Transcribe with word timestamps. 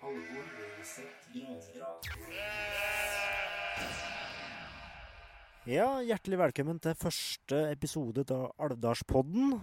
Halvor 0.00 0.44
Løveseth 0.56 1.28
Grangrad. 1.34 2.06
Ja, 5.68 5.88
hjertelig 6.02 6.38
velkommen 6.40 6.80
til 6.82 6.96
første 6.98 7.58
episode 7.70 8.24
av 8.32 8.46
Alvdalspodden. 8.64 9.58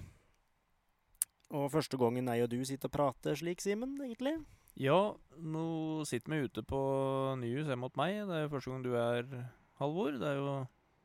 Og 1.58 1.66
første 1.74 1.98
gangen 2.00 2.30
jeg 2.30 2.46
og 2.46 2.52
du 2.54 2.60
sitter 2.68 2.92
og 2.92 2.96
prater 2.98 3.40
slik, 3.40 3.64
Simen, 3.64 3.96
egentlig. 4.04 4.36
Ja, 4.78 4.98
nå 5.42 5.66
sitter 6.06 6.36
vi 6.36 6.44
ute 6.46 6.64
på 6.70 6.82
Nyhus 7.42 7.66
hjemme 7.72 7.88
mot 7.88 7.98
meg. 7.98 8.20
Det 8.30 8.38
er 8.38 8.46
jo 8.46 8.52
første 8.54 8.74
gang 8.76 8.86
du 8.86 8.92
er, 9.00 9.32
Halvor. 9.82 10.20
Det 10.22 10.28
er 10.34 10.38
jo 10.42 10.54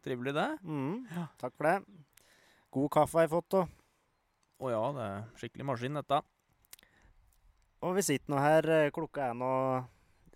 trivelig, 0.05 0.35
det. 0.37 0.49
Mm, 0.67 1.07
Ja. 1.15 1.29
Takk 1.41 1.57
for 1.57 1.71
det. 1.71 1.79
God 2.73 2.91
kaffe 2.93 3.19
har 3.21 3.27
jeg 3.29 3.35
fått, 3.39 3.55
og, 3.63 3.79
Å 4.63 4.71
ja, 4.71 4.83
det 4.95 5.07
er 5.09 5.25
skikkelig 5.41 5.65
maskin, 5.73 5.97
dette. 5.99 6.21
Og 7.83 7.97
vi 7.99 8.05
sitter 8.07 8.33
nå 8.33 8.39
her. 8.43 8.69
eh, 8.71 8.91
Klokka 8.95 9.31
er 9.31 9.35
nå 9.39 9.53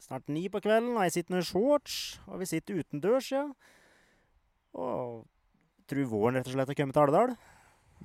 snart 0.03 0.29
ni 0.29 0.47
på 0.53 0.61
kvelden, 0.63 0.93
og 0.97 1.07
jeg 1.07 1.17
sitter 1.19 1.35
nå 1.37 1.43
i 1.43 1.47
shorts. 1.49 1.97
Og 2.27 2.41
vi 2.43 2.49
sitter 2.51 2.81
utendørs, 2.83 3.31
ja. 3.33 3.45
Og 4.77 5.25
tror 5.89 6.09
våren 6.11 6.37
rett 6.41 6.49
og 6.51 6.57
slett 6.57 6.73
har 6.73 6.79
kommet 6.79 6.97
til 6.97 7.05
Alvdal. 7.07 7.37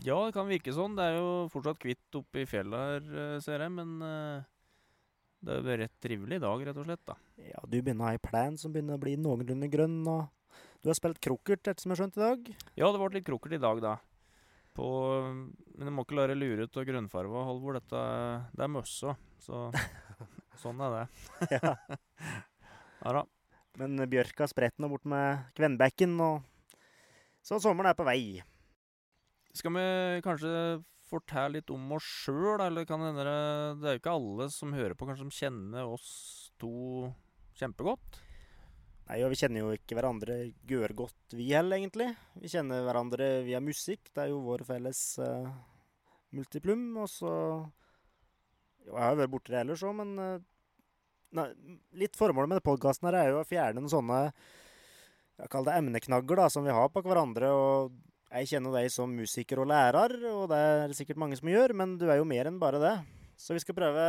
Ja, 0.06 0.16
det 0.24 0.34
kan 0.38 0.48
virke 0.48 0.72
sånn. 0.74 0.96
Det 0.96 1.04
er 1.04 1.18
jo 1.20 1.32
fortsatt 1.52 1.82
kvitt 1.82 2.18
oppe 2.18 2.44
i 2.44 2.48
fjellet 2.48 2.86
her, 2.88 3.10
eh, 3.36 3.40
ser 3.44 3.66
jeg. 3.66 3.74
Men 3.76 3.98
eh, 4.08 4.44
det 5.42 5.56
er 5.58 5.60
jo 5.66 5.80
rett 5.82 5.98
trivelig 6.06 6.38
i 6.40 6.44
dag, 6.46 6.64
rett 6.68 6.78
og 6.78 6.88
slett. 6.88 7.04
da. 7.10 7.18
Ja, 7.50 7.60
du 7.68 7.82
begynner 7.82 8.06
å 8.06 8.10
ha 8.12 8.14
ei 8.16 8.22
plan 8.24 8.58
som 8.62 8.72
begynner 8.72 8.96
å 8.96 9.04
bli 9.04 9.18
noenlunde 9.20 9.70
grønn, 9.74 10.00
og 10.08 10.30
du 10.82 10.90
har 10.90 10.98
spilt 10.98 11.20
krokkert, 11.22 11.66
etter 11.68 11.82
som 11.82 11.92
jeg 11.92 11.98
har 12.00 12.06
skjønt 12.06 12.18
i 12.18 12.24
dag. 12.24 12.54
Ja, 12.78 12.88
det 12.94 13.02
ble 13.02 13.12
litt 13.18 13.28
krukkert 13.28 13.58
i 13.58 13.62
dag, 13.62 13.82
da. 13.84 13.98
På, 14.78 14.88
men 15.76 15.90
du 15.90 15.92
må 15.92 16.06
ikke 16.06 16.16
la 16.16 16.30
deg 16.32 16.40
lure 16.40 16.68
ut 16.68 16.78
av 16.80 16.88
grønnfarva, 16.88 17.44
Halvor. 17.50 17.80
Dette 17.80 18.04
det 18.56 18.64
er 18.66 18.72
møssa. 18.72 19.16
Så 19.44 19.68
sånn 20.64 20.82
er 20.88 20.98
det. 20.98 21.04
Ja. 21.58 21.76
Ja 23.02 23.16
da. 23.18 23.22
Men 23.82 23.98
bjørka 24.12 24.46
spretter 24.46 24.84
nå 24.84 24.92
bort 24.92 25.08
med 25.10 25.48
Kvenbekken, 25.58 26.12
og 26.22 26.44
så 27.42 27.58
sommeren 27.58 27.90
er 27.90 27.98
på 27.98 28.06
vei. 28.06 28.44
Skal 29.58 29.74
vi 29.74 29.86
kanskje 30.22 30.52
fortelle 31.10 31.58
litt 31.58 31.72
om 31.74 31.96
oss 31.96 32.06
sjøl, 32.06 32.62
eller 32.62 32.86
kan 32.88 33.02
hende 33.04 33.26
det 33.26 33.40
Det 33.82 33.90
er 33.90 33.96
jo 33.98 34.02
ikke 34.04 34.14
alle 34.20 34.48
som 34.54 34.76
hører 34.76 34.94
på, 34.94 35.08
kanskje 35.10 35.26
som 35.26 35.34
kjenner 35.34 35.90
oss 35.90 36.12
to 36.62 37.10
kjempegodt? 37.58 38.22
Nei, 39.12 39.18
og 39.26 39.34
Vi 39.34 39.42
kjenner 39.42 39.60
jo 39.60 39.74
ikke 39.76 39.98
hverandre 39.98 40.36
godt, 40.96 41.34
vi 41.36 41.50
heller, 41.52 41.82
egentlig. 41.82 42.14
Vi 42.40 42.48
kjenner 42.48 42.86
hverandre 42.86 43.42
via 43.44 43.60
musikk. 43.60 44.08
Det 44.08 44.24
er 44.24 44.30
jo 44.32 44.38
vår 44.46 44.64
felles 44.64 45.02
uh, 45.20 45.50
multiplum. 46.32 46.86
Og 46.96 47.10
så 47.12 47.34
jo, 48.88 48.94
Jeg 48.96 49.04
har 49.04 49.20
vært 49.20 49.34
borti 49.34 49.52
det 49.52 49.66
ellers 49.66 49.84
òg, 49.84 49.98
men 50.00 50.14
uh, 50.16 50.38
nei, 51.36 51.46
litt 52.00 52.16
formålet 52.16 52.54
med 52.54 52.64
podkasten 52.64 53.10
her 53.10 53.20
er 53.20 53.34
jo 53.34 53.42
å 53.42 53.50
fjerne 53.50 53.84
noen 53.84 53.92
sånne 53.92 54.22
jeg 55.42 55.52
kaller 55.52 55.74
det 55.74 55.82
emneknagger 55.82 56.38
da, 56.38 56.48
som 56.54 56.64
vi 56.64 56.72
har 56.72 56.88
på 56.94 57.04
hverandre. 57.04 57.52
og 57.52 58.00
Jeg 58.32 58.54
kjenner 58.54 58.80
deg 58.80 58.92
som 58.96 59.12
musiker 59.12 59.60
og 59.60 59.72
lærer, 59.74 60.16
og 60.32 60.48
det 60.54 60.64
er 60.72 60.96
sikkert 60.96 61.20
mange 61.20 61.36
som 61.36 61.52
gjør, 61.52 61.76
men 61.76 61.98
du 62.00 62.08
er 62.08 62.22
jo 62.22 62.32
mer 62.32 62.48
enn 62.48 62.62
bare 62.62 62.80
det. 62.80 62.96
Så 63.36 63.58
vi 63.58 63.64
skal 63.64 63.76
prøve 63.76 64.08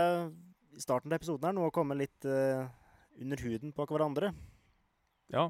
i 0.77 0.83
starten 0.83 1.11
av 1.11 1.19
episoden 1.19 1.49
her 1.49 1.59
nå 1.59 1.67
å 1.67 1.75
komme 1.75 1.99
litt 1.99 2.29
uh, 2.29 2.69
under 3.19 3.49
huden 3.49 3.75
på 3.75 3.91
hverandre. 3.91 4.31
Ja, 5.33 5.49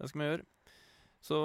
det 0.00 0.10
skal 0.10 0.20
vi 0.20 0.28
gjøre. 0.32 0.48
Så 1.24 1.36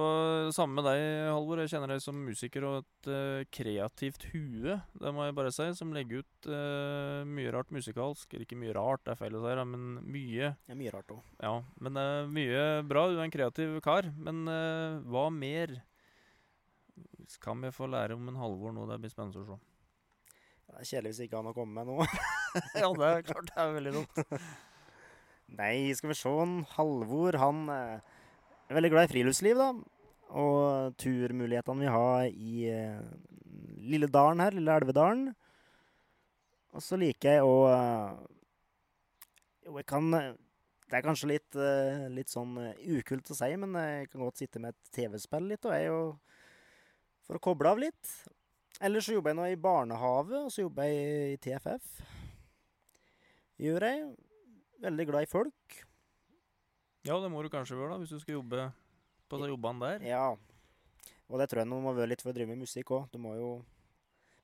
samme 0.51 0.81
med 0.81 0.89
deg, 0.89 1.01
Halvor. 1.31 1.61
Jeg 1.61 1.71
kjenner 1.71 1.93
deg 1.93 2.01
som 2.03 2.17
musiker 2.19 2.65
og 2.67 2.81
et 2.81 3.07
uh, 3.07 3.45
kreativt 3.55 4.25
hue, 4.33 4.75
det 4.75 5.13
må 5.15 5.23
jeg 5.23 5.35
bare 5.37 5.53
si, 5.55 5.69
som 5.77 5.93
legger 5.95 6.19
ut 6.19 6.49
uh, 6.51 7.23
mye 7.23 7.53
rart 7.55 7.71
musikalsk. 7.71 8.27
Eller 8.33 8.43
ikke 8.43 8.59
mye 8.59 8.75
rart, 8.75 9.05
det 9.05 9.13
er 9.13 9.21
feil 9.21 9.39
å 9.39 9.43
si, 9.45 9.55
men 9.71 9.87
mye. 10.03 10.51
Er 10.67 10.79
mye 10.81 10.91
rart 10.97 11.15
òg. 11.15 11.23
Ja, 11.39 11.53
men 11.79 11.95
det 11.95 12.05
er 12.09 12.29
mye 12.35 12.67
bra. 12.91 13.07
Du 13.07 13.15
er 13.15 13.23
en 13.23 13.35
kreativ 13.37 13.79
kar. 13.85 14.11
Men 14.19 14.43
eh, 14.51 14.99
hva 15.07 15.29
mer 15.31 15.77
kan 17.39 17.63
vi 17.63 17.71
få 17.71 17.87
lære 17.87 18.19
om 18.19 18.27
en 18.27 18.39
Halvor 18.41 18.75
nå? 18.75 18.83
Det 18.89 18.99
blir 18.99 19.15
spennende 19.15 19.45
å 19.45 19.47
se. 19.47 19.61
Det 20.67 20.75
er 20.75 20.89
kjedelig 20.91 21.13
hvis 21.13 21.27
ikke 21.29 21.39
han 21.39 21.47
har 21.53 21.55
kommet 21.55 21.79
med 21.79 21.93
noe. 21.93 22.09
ja, 22.83 22.89
det 22.99 23.13
er 23.13 23.29
klart 23.31 23.47
det 23.47 23.61
er 23.63 23.77
veldig 23.79 24.01
dumt. 24.01 24.25
Nei, 25.57 25.93
skal 25.97 26.11
vi 26.11 26.17
se. 26.17 26.31
Halvor, 26.75 27.37
han 27.41 27.63
eh, 27.73 28.17
er 28.69 28.77
veldig 28.77 28.91
glad 28.93 29.07
i 29.07 29.13
friluftsliv, 29.13 29.59
da. 29.59 29.69
Og 30.39 30.97
turmulighetene 31.01 31.85
vi 31.85 31.93
har 31.93 32.27
i 32.29 32.65
eh, 32.69 32.99
lille 33.89 34.09
dalen 34.11 34.43
her, 34.43 34.55
lille 34.55 34.75
Elvedalen. 34.77 35.31
Og 36.75 36.85
så 36.85 36.99
liker 37.01 37.39
jeg 37.39 37.47
å 37.47 37.55
eh, 37.71 38.19
Jo, 39.65 39.73
jeg 39.79 39.87
kan 39.89 40.11
Det 40.13 40.97
er 40.97 41.05
kanskje 41.05 41.31
litt, 41.31 41.57
litt 42.13 42.29
sånn 42.29 42.53
ukult 42.97 43.31
å 43.33 43.37
si, 43.37 43.49
men 43.61 43.73
jeg 43.77 44.11
kan 44.11 44.23
godt 44.25 44.41
sitte 44.41 44.61
med 44.61 44.73
et 44.73 44.93
TV-spill 44.95 45.49
litt, 45.49 45.65
og 45.65 45.75
jeg 45.75 45.89
jo 45.89 45.99
For 47.25 47.37
å 47.37 47.43
koble 47.49 47.73
av 47.73 47.81
litt. 47.81 48.15
Ellers 48.79 49.09
så 49.09 49.17
jobber 49.17 49.33
jeg 49.33 49.41
nå 49.41 49.49
i 49.51 49.59
barnehage, 49.59 50.39
og 50.45 50.53
så 50.53 50.63
jobber 50.63 50.87
jeg 50.87 51.35
i 51.35 51.37
TFF. 51.43 51.93
Gjør 53.59 53.85
jeg. 53.89 54.03
Veldig 54.79 55.05
glad 55.09 55.25
i 55.25 55.29
folk. 55.29 55.79
Ja, 57.07 57.17
det 57.19 57.29
må 57.31 57.41
du 57.43 57.49
kanskje 57.51 57.75
gjøre, 57.75 57.95
da, 57.95 57.99
hvis 58.01 58.13
du 58.13 58.19
skal 58.21 58.37
jobbe 58.37 58.69
på 59.29 59.39
de 59.41 59.51
jobbene 59.51 59.85
der. 59.85 60.07
Ja. 60.07 60.23
Og 61.29 61.41
det 61.41 61.49
tror 61.49 61.63
jeg 61.63 61.69
nå 61.69 61.79
må 61.83 61.93
være 61.95 62.13
litt 62.13 62.23
for 62.23 62.31
å 62.31 62.35
drive 62.35 62.51
med 62.51 62.63
musikk 62.63 62.91
òg. 62.95 63.09
Du 63.13 63.19
må 63.21 63.35
jo 63.37 63.51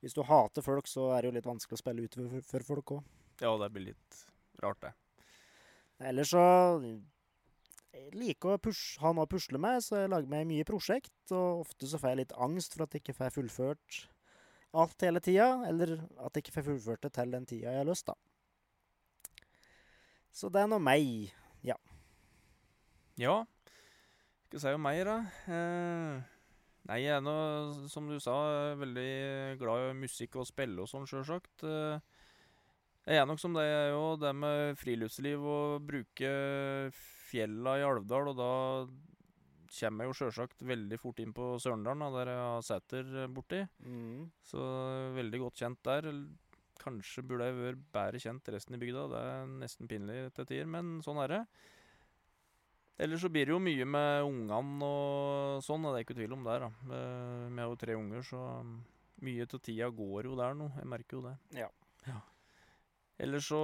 Hvis 0.04 0.14
du 0.14 0.22
hater 0.22 0.62
folk, 0.62 0.86
så 0.86 1.08
er 1.16 1.24
det 1.24 1.30
jo 1.32 1.36
litt 1.40 1.48
vanskelig 1.48 1.80
å 1.80 1.82
spille 1.82 2.04
ut 2.06 2.14
for, 2.14 2.42
for 2.46 2.66
folk 2.68 2.92
òg. 2.98 3.06
Ja, 3.42 3.56
det 3.58 3.72
blir 3.74 3.88
litt 3.88 4.18
rart, 4.62 4.84
det. 4.84 4.92
Ellers 6.12 6.30
så 6.36 6.44
jeg 7.96 8.12
liker 8.14 8.54
å 8.54 8.62
pushe, 8.62 9.00
ha 9.02 9.14
noe 9.16 9.26
å 9.26 9.32
pusle 9.32 9.58
med, 9.62 9.80
så 9.82 10.04
jeg 10.04 10.12
lager 10.12 10.30
meg 10.30 10.46
mye 10.50 10.68
prosjekt. 10.68 11.16
Og 11.32 11.64
ofte 11.64 11.90
så 11.90 11.98
får 12.02 12.12
jeg 12.12 12.22
litt 12.22 12.36
angst 12.46 12.76
for 12.76 12.86
at 12.86 12.94
jeg 12.94 13.02
ikke 13.02 13.18
får 13.18 13.34
fullført 13.40 14.00
alt 14.76 15.08
hele 15.08 15.24
tida. 15.24 15.50
Eller 15.70 15.98
at 16.20 16.36
jeg 16.36 16.46
ikke 16.46 16.58
får 16.60 16.68
fullført 16.70 17.08
det 17.08 17.14
til 17.16 17.34
den 17.34 17.50
tida 17.50 17.72
jeg 17.72 17.82
har 17.82 17.90
lyst, 17.90 18.12
da. 18.12 18.18
Så 20.36 20.50
det 20.52 20.62
er 20.64 20.68
nå 20.72 20.80
meg. 20.84 21.32
Ja, 21.64 21.78
Ja. 23.18 23.46
skal 24.50 24.60
si 24.60 24.74
om 24.76 24.84
meg, 24.84 25.02
da. 25.08 25.16
Eh, 25.48 26.20
nei, 26.90 26.98
jeg 27.06 27.16
er 27.16 27.24
nå, 27.24 27.36
som 27.92 28.10
du 28.12 28.20
sa, 28.20 28.36
veldig 28.78 29.56
glad 29.62 29.90
i 29.90 29.96
musikk 29.98 30.36
og 30.42 30.48
spille 30.48 30.84
og 30.84 30.92
sånn, 30.92 31.08
sjølsagt. 31.08 31.64
Eh, 31.64 32.00
jeg 33.08 33.22
er 33.22 33.26
nok 33.30 33.40
som 33.40 33.56
deg, 33.56 33.64
jeg 33.70 33.96
òg. 33.96 34.20
Det 34.20 34.36
med 34.36 34.78
friluftsliv 34.82 35.44
og 35.48 35.88
bruke 35.88 36.30
fjella 37.32 37.78
i 37.80 37.86
Alvdal, 37.88 38.32
og 38.34 38.40
da 38.40 38.52
kommer 39.76 40.06
jeg 40.06 40.12
jo 40.12 40.18
sjølsagt 40.20 40.64
veldig 40.68 41.00
fort 41.02 41.20
inn 41.24 41.34
på 41.36 41.56
Sørendalen, 41.62 42.06
der 42.16 42.32
jeg 42.32 42.44
har 42.44 42.66
seter 42.66 43.28
borti. 43.34 43.64
Mm. 43.84 44.28
Så 44.46 44.62
veldig 45.16 45.42
godt 45.42 45.64
kjent 45.64 45.82
der. 45.88 46.12
Kanskje 46.82 47.24
burde 47.26 47.48
jeg 47.48 47.58
vært 47.58 47.86
bedre 47.96 48.20
kjent 48.22 48.52
resten 48.54 48.76
i 48.76 48.82
bygda. 48.82 49.06
Det 49.14 49.22
er 49.32 49.48
nesten 49.64 49.90
pinlig 49.90 50.20
til 50.36 50.48
tider, 50.50 50.68
men 50.70 51.00
sånn 51.06 51.22
er 51.24 51.32
det. 51.32 51.40
Ellers 53.06 53.24
så 53.26 53.30
blir 53.32 53.48
det 53.48 53.52
jo 53.56 53.60
mye 53.60 53.86
med 53.92 54.24
ungene 54.24 54.88
og 54.88 55.64
sånn, 55.66 55.84
det 55.84 55.98
er 55.98 56.06
ikke 56.06 56.16
tvil 56.16 56.36
om 56.38 56.46
det. 56.48 56.60
da. 56.64 56.70
Eh, 56.96 57.48
Vi 57.50 57.60
har 57.60 57.68
jo 57.72 57.80
tre 57.82 57.96
unger, 58.00 58.22
så 58.24 58.44
mye 59.26 59.48
av 59.48 59.60
tida 59.60 59.90
går 59.90 60.30
jo 60.30 60.38
der 60.40 60.56
nå. 60.56 60.70
Jeg 60.78 60.88
merker 60.94 61.18
jo 61.18 61.26
det. 61.26 61.36
Ja. 61.60 61.68
ja. 62.08 62.22
Ellers 63.20 63.48
så 63.52 63.60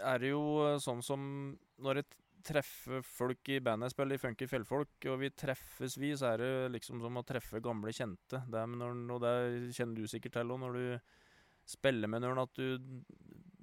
er 0.00 0.22
det 0.22 0.30
jo 0.32 0.42
sånn 0.82 1.02
som 1.04 1.24
når 1.82 2.00
jeg 2.02 2.08
treffer 2.46 3.02
folk 3.04 3.48
i 3.52 3.58
bandet 3.64 3.88
jeg 3.90 3.94
spiller 3.96 4.16
i 4.16 4.22
Funky 4.22 4.46
Fjellfolk, 4.50 5.06
og 5.12 5.18
vi 5.22 5.30
treffes 5.30 5.96
vi, 6.00 6.12
så 6.18 6.32
er 6.34 6.42
det 6.42 6.52
liksom 6.76 7.00
som 7.02 7.18
å 7.20 7.24
treffe 7.26 7.60
gamle 7.64 7.92
kjente. 7.94 8.40
Det 8.50 8.60
er 8.62 8.70
når, 8.70 9.02
og 9.14 9.20
det 9.24 9.34
kjenner 9.76 10.00
du 10.00 10.06
sikkert 10.10 10.38
til 10.38 10.52
òg, 10.54 10.60
når 10.62 10.78
du 10.78 11.10
spiller 11.70 12.10
med 12.10 12.24
noen, 12.24 12.40
at 12.42 12.54
du 12.56 12.64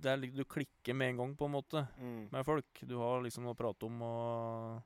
er, 0.07 0.21
Du 0.29 0.43
klikker 0.45 0.93
med 0.95 1.09
en 1.15 1.17
gang, 1.23 1.35
på 1.35 1.45
en 1.49 1.55
måte, 1.57 1.87
Mm. 1.97 2.29
med 2.31 2.45
folk. 2.45 2.83
Du 2.85 2.97
har 2.99 3.21
liksom 3.23 3.43
noe 3.43 3.55
å 3.55 3.57
prate 3.57 3.83
om, 3.87 4.01
og 4.01 4.83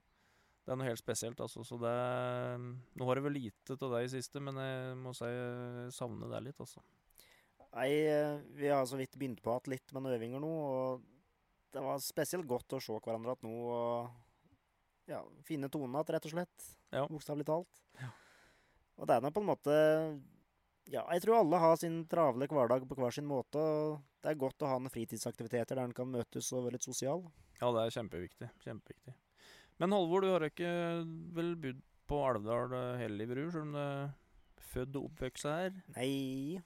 det 0.66 0.72
er 0.72 0.78
noe 0.80 0.88
helt 0.88 1.02
spesielt, 1.04 1.40
altså. 1.40 1.64
Så 1.68 1.78
det 1.82 1.92
Nå 2.96 3.06
har 3.06 3.16
jeg 3.16 3.24
vel 3.24 3.34
lite 3.34 3.76
av 3.82 3.92
det 3.92 4.06
i 4.06 4.12
siste, 4.16 4.40
men 4.40 4.56
jeg 4.56 4.96
må 4.98 5.14
si 5.14 5.26
jeg 5.26 5.92
savner 5.92 6.30
det 6.32 6.44
litt, 6.48 6.60
altså. 6.60 6.82
Nei, 7.74 7.90
eh, 8.04 8.40
vi 8.56 8.68
har 8.68 8.84
så 8.86 8.98
vidt 9.00 9.18
begynt 9.18 9.42
på 9.42 9.52
igjen 9.54 9.72
litt 9.76 9.94
med 9.94 10.04
noen 10.04 10.18
øvinger 10.20 10.42
nå, 10.44 10.50
og 10.50 11.02
det 11.72 11.84
var 11.84 12.02
spesielt 12.04 12.48
godt 12.50 12.76
å 12.76 12.82
se 12.84 12.98
hverandre 12.98 13.36
igjen 13.36 13.48
nå 13.48 13.72
og 13.72 15.12
ja, 15.12 15.22
finne 15.48 15.70
tonen 15.72 15.96
igjen, 15.96 16.14
rett 16.16 16.28
og 16.28 16.34
slett. 16.36 16.68
Ja. 16.94 17.06
Bokstavelig 17.10 17.48
talt. 17.48 17.82
Ja. 18.00 18.12
Og 19.02 19.10
det 19.10 19.18
er 19.18 19.26
nå 19.26 19.32
på 19.34 19.42
en 19.42 19.50
måte 19.50 19.76
Ja, 20.92 21.04
jeg 21.14 21.24
tror 21.24 21.40
alle 21.40 21.60
har 21.62 21.78
sin 21.80 22.02
travle 22.12 22.48
hverdag 22.50 22.86
på 22.88 22.98
hver 23.00 23.16
sin 23.16 23.28
måte. 23.28 23.60
Og 23.60 24.02
det 24.22 24.32
er 24.32 24.40
godt 24.40 24.64
å 24.64 24.72
ha 24.72 24.80
noen 24.80 24.94
fritidsaktiviteter 24.94 25.78
der 25.78 25.88
en 25.88 25.96
kan 25.96 26.10
møtes 26.10 26.52
og 26.54 26.66
være 26.66 26.78
litt 26.78 26.88
sosial. 26.88 27.24
Ja, 27.62 27.72
det 27.74 27.86
er 27.86 27.96
kjempeviktig. 27.98 28.50
Kjempeviktig. 28.66 29.16
Men 29.82 29.96
Halvor, 29.96 30.26
du 30.26 30.34
har 30.34 30.46
ikke 30.46 30.72
vel 31.38 31.56
bodd 31.62 31.80
på 32.12 32.20
Alvdal 32.28 32.76
eh, 32.76 33.00
hele 33.02 33.22
livet? 33.22 33.54
Selv 33.54 33.70
om 33.70 33.78
du 33.78 33.82
er 33.82 34.12
født 34.72 35.00
og 35.00 35.08
oppvokst 35.10 35.50
her? 35.50 35.82
Nei 35.96 36.62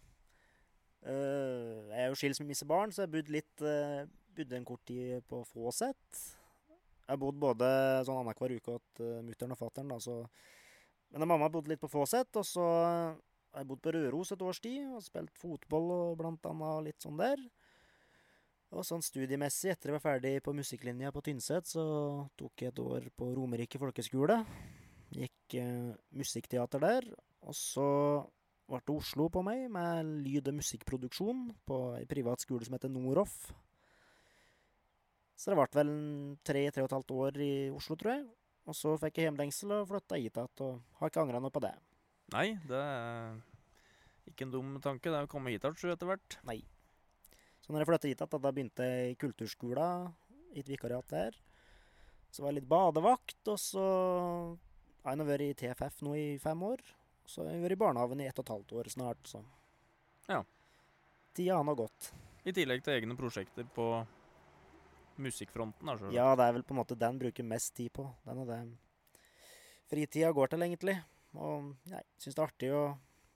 Uh, 1.05 1.85
Jeg 1.91 1.99
er 2.01 2.07
jo 2.09 2.15
skilsmissebarn, 2.17 2.89
så 2.89 3.03
jeg 3.03 3.05
har 3.05 3.13
bodd 3.13 3.27
litt 3.29 3.61
uh, 3.61 4.07
Bodde 4.35 4.57
en 4.57 4.67
kort 4.67 4.83
tid 4.87 5.23
på 5.29 5.43
Fåset. 5.47 6.23
Jeg 7.05 7.21
bodde 7.21 7.39
både 7.39 7.67
sånn 8.07 8.19
annenhver 8.19 8.55
uke 8.57 8.75
hos 8.75 9.03
uh, 9.03 9.21
mutter'n 9.23 9.53
og 9.53 9.59
fatter'n, 9.59 9.93
Men 11.11 11.21
da 11.21 11.25
mamma 11.29 11.49
bodde 11.49 11.69
litt 11.69 11.79
på 11.79 11.87
Fåset, 11.87 12.35
og 12.35 12.45
så 12.45 12.65
har 12.65 13.61
jeg 13.61 13.67
bodd 13.69 13.81
på 13.85 13.93
Røros 13.95 14.33
et 14.33 14.41
års 14.41 14.59
tid 14.59 14.89
og 14.91 15.03
spilt 15.05 15.37
fotball 15.39 15.91
og 15.95 16.17
blant 16.19 16.45
annet 16.49 16.89
litt 16.89 17.05
sånn 17.05 17.17
der. 17.21 17.39
Og 18.75 18.83
sånn 18.83 19.03
studiemessig, 19.05 19.71
etter 19.71 19.91
jeg 19.91 19.95
var 19.95 20.03
ferdig 20.03 20.33
på 20.43 20.51
musikklinja 20.57 21.13
på 21.15 21.21
Tynset, 21.23 21.69
så 21.69 21.85
tok 22.35 22.65
jeg 22.65 22.73
et 22.73 22.81
år 22.83 23.07
på 23.15 23.29
Romerike 23.37 23.79
folkeskole. 23.79 24.41
Gikk 25.15 25.55
eh, 25.61 25.93
musikkteater 26.17 26.83
der. 26.83 27.07
Og 27.45 27.55
så 27.55 27.85
ble 28.67 28.81
det 28.81 28.95
Oslo 28.95 29.29
på 29.31 29.45
meg, 29.45 29.69
med 29.71 30.09
lyd- 30.25 30.49
og 30.51 30.57
musikkproduksjon 30.57 31.45
på 31.69 31.79
ei 31.99 32.03
privat 32.09 32.43
skole 32.43 32.65
som 32.67 32.75
heter 32.75 32.91
Noroff. 32.91 33.53
Så 35.35 35.51
det 35.51 35.57
ble 35.59 35.67
vel 35.75 35.91
tre-tre 36.47 36.83
og 36.83 36.89
et 36.89 36.95
halvt 36.95 37.13
år 37.15 37.39
i 37.43 37.53
Oslo, 37.75 37.97
tror 37.99 38.13
jeg. 38.15 38.25
Og 38.65 38.77
så 38.77 38.93
fikk 38.97 39.19
jeg 39.19 39.27
hjemlengsel 39.29 39.73
og 39.75 39.89
flytta 39.91 40.17
hit 40.17 40.37
igjen, 40.39 40.63
og 40.65 41.01
har 41.01 41.11
ikke 41.11 41.25
angra 41.25 41.41
noe 41.43 41.53
på 41.53 41.61
det. 41.65 41.73
Nei, 42.33 42.47
det 42.65 42.79
er 42.79 43.35
ikke 44.31 44.47
en 44.47 44.53
dum 44.55 44.71
tanke. 44.81 45.11
Det 45.11 45.19
er 45.19 45.27
å 45.27 45.31
komme 45.31 45.53
hit 45.53 45.67
igjen 45.67 45.93
etter 45.93 46.09
hvert. 46.09 46.37
Nei. 46.47 46.61
Så 47.61 47.73
når 47.73 47.83
jeg 47.83 47.91
flytta 47.91 48.09
hit 48.09 48.23
igjen, 48.23 48.41
da 48.47 48.53
begynte 48.55 48.87
jeg 48.89 49.11
i 49.11 49.19
kulturskolen, 49.21 50.09
i 50.55 50.63
et 50.63 50.71
vikariat 50.71 51.11
der. 51.11 51.37
Så 52.31 52.41
var 52.43 52.51
jeg 52.51 52.61
litt 52.61 52.71
badevakt, 52.71 53.41
og 53.51 53.59
så 53.61 53.85
har 55.03 55.13
jeg 55.13 55.19
nå 55.21 55.27
vært 55.27 55.45
i 55.45 55.53
TFF 55.61 56.01
nå 56.07 56.15
i 56.17 56.27
fem 56.41 56.63
år. 56.65 56.81
Så 57.29 57.43
har 57.43 57.53
jeg 57.53 57.63
vært 57.65 57.77
i 57.77 57.81
barnehagen 57.83 58.21
i 58.23 58.27
ett 58.29 58.39
og 58.39 58.47
et 58.47 58.53
halvt 58.55 58.75
år 58.79 58.91
snart, 58.93 59.29
så 59.29 59.43
Ja. 60.29 60.43
Tida 61.35 61.57
har 61.59 61.65
nå 61.67 61.75
gått. 61.75 62.13
I 62.45 62.53
tillegg 62.55 62.81
til 62.83 62.93
egne 62.95 63.17
prosjekter 63.17 63.65
på 63.75 64.05
musikkfronten. 65.21 65.87
Da. 65.87 66.11
Ja, 66.13 66.27
det 66.37 66.47
er 66.47 66.57
vel 66.57 66.65
på 66.67 66.75
en 66.75 66.81
måte 66.81 66.97
den 66.99 67.19
bruker 67.21 67.47
mest 67.47 67.75
tid 67.77 67.93
på. 67.95 68.07
Den 68.25 68.43
er 68.43 68.51
det 68.51 68.59
fritida 69.91 70.31
går 70.35 70.53
til, 70.53 70.65
egentlig. 70.65 70.97
Og 71.35 71.73
jeg 71.89 72.05
syns 72.19 72.35
det 72.35 72.41
er 72.41 72.49
artig 72.49 72.71
å 72.75 72.83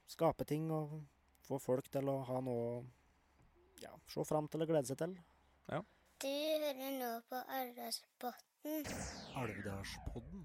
skape 0.10 0.48
ting 0.48 0.70
og 0.74 1.00
få 1.46 1.60
folk 1.62 1.90
til 1.92 2.10
å 2.12 2.22
ha 2.28 2.40
noe 2.44 2.70
å 2.70 2.80
ja, 3.84 3.92
se 4.12 4.24
fram 4.28 4.48
til 4.52 4.64
og 4.64 4.72
glede 4.72 4.90
seg 4.90 5.00
til. 5.02 5.18
Du 6.20 6.28
hører 6.28 6.96
nå 7.00 7.10
på 7.32 7.38
Alvdalspodden. 7.56 8.88
Alvdalspodden. 9.40 10.42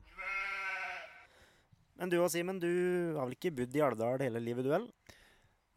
Men 1.99 2.13
du 2.13 2.15
og 2.21 2.29
Simen, 2.31 2.61
du 2.63 2.71
har 3.17 3.27
vel 3.27 3.35
ikke 3.35 3.51
bodd 3.59 3.75
i 3.75 3.83
Alvdal 3.83 4.23
hele 4.23 4.43
livet, 4.43 4.67
du 4.67 4.71
heller? 4.71 5.17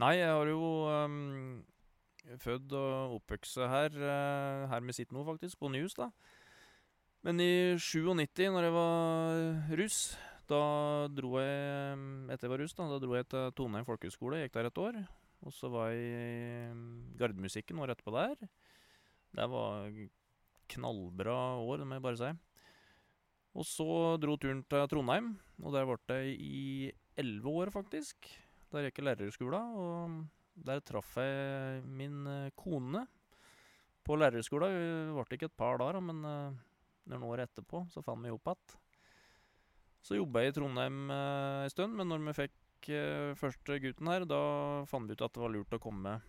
Nei, 0.01 0.11
jeg 0.19 0.29
har 0.29 0.51
jo 0.51 0.69
um, 0.85 1.65
født 2.43 2.73
og 2.75 3.17
oppvokst 3.17 3.59
her, 3.71 3.93
uh, 3.95 4.67
her 4.71 4.83
vi 4.85 4.95
sitter 4.95 5.15
nå, 5.15 5.23
faktisk, 5.27 5.59
på 5.59 5.71
Nyhus, 5.71 5.95
da. 5.97 6.09
Men 7.25 7.41
i 7.43 7.75
97, 7.81 8.49
når 8.53 8.67
jeg 8.67 8.75
var 8.75 9.77
russ, 9.79 10.01
da 10.47 10.59
dro 11.11 11.33
jeg 11.41 11.95
um, 11.97 12.29
Etter 12.31 12.47
jeg 12.47 12.53
var 12.53 12.61
russ, 12.63 12.75
da, 12.77 12.85
da 12.87 12.99
dro 13.03 13.17
jeg 13.17 13.27
til 13.31 13.49
Toneheim 13.57 13.87
folkehøgskole. 13.87 14.43
Gikk 14.43 14.55
der 14.55 14.69
et 14.69 14.79
år. 14.83 14.99
Og 15.45 15.53
så 15.53 15.69
var 15.71 15.91
jeg 15.91 16.05
i 16.07 16.69
um, 16.71 16.85
Gardemusikken 17.19 17.81
året 17.83 17.97
etterpå 17.97 18.13
der. 18.15 18.47
Det 19.37 19.49
var 19.51 19.91
knallbra 20.71 21.39
år, 21.59 21.81
det 21.81 21.89
må 21.89 21.97
jeg 21.97 22.05
bare 22.05 22.21
si. 22.21 22.31
Og 23.57 23.65
så 23.65 23.89
dro 24.21 24.37
turen 24.37 24.61
til 24.69 24.89
Trondheim, 24.91 25.33
og 25.63 25.73
der 25.73 25.87
ble 25.89 26.17
jeg 26.21 26.35
i 26.37 26.63
elleve 27.17 27.53
år, 27.63 27.73
faktisk. 27.73 28.29
Der 28.71 28.87
gikk 28.87 29.01
jeg 29.01 29.07
lærerskolen, 29.07 29.77
og 29.79 30.17
der 30.65 30.81
traff 30.85 31.15
jeg 31.21 31.83
min 31.85 32.25
eh, 32.27 32.53
kone 32.57 33.05
på 34.07 34.17
lærerskolen. 34.17 34.73
Vi 34.73 35.15
ble 35.15 35.37
ikke 35.37 35.49
et 35.51 35.59
par 35.59 35.79
der, 35.81 35.99
men 36.03 36.23
eh, 36.25 36.59
noen 37.11 37.25
år 37.27 37.45
etterpå 37.45 37.85
så 37.93 38.03
fant 38.05 38.23
vi 38.23 38.33
opp 38.33 38.51
igjen. 38.51 38.77
Så 40.07 40.15
jobba 40.15 40.43
jeg 40.43 40.53
i 40.53 40.55
Trondheim 40.55 41.11
eh, 41.11 41.65
en 41.65 41.73
stund, 41.73 41.97
men 41.99 42.07
når 42.11 42.23
vi 42.29 42.37
fikk 42.43 42.91
eh, 42.95 43.33
første 43.39 43.79
gutten 43.83 44.11
her, 44.11 44.27
da 44.29 44.41
fant 44.87 45.09
vi 45.09 45.17
ut 45.17 45.25
at 45.25 45.35
det 45.35 45.43
var 45.43 45.53
lurt 45.53 45.75
å 45.75 45.81
komme 45.83 46.19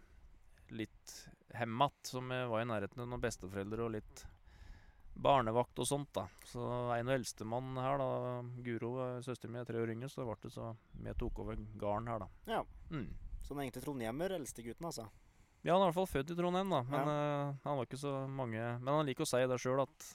litt 0.75 1.15
hjem 1.55 1.79
igjen, 1.79 2.11
som 2.11 2.35
jeg 2.35 2.51
var 2.51 2.65
i 2.65 2.69
nærheten 2.69 3.05
av 3.05 3.09
noen 3.09 3.23
besteforeldre 3.23 3.87
og 3.87 3.95
litt 3.95 4.27
barnevakt 5.19 5.81
og 5.83 5.87
sånt, 5.89 6.11
da. 6.15 6.27
Så 6.47 6.63
en 6.95 7.09
av 7.09 7.17
eldstemann 7.17 7.79
her, 7.81 7.99
da, 7.99 8.11
Guro, 8.67 8.93
søsteren 9.25 9.55
min, 9.55 9.63
er 9.63 9.71
tre 9.71 9.81
år 9.83 9.95
yngre, 9.95 10.11
så 10.13 10.27
ble 10.27 10.37
det 10.45 10.53
så 10.55 10.69
vi 10.99 11.15
tok 11.19 11.41
over 11.43 11.59
gården 11.81 12.11
her, 12.13 12.23
da. 12.23 12.29
Ja. 12.51 12.61
Mm. 12.93 13.09
Så 13.49 13.55
han 13.55 13.63
er 13.63 13.69
egentlig 13.71 13.81
trondhjemmer, 13.87 14.33
eldstegutten, 14.37 14.87
altså. 14.91 15.07
Ja, 15.65 15.73
han 15.73 15.81
er 15.81 15.87
i 15.87 15.89
hvert 15.89 15.97
fall 15.97 16.11
født 16.11 16.33
i 16.35 16.37
Trondheim, 16.37 16.69
da. 16.75 16.83
Men 16.85 17.09
eh, 17.09 17.55
han 17.65 17.79
var 17.79 17.87
ikke 17.89 17.99
så 17.99 18.13
mange 18.29 18.61
Men 18.61 18.91
han 18.93 19.09
liker 19.09 19.25
å 19.25 19.29
si 19.31 19.41
det 19.49 19.57
sjøl, 19.63 19.81
at, 19.83 20.11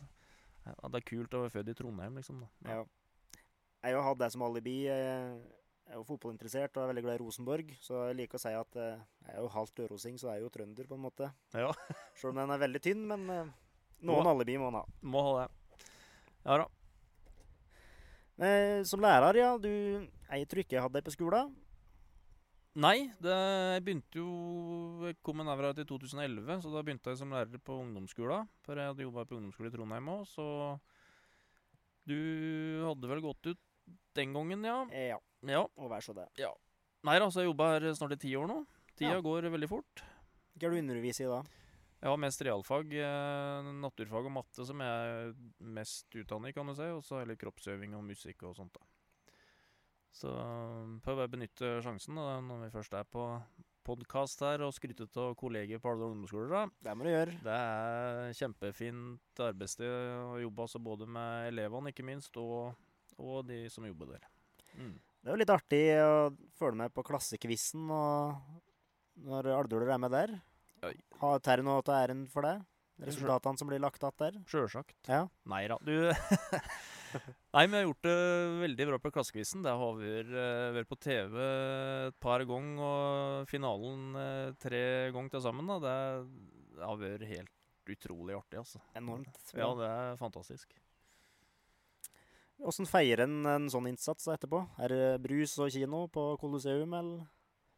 at 0.78 0.94
det 0.94 1.02
er 1.02 1.08
kult 1.10 1.34
å 1.34 1.42
være 1.42 1.54
født 1.58 1.72
i 1.74 1.76
Trondheim, 1.80 2.20
liksom. 2.22 2.44
da. 2.46 2.76
Ja. 2.78 3.42
Jeg 3.84 3.98
har 3.98 4.06
hatt 4.06 4.22
det 4.22 4.30
som 4.36 4.46
alibi. 4.46 4.76
Jeg 4.86 5.42
er 5.90 5.98
jo 5.98 6.06
fotballinteressert 6.08 6.78
og 6.78 6.86
er 6.86 6.92
veldig 6.94 7.04
glad 7.08 7.18
i 7.18 7.24
Rosenborg. 7.24 7.74
Så 7.84 8.06
jeg 8.12 8.20
liker 8.22 8.38
å 8.38 8.44
si 8.46 8.54
at 8.56 8.80
eh, 8.80 9.02
jeg 9.26 9.34
er 9.34 9.42
jo 9.42 9.50
halvt 9.58 9.84
ørosing, 9.88 10.22
så 10.22 10.30
jeg 10.30 10.44
er 10.44 10.46
jo 10.46 10.54
trønder, 10.54 10.88
på 10.94 11.00
en 11.00 11.04
måte. 11.10 11.34
Ja. 11.58 11.74
Selv 12.22 12.36
om 12.36 12.44
den 12.44 12.54
er 12.54 12.64
veldig 12.68 12.84
tynn, 12.86 13.04
men 13.10 13.26
noen 13.26 13.52
noen 14.14 14.32
alibi 14.36 14.56
må 14.62 14.70
han 14.70 14.80
ha. 14.84 14.86
Må 15.02 15.26
ha 15.26 15.36
det. 15.42 15.90
Ja 16.46 16.62
da. 16.62 16.70
Men, 18.40 18.88
som 18.88 19.04
lærer, 19.04 19.38
ja. 19.42 19.52
Du 19.58 19.70
Jeg 19.70 20.48
tror 20.50 20.64
ikke 20.64 20.78
jeg 20.78 20.86
hadde 20.86 21.02
deg 21.02 21.10
på 21.10 21.18
skolen. 21.18 21.52
Nei, 22.74 23.06
det, 23.22 23.34
jeg 23.76 23.84
begynte 23.86 24.18
jo 24.18 25.06
Jeg 25.06 25.20
kom 25.22 25.38
med 25.38 25.46
Navra 25.46 25.70
til 25.78 25.86
2011, 25.86 26.64
så 26.64 26.72
da 26.74 26.82
begynte 26.82 27.12
jeg 27.12 27.20
som 27.20 27.34
lærer 27.36 27.62
på 27.62 27.76
ungdomsskolen. 27.84 28.48
For 28.66 28.80
jeg 28.80 28.90
hadde 28.90 29.06
jobba 29.06 29.26
på 29.30 29.38
ungdomsskole 29.38 29.70
i 29.70 29.76
Trondheim 29.76 30.10
òg, 30.10 30.24
så 30.32 30.48
Du 32.10 32.16
hadde 32.88 33.12
vel 33.12 33.22
gått 33.24 33.52
ut 33.54 33.62
den 34.18 34.34
gangen, 34.34 34.66
ja? 34.66 34.80
Ja. 34.90 35.20
Ja. 35.48 35.62
Og 35.78 35.92
vær 35.92 36.02
så 36.04 36.16
det. 36.18 36.26
Nei 37.04 37.18
da, 37.20 37.28
så 37.30 37.44
jeg 37.44 37.52
jobba 37.52 37.74
her 37.76 37.86
snart 37.98 38.16
i 38.16 38.22
ti 38.26 38.32
år 38.40 38.48
nå. 38.50 38.62
Tida 38.96 39.18
Ja. 39.18 39.22
går 39.22 39.50
veldig 39.54 39.70
fort. 39.70 40.04
Hva 40.58 40.68
er 40.70 40.74
du 40.74 40.80
underviser 40.82 41.26
i 41.28 41.32
da? 41.32 41.42
Jeg 42.04 42.10
har 42.12 42.20
mest 42.20 42.42
realfag, 42.44 42.94
eh, 43.00 43.70
naturfag 43.80 44.26
og 44.28 44.32
matte 44.36 44.66
som 44.68 44.80
jeg 44.84 44.88
er 44.88 45.34
mest 45.60 46.10
utdannet 46.20 46.50
i, 46.50 46.54
kan 46.54 46.68
du 46.68 46.74
si. 46.76 46.84
Og 46.92 47.04
så 47.04 47.22
hele 47.22 47.38
kroppsøving 47.40 47.96
og 47.96 48.04
musikk 48.04 48.44
og 48.44 48.56
sånt, 48.58 48.74
da. 48.76 48.84
Så 50.14 50.32
prøv 51.04 51.24
å 51.24 51.30
benytte 51.32 51.80
sjansen 51.84 52.18
da, 52.20 52.38
når 52.46 52.68
vi 52.68 52.74
først 52.76 52.94
er 52.98 53.08
på 53.10 53.26
podkast 53.84 54.44
her 54.46 54.62
og 54.64 54.72
skryte 54.76 55.08
av 55.20 55.34
kolleger 55.40 55.82
på 55.82 55.92
Alvdal 55.92 56.14
ungdomsskole. 56.14 56.62
Det 56.86 56.94
må 56.96 57.08
du 57.08 57.12
gjøre. 57.12 57.34
Det 57.44 57.56
er 57.56 58.38
kjempefint 58.38 59.42
arbeidssted 59.44 59.90
å 59.90 60.38
jobbe 60.44 60.68
altså 60.68 60.82
både 60.84 61.08
med 61.10 61.50
elevene, 61.50 61.92
ikke 61.92 62.06
minst, 62.08 62.38
og, 62.40 62.78
og 63.18 63.42
de 63.50 63.66
som 63.74 63.88
jobber 63.90 64.14
der. 64.16 64.30
Mm. 64.78 64.96
Det 65.24 65.32
er 65.32 65.36
jo 65.36 65.42
litt 65.42 65.54
artig 65.54 65.84
å 66.04 66.16
følge 66.60 66.80
med 66.84 66.94
på 66.96 67.04
klassekvissen 67.08 67.90
når 67.90 69.52
Alvdøler 69.56 69.94
er 69.96 70.02
med 70.04 70.14
der. 70.14 70.38
Har 71.22 71.44
Terje 71.44 71.66
noe 71.66 71.84
til 71.86 71.96
æren 71.96 72.26
for 72.32 72.46
det? 72.46 72.58
Resultatene 73.04 73.58
som 73.58 73.70
blir 73.70 73.82
lagt 73.82 74.04
igjen 74.04 74.20
der? 74.20 74.42
Sjølsagt. 74.52 74.96
Ja. 75.10 75.26
Nei 75.50 75.64
da, 75.72 75.80
du 75.82 76.12
Nei, 77.54 77.66
vi 77.68 77.78
har 77.78 77.84
gjort 77.86 78.06
det 78.08 78.16
veldig 78.64 78.88
bra 78.90 79.00
på 79.04 79.12
Klassekvissen. 79.16 79.64
Det 79.66 79.74
har 79.74 79.98
vært, 80.00 80.32
eh, 80.44 80.70
vært 80.78 80.90
på 80.90 81.00
TV 81.04 81.36
et 82.08 82.18
par 82.24 82.44
ganger, 82.50 82.80
og 82.84 83.50
finalen 83.52 84.16
eh, 84.20 84.54
tre 84.62 84.84
ganger 85.14 85.36
til 85.36 85.44
sammen. 85.46 85.70
Da. 85.70 85.80
Det, 85.84 86.82
har 86.84 86.98
vært 86.98 87.28
helt 87.30 87.94
utrolig 87.94 88.36
artig, 88.38 88.62
altså. 88.64 88.82
Enormt. 88.98 89.38
Ja, 89.54 89.70
det 89.78 89.90
er 89.92 90.18
fantastisk. 90.18 90.74
Åssen 92.64 92.88
feirer 92.88 93.26
en 93.26 93.46
en 93.50 93.70
sånn 93.72 93.90
innsats 93.90 94.30
etterpå? 94.32 94.62
Er 94.80 94.94
det 94.94 95.08
brus 95.26 95.58
og 95.60 95.72
kino 95.74 96.06
på 96.08 96.38
Colosseum, 96.40 96.94
eller? 96.96 97.26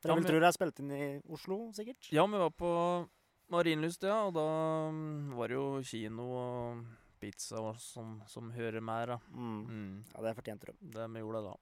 Ja, 0.05 0.13
jeg 0.13 0.21
men- 0.21 0.27
tro 0.29 0.39
det 0.39 0.47
er 0.47 0.53
spilt 0.53 0.79
inn 0.79 0.91
i 0.91 1.21
Oslo, 1.33 1.71
sikkert? 1.73 2.11
Ja, 2.13 2.25
vi 2.29 2.37
var 2.37 2.51
på 2.51 3.09
Marienlyst, 3.49 4.03
ja, 4.03 4.25
og 4.27 4.33
da 4.35 4.45
mm, 4.91 5.33
var 5.37 5.47
det 5.47 5.57
jo 5.57 5.81
kino 5.81 6.25
og 6.29 6.85
pizza 7.25 7.59
og 7.59 7.81
som, 7.81 8.19
som 8.29 8.53
hører 8.53 8.83
med, 8.85 9.11
da. 9.15 9.19
Mm. 9.33 9.61
Mm. 9.65 9.93
Ja, 10.13 10.25
det 10.25 10.37
fortjente 10.39 10.71
de. 10.71 10.91
Det 10.95 11.11
vi 11.11 11.25
gjorde 11.25 11.45
da. 11.49 11.55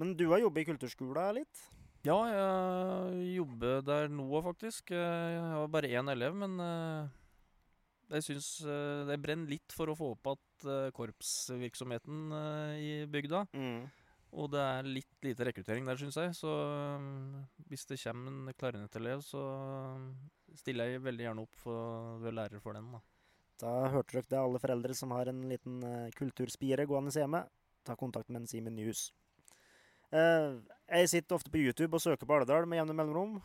Men 0.00 0.16
du 0.18 0.26
har 0.32 0.42
jobbet 0.42 0.64
i 0.64 0.70
kulturskolen 0.72 1.36
litt? 1.36 1.66
Ja, 2.04 2.16
jeg 2.28 3.28
jobber 3.38 3.84
der 3.84 4.10
nå 4.12 4.40
faktisk. 4.44 4.90
Jeg 4.92 5.44
har 5.54 5.70
bare 5.72 5.88
én 5.88 6.10
elev, 6.12 6.34
men 6.36 6.58
eh, 6.60 7.12
jeg 8.12 8.26
syns 8.26 8.48
eh, 8.66 9.04
det 9.08 9.20
brenner 9.22 9.54
litt 9.54 9.72
for 9.72 9.88
å 9.88 9.96
få 9.96 10.10
opp 10.12 10.28
igjen 10.34 10.92
korpsvirksomheten 10.98 12.34
eh, 12.36 12.74
i 12.76 12.90
bygda. 13.08 13.46
Mm. 13.56 13.86
Og 14.34 14.50
det 14.50 14.60
er 14.66 14.90
litt 14.90 15.24
lite 15.24 15.46
rekruttering 15.46 15.86
der, 15.88 15.96
syns 16.00 16.18
jeg. 16.18 16.34
Så 16.36 16.52
hvis 17.70 17.86
det 17.88 18.00
kommer 18.02 18.34
en 18.34 18.58
klarinettelev, 18.58 19.22
så 19.24 19.44
stiller 20.58 20.90
jeg 20.90 21.04
veldig 21.06 21.28
gjerne 21.28 21.44
opp 21.46 21.60
for 21.62 21.78
å 21.78 22.16
være 22.20 22.36
lærer 22.40 22.64
for 22.64 22.76
den. 22.76 22.90
Da. 22.96 23.00
Da 23.64 23.88
hørte 23.88 24.18
dere 24.18 24.28
det, 24.28 24.40
alle 24.40 24.60
foreldre 24.60 24.94
som 24.96 25.12
har 25.16 25.30
en 25.30 25.40
liten 25.48 25.80
uh, 25.80 26.12
kulturspire 26.18 26.84
gående 26.88 27.14
hjemme. 27.16 27.40
Ta 27.84 27.96
kontakt 27.96 28.28
med 28.28 28.42
en 28.42 28.50
Simen 28.50 28.76
Nyhus. 28.76 29.08
Uh, 30.12 30.60
jeg 30.90 31.10
sitter 31.14 31.38
ofte 31.38 31.52
på 31.52 31.62
YouTube 31.62 31.96
og 31.96 32.04
søker 32.04 32.28
på 32.28 32.36
Alvdal 32.36 32.68
med 32.68 32.82
jevne 32.82 32.96
mellomrom. 32.98 33.38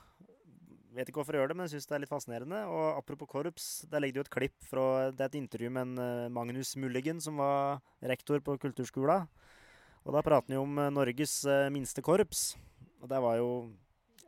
Vet 0.98 1.08
ikke 1.08 1.22
hvorfor 1.22 1.38
jeg 1.38 1.46
gjør 1.46 1.54
det, 1.54 1.58
men 1.60 1.70
jeg 1.70 1.78
syns 1.78 1.88
det 1.88 1.96
er 1.96 2.04
litt 2.04 2.12
fascinerende. 2.12 2.62
Og 2.68 2.98
apropos 2.98 3.32
korps, 3.32 3.70
der 3.88 4.04
ligger 4.04 4.18
det 4.18 4.24
jo 4.24 4.28
et 4.28 4.36
klipp 4.36 4.68
fra 4.68 4.86
det 5.14 5.24
er 5.24 5.32
et 5.32 5.40
intervju 5.40 5.72
med 5.72 5.88
en 5.88 6.04
uh, 6.04 6.32
Magnus 6.36 6.76
Mulligen, 6.76 7.24
som 7.24 7.40
var 7.40 7.80
rektor 8.04 8.44
på 8.44 8.58
kulturskolen. 8.60 9.30
Og 10.04 10.16
da 10.16 10.24
prater 10.26 10.52
han 10.52 10.60
jo 10.60 10.66
om 10.66 10.80
Norges 10.96 11.44
minste 11.72 12.04
korps. 12.04 12.58
Og 13.00 13.08
det 13.12 13.20
var 13.24 13.38
jo 13.40 13.50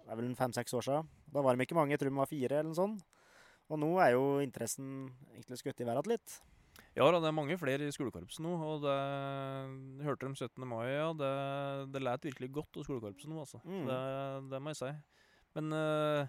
det 0.06 0.12
er 0.12 0.20
vel 0.20 0.36
fem-seks 0.36 0.76
år 0.76 0.84
siden. 0.86 1.12
Da 1.32 1.44
var 1.44 1.56
de 1.56 1.64
ikke 1.64 1.76
mange, 1.76 1.96
jeg 1.96 2.02
tror 2.02 2.12
de 2.12 2.20
var 2.20 2.30
fire 2.30 2.60
eller 2.60 2.72
noe 2.72 2.80
sånt. 2.80 3.04
Og 3.72 3.80
nå 3.80 3.92
er 4.04 4.16
jo 4.18 4.26
interessen 4.44 5.12
egentlig 5.32 5.62
skutt 5.62 5.80
i 5.80 5.88
været 5.88 6.10
litt. 6.12 6.42
Ja 6.92 7.06
da, 7.08 7.22
det 7.24 7.30
er 7.30 7.36
mange 7.36 7.56
flere 7.60 7.88
i 7.88 7.94
skolekorpset 7.94 8.44
nå. 8.44 8.52
Og 8.68 8.84
det 8.84 10.04
hørte 10.06 10.28
dem 10.28 10.36
17. 10.36 10.68
mai, 10.68 10.90
ja. 10.92 11.08
Det, 11.16 11.32
det 11.94 12.04
læt 12.04 12.28
virkelig 12.28 12.52
godt 12.60 12.82
av 12.82 12.88
skolekorpset 12.88 13.32
nå, 13.32 13.40
altså. 13.46 13.62
Mm. 13.64 13.86
Det, 13.88 14.00
det 14.52 14.62
må 14.62 14.74
jeg 14.74 14.82
si. 14.82 14.92
Men 15.56 15.76
uh, 15.76 16.28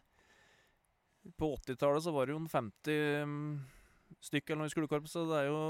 på 1.39 1.53
80-tallet 1.59 2.07
så 2.07 2.15
var 2.15 2.27
det 2.27 2.37
jo 2.37 2.41
en 2.43 2.51
50 2.51 3.27
um, 3.27 3.37
stykk 4.23 4.51
eller 4.51 4.63
noe 4.63 4.71
i 4.71 4.75
skolekorpset. 4.75 5.27
Det 5.31 5.43
er 5.43 5.51
jo 5.51 5.61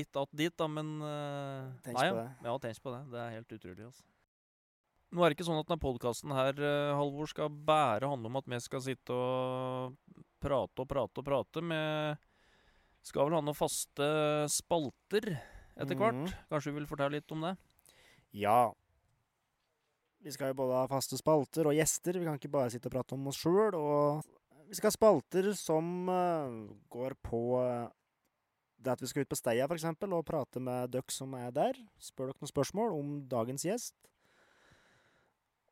litt 0.00 0.20
att 0.20 0.36
dit, 0.36 0.56
da, 0.56 0.68
men 0.68 0.94
uh, 1.00 1.72
Tenk 1.86 2.00
på 2.00 2.08
det. 2.20 2.28
Ja, 2.44 2.56
tenk 2.60 2.84
på 2.84 2.94
det. 2.96 3.02
Det 3.12 3.24
er 3.24 3.36
helt 3.38 3.56
utrolig, 3.56 3.88
altså. 3.88 4.08
Nå 5.10 5.22
er 5.22 5.30
det 5.32 5.38
ikke 5.38 5.48
sånn 5.48 5.58
at 5.58 5.66
denne 5.66 5.82
podkasten 5.82 6.34
her, 6.36 6.58
uh, 6.62 6.96
Halvor, 6.98 7.30
skal 7.30 7.50
bare 7.50 8.10
handle 8.10 8.30
om 8.30 8.38
at 8.38 8.50
vi 8.50 8.60
skal 8.62 8.84
sitte 8.84 9.14
og 9.14 9.96
prate 10.40 10.84
og 10.84 10.88
prate 10.90 11.22
og 11.22 11.26
prate. 11.26 11.64
Vi 11.66 13.08
skal 13.10 13.26
vel 13.26 13.38
ha 13.38 13.42
noen 13.42 13.58
faste 13.58 14.06
spalter 14.52 15.32
etter 15.80 15.96
hvert. 15.96 16.22
Mhm. 16.22 16.46
Kanskje 16.52 16.72
du 16.72 16.78
vil 16.78 16.88
fortelle 16.88 17.18
litt 17.18 17.32
om 17.34 17.48
det? 17.48 17.56
Ja. 18.36 18.72
Vi 20.20 20.32
skal 20.34 20.52
jo 20.52 20.60
både 20.60 20.76
ha 20.76 20.88
faste 20.90 21.16
spalter 21.18 21.70
og 21.70 21.76
gjester. 21.76 22.18
Vi 22.18 22.26
kan 22.28 22.36
ikke 22.36 22.52
bare 22.52 22.70
sitte 22.72 22.90
og 22.90 22.96
prate 22.98 23.16
om 23.16 23.30
oss 23.30 23.40
sjøl. 23.40 23.74
Og 23.78 24.20
vi 24.68 24.76
skal 24.76 24.90
ha 24.90 24.96
spalter 24.96 25.48
som 25.56 26.10
eh, 26.12 26.58
går 26.92 27.16
på 27.24 27.40
eh, 27.64 27.88
det 28.80 28.94
at 28.94 29.02
vi 29.02 29.08
skal 29.10 29.24
ut 29.24 29.32
på 29.32 29.38
Steia, 29.38 29.66
f.eks., 29.66 29.84
og 30.06 30.24
prate 30.28 30.60
med 30.62 30.92
dere 30.92 31.12
som 31.12 31.34
er 31.36 31.50
der. 31.52 31.80
Spør 32.00 32.30
dere 32.30 32.40
noen 32.40 32.52
spørsmål 32.52 32.94
om 32.96 33.16
dagens 33.28 33.64
gjest. 33.66 33.96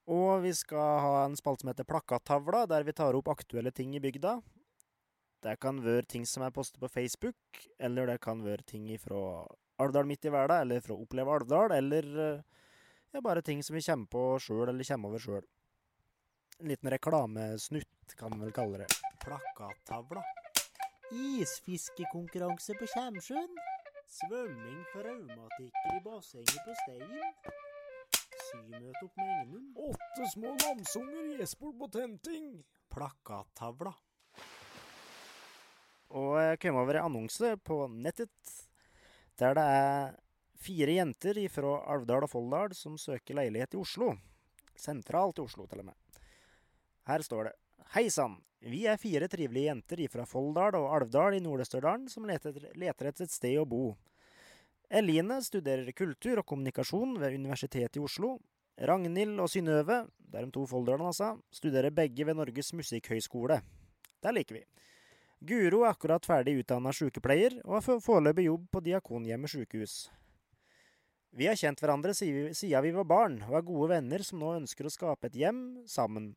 Og 0.08 0.40
vi 0.40 0.54
skal 0.56 1.02
ha 1.04 1.24
en 1.26 1.36
spalte 1.36 1.64
som 1.64 1.72
heter 1.72 1.84
Plakattavla, 1.84 2.62
der 2.70 2.86
vi 2.86 2.94
tar 2.96 3.16
opp 3.16 3.28
aktuelle 3.28 3.72
ting 3.76 3.92
i 3.96 4.00
bygda. 4.00 4.38
Det 5.44 5.58
kan 5.60 5.82
være 5.84 6.08
ting 6.08 6.24
som 6.26 6.42
er 6.46 6.54
postet 6.54 6.80
på 6.80 6.88
Facebook, 6.88 7.36
eller 7.78 8.08
det 8.08 8.20
kan 8.24 8.40
være 8.42 8.64
ting 8.66 8.88
fra 8.98 9.44
Alvdal 9.78 10.08
midt 10.08 10.24
i 10.24 10.32
verden, 10.32 10.64
eller 10.64 10.80
fra 10.82 10.96
Oppleve 10.96 11.36
Alvdal, 11.36 11.76
eller 11.76 12.08
eh, 12.24 12.40
ja, 13.12 13.20
bare 13.20 13.44
ting 13.44 13.62
som 13.62 13.76
vi 13.76 13.84
kommer 13.84 14.08
på 14.10 14.24
sjøl, 14.42 14.72
eller 14.72 14.88
kommer 14.88 15.12
over 15.12 15.22
sjøl. 15.22 15.46
En 16.58 16.72
liten 16.72 16.90
reklamesnutt, 16.90 18.16
kan 18.18 18.32
vi 18.34 18.48
vel 18.48 18.56
kalle 18.56 18.82
det. 18.82 18.88
Plakattavla. 19.22 20.24
Isfiskekonkurranse 21.12 22.74
på 22.80 22.88
Kjemsjøen. 22.96 23.54
Svømming 24.08 24.82
for 24.90 25.04
raumatikere 25.04 26.00
i 26.00 26.04
bassenget 26.04 26.64
på 26.64 26.74
Stein. 26.82 27.67
Symøte 28.48 29.04
opp 29.04 29.18
med 29.18 29.32
Engenum. 29.34 29.66
Åtte 29.90 30.28
små 30.32 30.54
namsunger 30.62 31.32
gjesper 31.38 31.74
på 31.80 31.88
tenting. 31.92 32.46
Plakattavla. 32.92 33.92
Og 36.16 36.32
jeg 36.40 36.60
kom 36.62 36.78
over 36.80 36.96
en 36.96 37.10
annonse 37.10 37.52
på 37.60 37.82
nettet 37.92 38.54
der 39.38 39.54
det 39.54 39.64
er 39.70 40.16
fire 40.58 40.96
jenter 40.96 41.38
fra 41.52 41.76
Alvdal 41.92 42.24
og 42.26 42.32
Folldal 42.32 42.74
som 42.74 42.96
søker 42.98 43.36
leilighet 43.38 43.76
i 43.76 43.80
Oslo. 43.82 44.14
Sentralt 44.78 45.38
i 45.38 45.44
Oslo, 45.44 45.66
til 45.68 45.82
og 45.82 45.90
med. 45.90 46.22
Her 47.08 47.24
står 47.24 47.50
det 47.50 47.56
Hei 47.94 48.08
sann! 48.12 48.38
Vi 48.58 48.82
er 48.90 48.98
fire 48.98 49.28
trivelige 49.30 49.70
jenter 49.70 50.00
fra 50.10 50.24
Folldal 50.26 50.74
og 50.80 50.88
Alvdal 50.96 51.36
i 51.36 51.42
Nord-Østerdalen 51.44 52.08
som 52.10 52.26
leter, 52.26 52.56
leter 52.74 53.12
etter 53.12 53.28
et 53.28 53.32
sted 53.32 53.60
å 53.60 53.68
bo. 53.68 53.92
Eline 54.88 55.36
studerer 55.44 55.90
kultur 55.92 56.40
og 56.40 56.46
kommunikasjon 56.48 57.18
ved 57.20 57.34
Universitetet 57.36 57.98
i 57.98 58.00
Oslo. 58.00 58.38
Ragnhild 58.78 59.36
og 59.42 59.50
Synnøve, 59.52 60.06
det 60.16 60.38
er 60.38 60.46
de 60.46 60.54
to 60.54 60.62
folderne 60.70 61.10
altså, 61.10 61.34
studerer 61.52 61.92
begge 61.92 62.24
ved 62.24 62.38
Norges 62.38 62.72
musikkhøgskole. 62.72 63.58
Der 64.22 64.32
liker 64.32 64.60
vi. 64.60 64.62
Guro 65.44 65.82
er 65.84 65.92
akkurat 65.92 66.24
ferdig 66.24 66.56
utdanna 66.62 66.90
sykepleier 66.94 67.58
og 67.66 67.76
har 67.76 68.00
foreløpig 68.02 68.46
jobb 68.46 68.64
på 68.72 68.82
Diakonhjemmet 68.86 69.52
sykehus. 69.52 69.96
Vi 71.36 71.46
har 71.46 71.58
kjent 71.58 71.78
hverandre 71.82 72.14
siden 72.16 72.82
vi- 72.82 72.90
var 72.96 73.04
barn, 73.04 73.42
og 73.42 73.56
er 73.58 73.62
gode 73.62 73.88
venner 73.90 74.22
som 74.24 74.38
nå 74.40 74.56
ønsker 74.56 74.86
å 74.86 74.90
skape 74.90 75.26
et 75.26 75.34
hjem 75.34 75.84
sammen. 75.86 76.34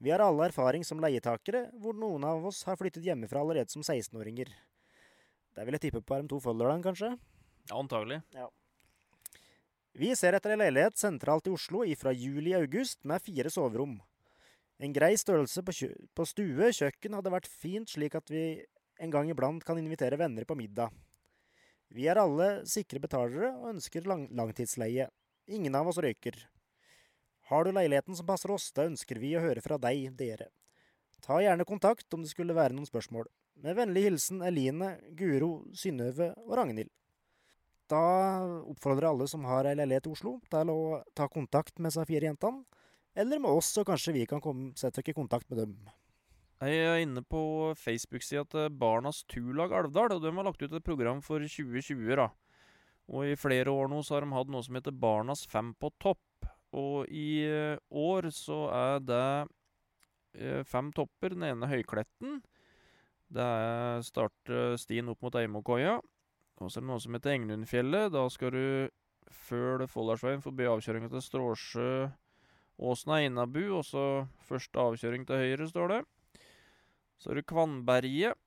Vi 0.00 0.10
har 0.10 0.18
alle 0.18 0.48
erfaring 0.48 0.82
som 0.84 0.98
leietakere, 0.98 1.70
hvor 1.78 1.92
noen 1.92 2.24
av 2.24 2.44
oss 2.46 2.64
har 2.64 2.76
flyttet 2.76 3.04
hjemmefra 3.04 3.40
allerede 3.40 3.70
som 3.70 3.82
16-åringer. 3.82 4.48
Det 5.54 5.64
vil 5.64 5.72
jeg 5.72 5.92
tippe 5.92 6.02
på 6.02 6.16
er 6.16 6.22
de 6.22 6.28
to 6.28 6.40
folderne, 6.40 6.82
kanskje? 6.82 7.18
Ja, 7.70 7.78
antagelig. 7.78 8.20
Vi 9.92 10.08
ser 10.16 10.32
etter 10.36 10.54
en 10.54 10.62
leilighet 10.62 10.96
sentralt 10.96 11.46
i 11.46 11.52
Oslo 11.52 11.84
ifra 11.84 12.14
juli-august 12.16 13.02
med 13.04 13.22
fire 13.22 13.52
soverom. 13.52 13.98
En 14.82 14.94
grei 14.96 15.12
størrelse 15.20 15.62
på, 15.62 15.74
på 16.16 16.26
stue, 16.26 16.70
kjøkken 16.74 17.14
hadde 17.18 17.32
vært 17.34 17.50
fint 17.50 17.92
slik 17.92 18.16
at 18.18 18.32
vi 18.32 18.62
en 19.02 19.12
gang 19.12 19.28
iblant 19.30 19.62
kan 19.66 19.78
invitere 19.78 20.18
venner 20.18 20.46
på 20.48 20.56
middag. 20.58 20.90
Vi 21.92 22.06
er 22.08 22.18
alle 22.22 22.62
sikre 22.68 23.02
betalere 23.02 23.50
og 23.52 23.74
ønsker 23.74 24.08
lang 24.08 24.24
langtidsleie. 24.32 25.10
Ingen 25.52 25.76
av 25.76 25.90
oss 25.90 26.00
røyker. 26.00 26.38
Har 27.50 27.66
du 27.66 27.72
leiligheten 27.74 28.16
som 28.16 28.26
passer 28.26 28.52
oss, 28.54 28.70
da 28.72 28.86
ønsker 28.88 29.20
vi 29.20 29.34
å 29.36 29.42
høre 29.44 29.60
fra 29.60 29.76
deg, 29.76 30.14
dere. 30.16 30.48
Ta 31.22 31.42
gjerne 31.42 31.68
kontakt 31.68 32.14
om 32.16 32.24
det 32.24 32.32
skulle 32.32 32.56
være 32.56 32.72
noen 32.74 32.88
spørsmål. 32.88 33.28
Med 33.62 33.76
vennlig 33.76 34.06
hilsen 34.06 34.40
Eline, 34.46 34.94
Guro, 35.18 35.66
Synnøve 35.76 36.32
og 36.46 36.56
Ragnhild. 36.56 36.90
Da 37.92 38.04
oppfordrer 38.72 39.10
alle 39.10 39.26
som 39.28 39.44
har 39.44 39.68
ei 39.68 39.76
leilighet 39.76 40.08
i 40.08 40.12
Oslo, 40.14 40.38
til 40.52 40.70
å 40.72 41.02
ta 41.16 41.26
kontakt 41.28 41.76
med 41.78 41.90
disse 41.90 42.06
fire 42.08 42.30
jentene. 42.30 42.64
Eller 43.12 43.42
med 43.42 43.52
oss, 43.52 43.68
så 43.74 43.84
kanskje 43.84 44.14
vi 44.16 44.28
kan 44.28 44.40
komme, 44.40 44.70
sette 44.78 45.02
dere 45.02 45.12
i 45.12 45.18
kontakt 45.18 45.50
med 45.52 45.60
dem. 45.60 45.74
Jeg 46.62 46.78
er 46.86 47.00
inne 47.02 47.20
på 47.26 47.42
Facebook-sida 47.76 48.46
til 48.48 48.70
Barnas 48.80 49.24
Turlag 49.28 49.74
Alvdal, 49.76 50.14
og 50.14 50.22
de 50.22 50.30
har 50.32 50.46
lagt 50.46 50.62
ut 50.62 50.72
et 50.72 50.86
program 50.86 51.20
for 51.20 51.44
2020. 51.44 52.14
da. 52.16 52.30
Og 53.12 53.32
i 53.32 53.36
flere 53.36 53.72
år 53.74 53.90
nå 53.90 54.00
så 54.06 54.16
har 54.16 54.24
de 54.24 54.36
hatt 54.36 54.52
noe 54.52 54.64
som 54.64 54.78
heter 54.78 54.94
Barnas 54.94 55.42
fem 55.50 55.74
på 55.74 55.90
topp. 56.00 56.48
Og 56.72 57.10
i 57.12 57.42
eh, 57.44 57.76
år 57.90 58.30
så 58.32 58.62
er 58.72 59.02
det 59.04 59.26
eh, 60.38 60.62
fem 60.64 60.88
topper. 60.96 61.34
Den 61.34 61.44
ene 61.50 61.68
Høykletten. 61.68 62.40
Det 63.32 63.42
er 63.42 64.06
starter 64.06 64.78
stien 64.80 65.10
opp 65.12 65.20
mot 65.24 65.36
Eimokøya. 65.36 65.98
Og 66.62 66.70
så 66.70 66.78
er 66.78 66.84
det 66.84 66.90
noe 66.92 67.02
som 67.02 67.16
heter 67.18 67.34
Englundfjellet. 67.34 68.12
Da 68.14 68.22
skal 68.30 68.54
du 68.54 68.66
følge 69.32 69.90
Folldalsveien 69.90 70.44
forbi 70.44 70.68
avkjøringa 70.70 71.10
til 71.10 71.24
Stråsjø, 71.24 71.92
Åsen 72.82 73.12
er 73.14 73.26
innabu, 73.28 73.62
og 73.76 73.84
så 73.86 74.26
første 74.48 74.80
avkjøring 74.80 75.26
til 75.28 75.38
høyre, 75.38 75.68
står 75.70 75.92
det. 75.92 76.00
Så 77.20 77.30
er 77.30 77.38
det 77.38 77.46
Kvannberget. 77.46 78.38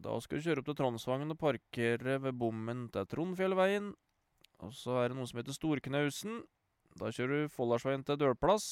Da 0.00 0.14
skal 0.22 0.38
du 0.38 0.46
kjøre 0.46 0.62
opp 0.62 0.68
til 0.70 0.78
Tronsvangen 0.78 1.34
og 1.34 1.40
parkere 1.40 2.20
ved 2.22 2.38
bommen 2.38 2.86
til 2.94 3.08
Trondfjellveien. 3.10 3.90
Og 4.62 4.72
så 4.76 5.00
er 5.00 5.10
det 5.10 5.18
noe 5.18 5.28
som 5.28 5.40
heter 5.40 5.56
Storknausen. 5.56 6.42
Da 7.00 7.10
kjører 7.10 7.44
du 7.48 7.52
Folldalsveien 7.52 8.04
til 8.06 8.20
Dølplass. 8.20 8.68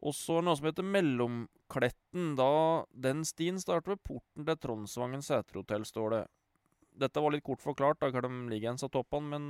Og 0.00 0.14
så 0.16 0.40
noe 0.40 0.56
som 0.56 0.70
heter 0.70 0.86
Mellomkletten. 0.86 2.34
Da 2.40 2.86
Den 2.92 3.24
stien 3.28 3.60
starter 3.60 3.94
ved 3.94 4.04
porten 4.06 4.48
til 4.48 4.60
Tronsvangen 4.62 5.24
seterhotell, 5.24 5.84
står 5.84 6.16
det. 6.16 6.24
Dette 6.96 7.22
var 7.22 7.34
litt 7.34 7.44
kort 7.44 7.62
forklart, 7.64 8.00
da 8.00 8.10
hvor 8.10 8.24
de 8.24 8.32
ligger 8.50 8.72
en 8.72 8.80
av 8.82 8.92
toppene, 8.92 9.28
men 9.34 9.46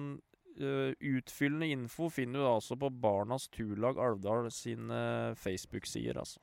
uh, 0.58 0.92
utfyllende 0.98 1.68
info 1.70 2.10
finner 2.12 2.42
du 2.42 2.48
altså 2.50 2.78
på 2.80 2.90
Barnas 2.90 3.46
Turlag 3.54 4.00
Alvdal 4.02 4.50
sine 4.54 5.34
Facebook-sider, 5.38 6.18
altså. 6.24 6.42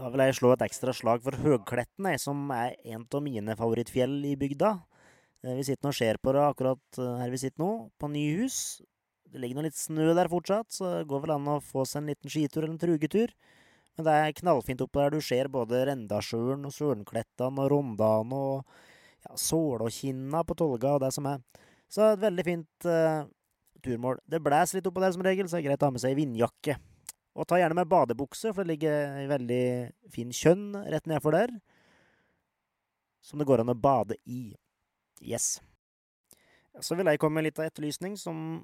Da 0.00 0.08
vil 0.08 0.22
jeg 0.24 0.38
slå 0.38 0.54
et 0.54 0.64
ekstra 0.64 0.94
slag 0.96 1.20
for 1.20 1.36
Høgkletten, 1.36 2.06
som 2.16 2.46
er 2.56 2.78
en 2.94 3.04
av 3.04 3.20
mine 3.24 3.56
favorittfjell 3.58 4.14
i 4.24 4.38
bygda. 4.40 4.70
Eh, 5.44 5.58
Vi 5.58 5.66
sitter 5.68 5.90
og 5.90 5.98
ser 5.98 6.20
på 6.22 6.32
det 6.32 6.44
akkurat 6.46 6.98
eh, 6.98 7.18
her 7.20 7.32
vi 7.34 7.40
sitter 7.42 7.60
nå, 7.60 7.72
på 8.00 8.08
Nyhus. 8.08 8.80
Det 9.32 9.40
ligger 9.40 9.58
noe 9.58 9.66
litt 9.68 9.76
snø 9.76 10.12
der 10.16 10.30
fortsatt, 10.32 10.72
så 10.72 10.88
det 10.94 11.08
går 11.10 11.26
vel 11.26 11.34
an 11.36 11.50
å 11.52 11.60
få 11.64 11.84
seg 11.88 12.02
en 12.02 12.08
liten 12.12 12.32
skitur 12.32 12.62
eller 12.62 12.72
en 12.74 12.80
trugetur. 12.80 13.34
Men 13.96 14.08
det 14.08 14.16
er 14.16 14.34
knallfint 14.40 14.80
oppe 14.84 15.00
der. 15.00 15.12
Du 15.12 15.24
ser 15.24 15.52
både 15.52 15.84
Rendasjøen 15.88 16.64
og 16.68 16.72
Sørenklettene 16.72 17.64
og 17.64 17.70
Rondane 17.72 18.40
og 18.56 18.74
ja, 19.28 19.36
Sålåkinna 19.38 20.42
på 20.44 20.56
Tolga 20.58 20.94
og 20.96 21.00
det 21.04 21.12
som 21.14 21.26
er. 21.30 21.42
Så 21.92 22.12
et 22.14 22.20
veldig 22.22 22.44
fint 22.46 22.86
uh, 22.88 23.24
turmål. 23.84 24.18
Det 24.28 24.40
blæs 24.42 24.72
litt 24.74 24.86
oppå 24.88 25.00
der 25.02 25.12
som 25.12 25.22
regel, 25.26 25.48
så 25.48 25.56
er 25.58 25.62
det 25.62 25.68
greit 25.70 25.82
å 25.84 25.90
ha 25.90 25.94
med 25.94 26.00
seg 26.02 26.16
vindjakke. 26.16 26.78
Og 27.36 27.46
ta 27.48 27.56
gjerne 27.60 27.76
med 27.78 27.88
badebukse, 27.88 28.52
for 28.52 28.62
det 28.64 28.74
ligger 28.74 29.16
ei 29.22 29.26
veldig 29.30 29.62
fin 30.12 30.32
kjønn 30.36 30.72
rett 30.92 31.06
nedfor 31.08 31.32
der. 31.36 31.52
Som 33.22 33.38
det 33.40 33.46
går 33.48 33.62
an 33.62 33.72
å 33.72 33.78
bade 33.78 34.16
i. 34.26 34.52
Yes. 35.22 35.60
Så 36.82 36.96
vil 36.98 37.06
jeg 37.08 37.20
komme 37.22 37.38
med 37.38 37.46
litt 37.50 37.60
av 37.60 37.68
etterlysning 37.68 38.16
som 38.20 38.62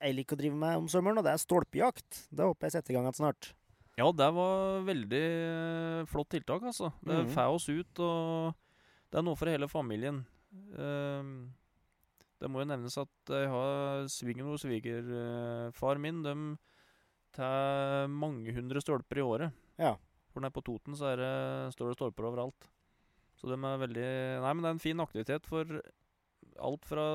jeg 0.00 0.14
liker 0.14 0.36
å 0.36 0.40
drive 0.40 0.54
med 0.58 0.78
om 0.78 0.86
sommeren, 0.90 1.18
og 1.18 1.26
det 1.26 1.32
er 1.34 1.42
stolpejakt. 1.42 2.24
Det 2.30 2.46
håper 2.46 2.68
jeg 2.68 2.76
setter 2.78 2.94
i 2.94 2.96
gang 2.96 3.08
igjen 3.08 3.18
snart. 3.18 3.50
Ja, 3.98 4.06
det 4.14 4.28
var 4.36 4.84
veldig 4.86 5.22
eh, 5.26 6.02
flott 6.06 6.28
tiltak, 6.30 6.62
altså. 6.70 6.92
Det 7.02 7.16
Mhm. 7.24 7.32
får 7.34 7.54
oss 7.56 7.68
ut, 7.68 7.98
og 7.98 8.54
det 9.08 9.20
er 9.20 9.24
noe 9.24 9.38
for 9.38 9.50
hele 9.50 9.68
familien. 9.70 10.22
Uh, 10.76 11.48
det 12.38 12.50
må 12.50 12.62
jo 12.62 12.70
nevnes 12.70 12.94
at 13.00 13.32
jeg 13.34 13.50
har 13.50 14.08
svingen 14.12 14.46
hos 14.46 14.62
svigerfar 14.62 15.98
min. 16.02 16.20
De 16.22 16.34
tar 17.34 18.06
mange 18.12 18.54
hundre 18.54 18.82
stolper 18.82 19.20
i 19.20 19.24
året. 19.26 19.64
Ja. 19.80 19.96
For 20.30 20.44
nede 20.44 20.54
på 20.54 20.62
Toten 20.66 20.94
så 20.98 21.12
er 21.12 21.22
det, 21.22 21.32
står 21.74 21.90
det 21.90 21.98
stolper 21.98 22.28
overalt. 22.30 22.68
Så 23.38 23.50
de 23.50 23.58
er 23.58 23.82
veldig 23.82 24.08
Nei, 24.42 24.52
men 24.52 24.62
det 24.62 24.70
er 24.70 24.76
en 24.76 24.82
fin 24.82 25.02
aktivitet 25.02 25.46
for 25.50 25.80
alt 26.58 26.86
fra 26.86 27.08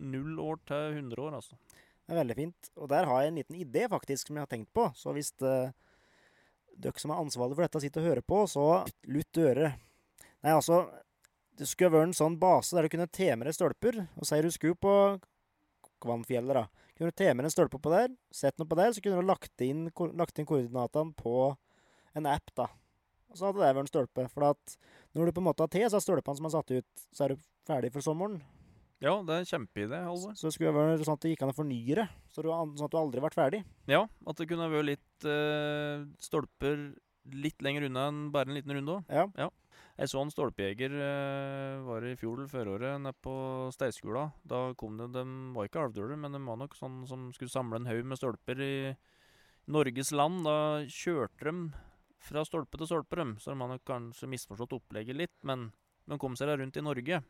null 0.00 0.38
år 0.40 0.60
til 0.68 0.98
100 1.00 1.24
år, 1.24 1.36
altså. 1.40 1.56
Det 2.04 2.14
er 2.14 2.20
veldig 2.22 2.36
fint. 2.36 2.70
Og 2.76 2.88
der 2.90 3.08
har 3.08 3.22
jeg 3.22 3.32
en 3.32 3.40
liten 3.40 3.58
idé 3.60 3.86
faktisk 3.90 4.28
som 4.28 4.38
jeg 4.38 4.44
har 4.46 4.50
tenkt 4.50 4.72
på. 4.76 4.88
Så 4.96 5.12
hvis 5.16 5.32
uh, 5.44 5.70
dere 6.80 7.00
som 7.02 7.12
er 7.12 7.22
ansvarlig 7.22 7.56
for 7.56 7.66
dette, 7.66 7.82
sitter 7.84 8.02
og 8.02 8.10
hører 8.10 8.26
på, 8.26 8.40
så 8.50 8.66
lutt 9.08 9.40
øret. 9.40 9.80
Nei, 10.40 10.54
altså 10.54 10.82
Det 11.60 11.68
skulle 11.68 11.92
vært 11.92 12.08
en 12.08 12.16
sånn 12.16 12.38
base 12.40 12.72
der 12.72 12.86
du 12.86 12.92
kunne 12.94 13.10
temere 13.12 13.52
stolper. 13.52 13.98
Og 14.16 14.24
sier 14.24 14.46
du 14.46 14.52
skulle 14.54 14.78
på 14.80 14.94
Kvannfjellet, 16.00 16.56
da. 16.56 16.62
Kunne 16.96 17.12
du 17.12 17.16
temere 17.20 17.48
en 17.48 17.52
stolpe 17.52 17.76
på 17.80 17.92
der, 17.92 18.12
sett 18.32 18.56
noe 18.56 18.68
på 18.68 18.78
der, 18.78 18.94
så 18.96 19.02
kunne 19.04 19.20
du 19.20 19.28
lagt 19.28 19.64
inn, 19.64 19.90
lagt 20.16 20.40
inn 20.40 20.48
koordinatene 20.48 21.12
på 21.16 21.34
en 22.16 22.28
app, 22.28 22.48
da. 22.56 22.70
Og 23.28 23.36
så 23.36 23.46
hadde 23.46 23.60
det 23.60 23.74
vært 23.76 23.84
en 23.84 23.90
stolpe. 23.92 24.24
For 24.32 24.46
at 24.48 24.78
når 25.16 25.28
du 25.28 25.34
på 25.36 25.42
en 25.44 25.48
måte 25.50 25.66
har 25.66 25.72
te, 25.72 25.84
så 25.84 26.00
er 26.00 26.04
stolpene 26.06 26.40
som 26.40 26.48
er 26.48 26.54
satt 26.56 26.72
ut, 26.72 27.04
så 27.12 27.26
er 27.26 27.34
du 27.34 27.44
ferdig 27.68 27.92
for 27.92 28.04
sommeren. 28.04 28.40
Ja, 29.00 29.14
det 29.24 29.36
er 29.36 29.44
en 29.44 29.48
kjempeidé. 29.48 30.00
Så 30.36 30.48
det 30.48 30.54
skulle 30.56 30.74
vært 30.76 31.04
sånn 31.06 31.16
at 31.16 31.22
det 31.24 31.34
gikk 31.34 31.44
an 31.46 31.54
å 31.54 31.56
fornye 31.60 32.00
det. 32.02 32.08
Så 32.32 32.44
du, 32.44 32.50
sånn 32.50 32.88
at 32.88 32.96
du 32.96 32.98
aldri 33.00 33.22
ble 33.24 33.32
ferdig. 33.36 33.62
Ja, 33.88 34.02
at 34.28 34.40
det 34.40 34.48
kunne 34.50 34.68
vært 34.72 34.90
litt 34.90 35.28
eh, 35.28 36.08
stolper 36.24 36.90
litt 37.36 37.64
lenger 37.64 37.86
unna 37.88 38.08
enn 38.10 38.20
bare 38.34 38.48
en 38.48 38.56
liten 38.56 38.76
runde 38.76 38.98
òg. 38.98 39.12
Ja. 39.12 39.48
Jeg 40.00 40.08
så 40.08 40.22
en 40.24 40.30
stolpejeger 40.32 40.94
eh, 40.96 41.82
var 41.84 42.04
i 42.08 42.14
fjor 42.16 42.40
føråret 42.48 43.02
nede 43.04 43.12
på 43.20 43.34
Steiskula. 43.74 44.30
Da 44.48 44.70
kom 44.80 44.96
det 44.96 45.10
De 45.12 45.24
var 45.52 45.68
ikke 45.68 45.82
alvdøler, 45.82 46.16
men 46.16 46.32
de 46.32 46.40
var 46.46 46.56
nok 46.56 46.72
sånn 46.78 47.02
som 47.10 47.26
skulle 47.36 47.52
samle 47.52 47.76
en 47.82 47.88
haug 47.90 48.06
med 48.08 48.16
stolper 48.16 48.62
i 48.64 48.72
Norges 49.68 50.14
land. 50.16 50.40
Da 50.48 50.56
kjørte 50.88 51.50
de 51.50 51.54
fra 52.24 52.46
stolpe 52.48 52.80
til 52.80 52.88
stolpe, 52.88 53.18
dem. 53.20 53.34
Så 53.40 53.52
de 53.52 53.60
har 53.60 53.74
nok 53.74 53.84
kanskje 53.88 54.30
misforstått 54.32 54.72
opplegget 54.78 55.20
litt, 55.20 55.36
men 55.44 55.68
de 56.08 56.18
kom 56.20 56.32
seg 56.36 56.48
da 56.48 56.56
rundt 56.56 56.80
i 56.80 56.84
Norge. 56.86 57.20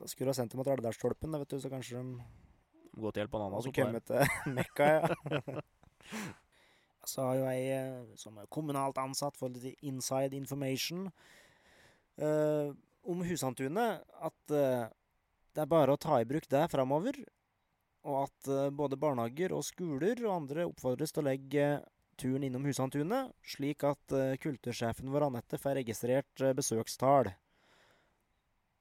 Da 0.00 0.08
skulle 0.08 0.30
du 0.30 0.32
ha 0.32 0.38
sendt 0.40 0.56
dem 0.56 0.60
mot 0.64 0.72
Alvdalsstolpen, 0.72 1.36
da, 1.36 1.38
vet 1.44 1.52
du, 1.52 1.60
så 1.62 1.70
kanskje 1.72 2.00
de 2.00 2.16
Gått 2.96 3.18
annen. 3.20 3.52
hadde 3.52 3.62
som 3.62 3.72
var- 3.76 3.84
kommet 3.84 4.06
til 4.08 4.52
Mekka, 4.56 4.86
ja. 4.88 5.60
Så 7.06 7.22
har 7.22 7.36
jo 7.38 7.44
jeg 7.46 7.66
eh, 7.70 8.14
som 8.18 8.38
kommunalt 8.50 8.96
ansatt 8.98 9.36
for 9.38 9.52
litt 9.52 9.76
inside 9.86 10.34
information 10.34 11.10
eh, 12.20 12.70
om 13.06 13.24
Husantunet 13.26 14.04
at 14.26 14.54
eh, 14.54 14.86
det 15.56 15.64
er 15.64 15.70
bare 15.70 15.94
å 15.94 16.00
ta 16.00 16.20
i 16.20 16.28
bruk 16.28 16.48
det 16.52 16.66
framover. 16.72 17.18
Og 18.06 18.26
at 18.26 18.50
eh, 18.52 18.70
både 18.70 18.98
barnehager 19.00 19.54
og 19.56 19.64
skoler 19.66 20.20
og 20.26 20.34
andre 20.34 20.66
oppfordres 20.68 21.14
til 21.14 21.24
å 21.24 21.28
legge 21.30 21.70
turen 22.20 22.46
innom 22.46 22.64
Husantunet, 22.68 23.32
slik 23.44 23.84
at 23.86 24.14
eh, 24.16 24.36
kultursjefen 24.40 25.10
vår 25.12 25.28
Anette 25.28 25.60
får 25.60 25.80
registrert 25.80 26.44
eh, 26.44 26.54
besøkstall. 26.56 27.32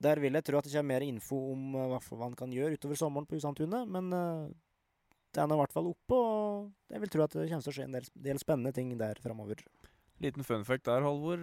Der 0.04 0.20
vil 0.20 0.36
jeg 0.36 0.46
tro 0.46 0.60
at 0.60 0.68
det 0.68 0.76
kommer 0.76 0.96
mer 0.96 1.08
info 1.08 1.40
om 1.54 1.74
eh, 1.76 1.96
hva 1.96 2.20
man 2.22 2.38
kan 2.38 2.54
gjøre 2.54 2.80
utover 2.80 3.00
sommeren 3.00 3.28
på 3.28 3.40
Husantunet, 3.40 3.90
men 3.92 4.12
eh, 4.16 4.54
det 5.36 5.44
er 5.44 5.50
nå 5.52 5.58
i 5.58 5.64
hvert 5.64 5.76
fall 5.76 5.92
oppe, 5.92 6.16
og 6.16 6.94
jeg 6.94 7.04
vil 7.04 7.12
tro 7.12 7.26
at 7.26 7.36
det 7.36 7.50
kommer 7.50 7.66
til 7.66 7.74
å 7.74 7.78
skje 7.80 7.90
en 7.90 7.98
del, 7.98 8.14
del 8.30 8.40
spennende 8.40 8.76
ting 8.76 8.94
der 9.00 9.20
framover. 9.24 9.66
Liten 10.24 10.48
fun 10.48 10.64
fact 10.64 10.88
der, 10.88 11.04
Halvor. 11.04 11.42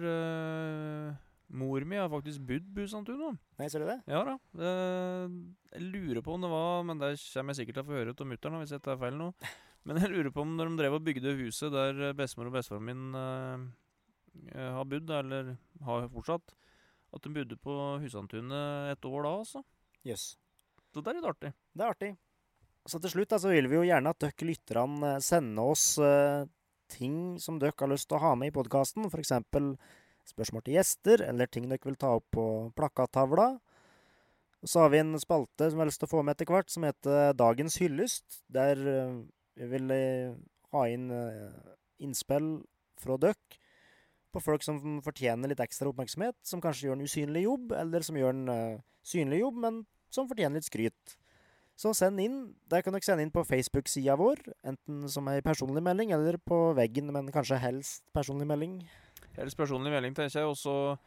Mor 1.53 1.83
mi 1.85 1.99
har 1.99 2.09
faktisk 2.09 2.41
bodd 2.47 2.65
på 2.69 2.81
Busantunet. 2.81 3.37
Nei, 3.59 3.67
ser 3.69 3.83
du 3.83 3.89
det? 3.89 3.99
Ja 4.09 4.23
da. 4.25 4.37
Jeg 4.57 5.83
lurer 5.83 6.23
på 6.25 6.33
om 6.33 6.41
det 6.41 6.49
var 6.49 6.83
Men 6.87 7.01
det 7.01 7.11
kommer 7.19 7.53
jeg 7.53 7.61
sikkert 7.61 7.77
til 7.77 7.83
å 7.83 7.89
få 7.89 7.97
høre 7.99 8.15
av 8.15 8.29
mutter'n 8.29 8.59
hvis 8.61 8.73
jeg 8.73 8.83
tar 8.85 8.99
feil 9.01 9.19
nå. 9.19 9.29
Men 9.87 9.99
jeg 9.99 10.13
lurer 10.13 10.31
på 10.33 10.43
om 10.45 10.55
når 10.57 10.71
de 10.71 10.79
drev 10.79 10.97
og 10.97 11.05
bygde 11.05 11.35
huset 11.43 11.73
der 11.73 11.97
eh, 12.09 12.15
bestemor 12.15 12.47
og 12.47 12.55
bestefaren 12.55 12.87
min 12.87 13.17
eh, 13.19 13.65
eh, 14.55 14.69
har 14.77 14.87
bodd, 14.87 15.11
eller 15.11 15.55
har 15.83 16.07
fortsatt, 16.13 16.55
at 17.13 17.25
de 17.25 17.33
bodde 17.35 17.57
på 17.59 17.75
Husantunet 18.01 18.93
et 18.93 19.09
år 19.09 19.27
da, 19.27 19.33
altså. 19.43 19.63
Jøss. 20.07 20.29
Så 20.93 21.03
det 21.03 21.11
er 21.11 21.19
litt 21.19 21.27
artig. 21.27 21.51
Det 21.73 21.83
er 21.83 21.91
artig. 21.91 22.13
Så 22.89 22.99
til 22.99 23.13
slutt 23.13 23.31
da, 23.31 23.39
så 23.39 23.51
vil 23.53 23.69
vi 23.71 23.77
jo 23.77 23.85
gjerne 23.87 24.11
at 24.11 24.23
dere 24.23 24.47
lytterne 24.49 25.13
eh, 25.15 25.21
sender 25.23 25.73
oss 25.73 25.85
eh, 26.03 26.47
ting 26.91 27.39
som 27.41 27.59
dere 27.59 27.75
har 27.79 27.91
lyst 27.91 28.09
til 28.09 28.19
å 28.19 28.23
ha 28.23 28.33
med 28.39 28.51
i 28.51 28.55
podkasten. 28.55 29.07
F.eks. 29.07 29.31
spørsmål 30.31 30.63
til 30.65 30.77
gjester, 30.77 31.23
eller 31.27 31.49
ting 31.51 31.67
dere 31.69 31.83
vil 31.83 31.99
ta 31.99 32.13
opp 32.17 32.27
på 32.33 32.45
plakattavla. 32.77 33.51
Så 34.63 34.79
har 34.79 34.93
vi 34.93 35.01
en 35.03 35.19
spalte 35.19 35.67
som 35.67 35.79
jeg 35.79 35.83
har 35.83 35.89
lyst 35.91 35.99
til 36.03 36.07
å 36.07 36.13
få 36.13 36.23
med 36.23 36.37
etter 36.37 36.53
hvert, 36.53 36.71
som 36.71 36.85
heter 36.87 37.33
Dagens 37.35 37.75
hyllest. 37.81 38.39
Der 38.47 38.79
eh, 38.79 39.17
vi 39.59 39.69
vil 39.73 39.91
eh, 39.91 40.37
ha 40.73 40.85
inn 40.89 41.09
eh, 41.11 41.73
innspill 42.03 42.55
fra 43.01 43.17
dere 43.19 43.59
på 44.33 44.41
folk 44.41 44.63
som 44.65 44.79
fortjener 45.05 45.51
litt 45.51 45.61
ekstra 45.61 45.91
oppmerksomhet. 45.91 46.37
Som 46.47 46.61
kanskje 46.63 46.87
gjør 46.87 46.97
en 46.97 47.05
usynlig 47.05 47.43
jobb, 47.45 47.75
eller 47.77 48.05
som 48.05 48.17
gjør 48.17 48.33
en 48.33 48.47
eh, 48.53 48.79
synlig 49.05 49.43
jobb, 49.43 49.59
men 49.65 49.83
som 50.13 50.29
fortjener 50.29 50.57
litt 50.57 50.69
skryt. 50.69 51.17
Så 51.77 51.93
send 51.97 52.21
inn. 52.21 52.37
Der 52.69 52.85
kan 52.85 52.93
dere 52.93 53.05
sende 53.05 53.25
inn 53.25 53.33
på 53.33 53.45
Facebook-sida 53.49 54.15
vår, 54.19 54.41
enten 54.65 55.07
som 55.09 55.29
ei 55.31 55.39
personlig 55.45 55.81
melding 55.85 56.13
eller 56.13 56.37
på 56.37 56.67
veggen, 56.77 57.09
men 57.13 57.31
kanskje 57.33 57.61
helst 57.61 58.03
personlig 58.13 58.47
melding. 58.49 58.77
Helst 59.37 59.57
personlig 59.57 59.91
melding, 59.93 60.15
tenker 60.17 60.39
jeg 60.39 60.49
også. 60.49 60.97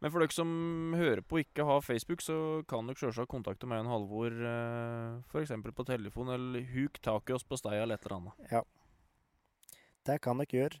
Men 0.00 0.08
for 0.12 0.20
dere 0.22 0.32
som 0.32 0.50
hører 0.96 1.20
på 1.20 1.36
og 1.36 1.42
ikke 1.44 1.64
har 1.68 1.82
Facebook, 1.84 2.22
så 2.24 2.64
kan 2.68 2.86
dere 2.88 2.96
selvsagt 3.00 3.32
kontakte 3.32 3.66
meg 3.68 3.84
og 3.84 3.90
Halvor 3.92 4.32
eh, 4.32 5.20
f.eks. 5.28 5.52
på 5.76 5.84
telefon, 5.88 6.28
eller 6.32 6.64
huk 6.72 6.94
tak 7.04 7.28
i 7.28 7.34
oss 7.36 7.44
på 7.44 7.56
steia 7.60 7.82
eller 7.84 7.96
et 8.00 8.06
eller 8.08 8.16
annet. 8.16 8.34
Ja. 8.52 8.62
Det 10.08 10.16
kan 10.24 10.36
dere 10.40 10.56
gjøre. 10.56 10.76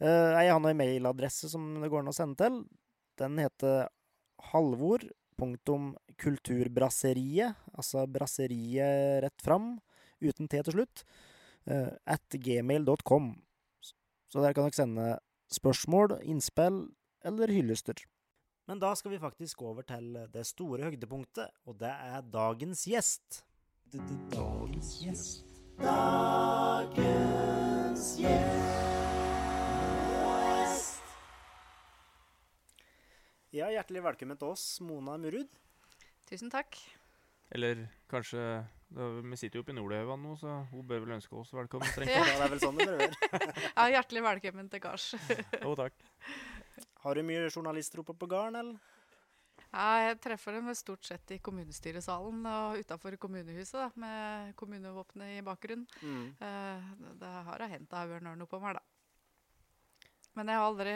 Eh, 0.00 0.30
jeg 0.40 0.50
har 0.50 0.58
en 0.58 0.80
mailadresse 0.80 1.46
som 1.52 1.62
det 1.82 1.90
går 1.92 2.00
an 2.00 2.12
å 2.14 2.16
sende 2.16 2.36
til. 2.40 2.54
Den 3.20 3.34
heter 3.42 3.74
halvor.kulturbrasseriet, 4.52 7.50
altså 7.76 7.98
brasseriet 8.10 9.22
rett 9.26 9.40
fram, 9.44 9.66
uten 10.24 10.48
T 10.48 10.52
til 10.64 10.74
slutt, 10.78 10.96
eh, 11.68 11.92
at 12.08 12.28
gmail.com. 12.32 13.24
Så 14.32 14.36
der 14.40 14.56
kan 14.56 14.64
dere 14.64 14.80
sende 14.80 15.20
spørsmål, 15.52 16.18
innspill 16.24 16.88
eller 17.24 17.48
hyllester. 17.52 17.94
Men 18.70 18.78
da 18.82 18.94
skal 18.94 19.10
vi 19.14 19.18
faktisk 19.22 19.62
over 19.66 19.82
til 19.86 20.14
det 20.32 20.46
store 20.46 20.84
høydepunktet, 20.90 21.48
og 21.66 21.80
det 21.80 21.90
er 21.92 22.20
dagens 22.32 22.84
gjest. 22.88 23.44
Dagens 23.92 25.00
gjest. 25.02 25.44
Dagens 25.82 26.96
gjest. 28.22 28.92
Ja, 33.52 33.66
hjertelig 33.68 34.00
velkommen 34.06 34.38
til 34.40 34.48
oss, 34.54 34.80
Mona 34.80 35.18
Murud. 35.20 35.50
Tusen 36.24 36.48
takk. 36.48 36.78
Eller 37.52 37.82
kanskje 38.08 38.40
Vi 38.92 39.38
sitter 39.40 39.58
jo 39.58 39.64
oppe 39.64 39.72
i 39.72 39.76
Nordhaugan 39.76 40.20
nå, 40.20 40.34
så 40.36 40.58
hun 40.70 40.84
bør 40.88 41.04
vel 41.06 41.16
ønske 41.16 41.36
oss 41.40 41.52
velkommen. 41.56 41.88
strengt 41.88 42.12
Ja, 42.12 42.24
det 42.28 42.44
er 42.44 42.52
vel 42.52 42.62
sånn 42.62 42.80
det 42.80 42.88
bør. 42.90 43.14
Ja, 43.78 43.86
hjertelig 43.96 44.24
velkommen 44.26 44.68
til 44.72 44.82
gards. 44.84 45.12
Jo, 45.64 45.72
takk. 45.78 45.96
Har 47.02 47.16
du 47.16 47.24
mye 47.26 47.48
journalister 47.48 48.02
oppe 48.02 48.14
på 48.18 48.28
gården, 48.30 48.58
eller? 48.60 48.92
Ja, 49.72 49.86
jeg 50.04 50.18
treffer 50.20 50.58
dem 50.58 50.68
stort 50.76 51.06
sett 51.08 51.32
i 51.32 51.38
kommunestyresalen 51.40 52.44
og 52.48 52.82
utafor 52.82 53.16
kommunehuset, 53.20 53.78
da, 53.80 53.88
med 53.96 54.52
kommunevåpenet 54.60 55.38
i 55.38 55.44
bakgrunnen. 55.46 55.86
Mm. 56.02 56.26
Uh, 56.42 57.14
det 57.20 57.30
har 57.48 57.64
jeg 57.64 57.72
hendt 57.78 57.88
det 57.88 57.96
har 58.02 58.10
vært 58.10 58.26
noe 58.28 58.50
på 58.50 58.60
meg, 58.60 58.76
da. 58.76 58.84
Men 60.36 60.48
jeg 60.48 60.60
har 60.60 60.66
aldri, 60.68 60.92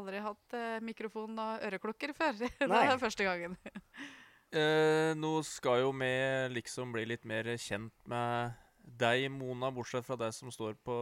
aldri 0.00 0.20
hatt 0.24 0.56
uh, 0.56 0.84
mikrofon 0.84 1.40
og 1.40 1.64
øreklokker 1.70 2.12
før. 2.16 2.36
det 2.60 2.68
er 2.68 3.00
første 3.00 3.24
gangen. 3.26 3.56
Eh, 4.54 5.10
nå 5.18 5.30
skal 5.42 5.80
jo 5.82 5.88
vi 5.98 6.12
liksom 6.54 6.92
bli 6.94 7.02
litt 7.10 7.24
mer 7.26 7.48
kjent 7.58 7.94
med 8.06 8.52
deg, 9.00 9.26
Mona, 9.32 9.72
bortsett 9.74 10.06
fra 10.06 10.14
deg 10.20 10.30
som 10.36 10.52
står 10.54 10.76
på 10.78 10.94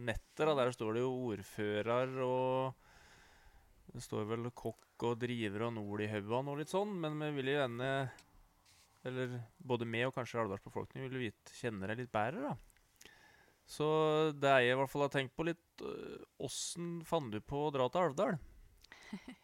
nettet. 0.00 0.46
Da. 0.46 0.54
Der 0.56 0.72
står 0.72 0.96
det 0.96 1.02
jo 1.02 1.10
ordfører 1.34 2.14
og 2.24 2.80
Det 3.92 4.00
står 4.02 4.24
vel 4.30 4.48
kokk 4.56 5.04
og 5.04 5.20
driver 5.20 5.66
og 5.68 5.74
nord 5.76 6.00
i 6.02 6.08
haugan 6.08 6.48
og 6.48 6.62
litt 6.62 6.72
sånn, 6.72 6.96
men 7.02 7.20
vi 7.20 7.28
vil 7.36 7.52
jo 7.52 7.58
gjerne 7.58 7.90
eller 9.04 9.36
både 9.60 9.84
meg 9.84 10.08
og 10.08 10.16
kanskje 10.16 10.40
Alvdals 10.40 10.64
befolkning 10.64 11.04
vil 11.04 11.26
vite, 11.26 11.52
kjenne 11.60 11.84
deg 11.90 12.00
litt 12.00 12.14
bedre. 12.14 12.48
da. 12.48 13.12
Så 13.68 13.86
det 14.40 14.56
jeg 14.64 14.72
i 14.72 14.80
hvert 14.80 14.90
fall 14.90 15.04
har 15.04 15.12
tenkt 15.12 15.36
på 15.36 15.44
litt 15.48 15.84
Åssen 16.44 16.98
fant 17.04 17.32
du 17.32 17.40
på 17.44 17.66
å 17.66 17.72
dra 17.74 17.92
til 17.92 18.08
Alvdal? 18.08 18.38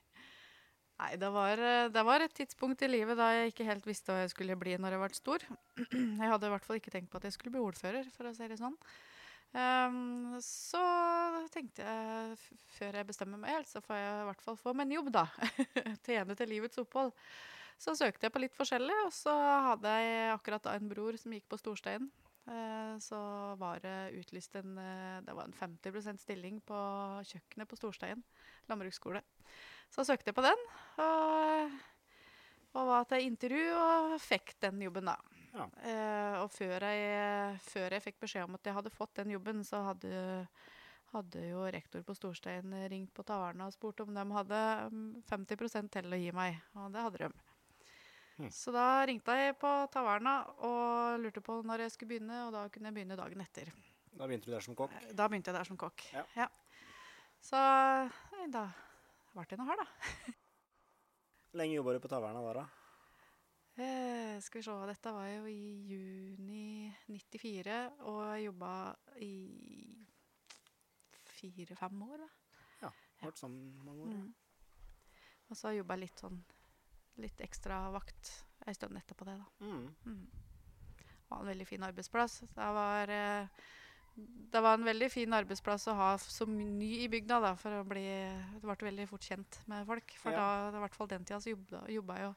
Nei, 1.00 1.14
det 1.16 1.30
var, 1.32 1.56
eh, 1.56 1.88
det 1.88 2.02
var 2.04 2.20
et 2.20 2.34
tidspunkt 2.36 2.82
i 2.84 2.88
livet 2.90 3.16
da 3.16 3.30
jeg 3.32 3.54
ikke 3.54 3.64
helt 3.64 3.86
visste 3.88 4.12
hva 4.12 4.24
jeg 4.24 4.34
skulle 4.34 4.56
bli 4.60 4.74
når 4.76 4.96
jeg 4.96 5.00
ble 5.00 5.16
stor. 5.16 5.44
Jeg 6.20 6.28
hadde 6.28 6.50
i 6.50 6.52
hvert 6.52 6.66
fall 6.66 6.80
ikke 6.80 6.92
tenkt 6.92 7.08
på 7.12 7.16
at 7.16 7.24
jeg 7.24 7.32
skulle 7.32 7.54
bli 7.54 7.62
ordfører, 7.64 8.10
for 8.12 8.28
å 8.28 8.34
si 8.36 8.48
det 8.50 8.58
sånn. 8.60 8.76
Um, 9.50 10.36
så 10.44 10.82
tenkte 11.50 11.82
jeg, 11.82 12.36
før 12.76 13.00
jeg 13.00 13.06
bestemmer 13.08 13.40
meg 13.40 13.56
helt, 13.56 13.70
så 13.70 13.80
får 13.82 13.96
jeg 13.96 14.10
i 14.12 14.26
hvert 14.28 14.44
fall 14.44 14.58
få 14.60 14.74
meg 14.76 14.86
en 14.86 14.94
jobb, 14.98 15.08
da. 15.16 15.24
Tjene 16.06 16.36
til 16.38 16.52
livets 16.52 16.82
opphold. 16.82 17.10
Så 17.80 17.96
søkte 17.98 18.28
jeg 18.28 18.34
på 18.34 18.42
litt 18.44 18.54
forskjellig, 18.58 18.98
og 19.06 19.14
så 19.16 19.34
hadde 19.70 19.96
jeg 20.04 20.34
akkurat 20.36 20.68
da 20.68 20.76
en 20.76 20.90
bror 20.92 21.16
som 21.18 21.32
gikk 21.34 21.48
på 21.50 21.58
Storstein. 21.58 22.10
Eh, 22.50 22.94
så 23.02 23.18
var 23.60 23.80
det 23.82 23.96
utlyst 24.20 24.54
en 24.58 24.78
eh, 24.80 25.18
Det 25.26 25.34
var 25.36 25.48
en 25.48 25.54
50% 25.54 26.22
stilling 26.22 26.60
på 26.66 26.78
kjøkkenet 27.32 27.68
på 27.68 27.78
Storstein 27.78 28.22
landbruksskole. 28.70 29.22
Så 29.90 30.04
søkte 30.06 30.30
jeg 30.30 30.36
på 30.36 30.44
den, 30.44 30.60
og, 31.02 31.78
og 32.78 32.90
var 32.92 33.06
til 33.10 33.26
intervju 33.26 33.66
og 33.74 34.16
fikk 34.22 34.54
den 34.62 34.84
jobben, 34.86 35.10
da. 35.10 35.16
Ja. 35.50 35.66
Eh, 35.82 36.36
og 36.44 36.50
før 36.54 36.84
jeg, 36.86 37.56
før 37.66 37.96
jeg 37.96 38.04
fikk 38.04 38.20
beskjed 38.22 38.46
om 38.46 38.54
at 38.54 38.68
jeg 38.68 38.76
hadde 38.76 38.92
fått 38.94 39.16
den 39.18 39.32
jobben, 39.34 39.64
så 39.66 39.82
hadde, 39.88 40.12
hadde 41.10 41.42
jo 41.48 41.64
rektor 41.74 42.04
på 42.06 42.14
Storstein 42.14 42.74
ringt 42.92 43.10
på 43.16 43.24
Taverna 43.26 43.66
og 43.66 43.74
spurt 43.74 44.02
om 44.04 44.12
de 44.14 44.24
hadde 44.36 44.60
mm, 44.94 45.08
50% 45.30 45.90
til 45.96 46.14
å 46.14 46.20
gi 46.20 46.30
meg, 46.36 46.60
og 46.78 46.92
det 46.94 47.06
hadde 47.06 47.24
de. 47.24 47.30
Mm. 48.40 48.50
Så 48.54 48.72
da 48.72 48.86
ringte 49.10 49.34
jeg 49.36 49.56
på 49.60 49.72
Taverna 49.92 50.36
og 50.66 51.18
lurte 51.20 51.42
på 51.44 51.58
når 51.66 51.86
jeg 51.86 51.96
skulle 51.96 52.14
begynne, 52.14 52.44
og 52.46 52.54
da 52.54 52.68
kunne 52.72 52.92
jeg 52.92 53.00
begynne 53.00 53.18
dagen 53.18 53.42
etter. 53.42 53.72
Da 54.14 54.26
begynte 54.26 54.46
du 54.46 54.54
der 54.54 54.64
som 54.64 54.78
kokk. 54.78 54.94
Da 55.18 55.26
begynte 55.26 55.50
jeg 55.50 55.58
der 55.58 55.66
som 55.66 55.80
kokk. 55.80 56.06
Ja. 56.38 56.46
Så 57.42 57.58
da 58.54 58.64
ble 59.34 59.44
i 59.54 59.58
noe 59.60 59.70
her, 59.70 59.80
da. 59.80 60.34
Lenge 61.58 61.74
jobba 61.76 61.94
du 61.96 62.00
på 62.02 62.10
Taverna 62.10 62.42
der, 62.44 62.60
da? 62.60 62.66
Eh, 63.80 64.36
skal 64.44 64.60
vi 64.60 64.64
se, 64.66 64.74
dette 64.90 65.12
var 65.14 65.28
jo 65.30 65.46
i 65.48 65.62
juni 65.88 66.90
94, 67.08 67.76
og 68.10 68.20
jeg 68.34 68.44
jobba 68.48 68.72
i 69.24 69.32
fire-fem 71.40 72.02
år, 72.06 72.24
da. 72.26 72.28
Ja, 72.84 72.90
Vært 73.22 73.40
sammen 73.40 73.72
mange 73.86 74.04
år. 74.04 74.14
ja. 74.14 74.20
Mm. 74.20 74.34
Og 75.50 75.58
så 75.58 75.72
jobba 75.74 75.96
jeg 75.96 76.04
litt 76.04 76.20
sånn 76.22 76.36
litt 77.20 77.40
ekstra 77.42 77.80
vakt 77.90 78.28
ei 78.70 78.74
stund 78.76 78.96
etterpå 79.00 79.26
det, 79.26 79.34
da. 79.40 79.66
Mm. 79.66 79.88
Mm. 80.06 80.28
Det 81.00 81.30
var 81.32 81.40
en 81.42 81.50
veldig 81.50 81.66
fin 81.66 81.82
arbeidsplass. 81.86 82.36
Det 82.54 82.68
var, 82.76 83.10
eh, 83.10 83.48
det 84.50 84.60
var 84.64 84.74
en 84.78 84.86
veldig 84.88 85.08
fin 85.12 85.34
arbeidsplass 85.36 85.86
å 85.92 85.96
ha 85.98 86.08
som 86.22 86.50
ny 86.56 86.90
i 87.04 87.08
bygda, 87.10 87.38
da, 87.42 87.52
for 87.58 87.80
å 87.80 87.84
bli 87.86 88.02
Det 88.02 88.62
ble 88.64 88.76
veldig 88.88 89.06
fort 89.10 89.26
kjent 89.26 89.60
med 89.70 89.86
folk. 89.86 90.16
For 90.18 90.34
Ja. 90.34 90.70
da, 90.70 90.78
i 90.78 90.82
hvert 90.82 90.96
fall 90.98 91.10
den 91.10 91.24
tida, 91.24 91.40
så 91.40 91.54
jobba, 91.54 91.84
jobba 91.88 92.18
jo 92.24 92.32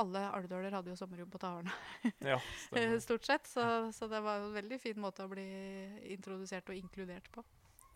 alle 0.00 0.22
alvdøler 0.32 0.72
hadde 0.72 0.92
jo 0.92 0.96
sommerjobb 0.96 1.32
på 1.32 1.40
Taverna, 1.42 1.72
Ja, 2.24 2.38
stort 3.04 3.26
sett. 3.26 3.48
Så, 3.50 3.64
så 3.92 4.08
det 4.08 4.20
var 4.24 4.44
en 4.44 4.54
veldig 4.54 4.78
fin 4.80 5.00
måte 5.00 5.26
å 5.26 5.32
bli 5.32 5.46
introdusert 6.14 6.70
og 6.70 6.78
inkludert 6.78 7.26
på. 7.34 7.44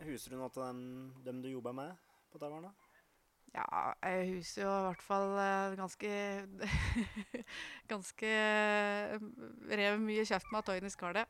Husker 0.03 0.35
du 0.35 0.41
noe 0.41 0.51
av 0.51 0.59
dem, 0.59 1.15
dem 1.25 1.41
du 1.41 1.49
jobba 1.53 1.73
med 1.73 1.95
på 2.33 2.43
Taverna? 2.43 2.75
Ja, 3.55 3.95
jeg 4.03 4.41
husker 4.41 4.65
jo 4.65 4.71
i 4.75 4.87
hvert 4.89 5.03
fall 5.07 5.37
eh, 5.39 5.75
ganske 5.79 6.15
Ganske 7.93 8.31
eh, 8.31 9.15
Rev 9.71 10.01
mye 10.03 10.25
kjeft 10.27 10.51
med 10.51 10.59
at 10.59 10.73
Toyny 10.73 10.91
skal 10.91 11.15
Det 11.21 11.29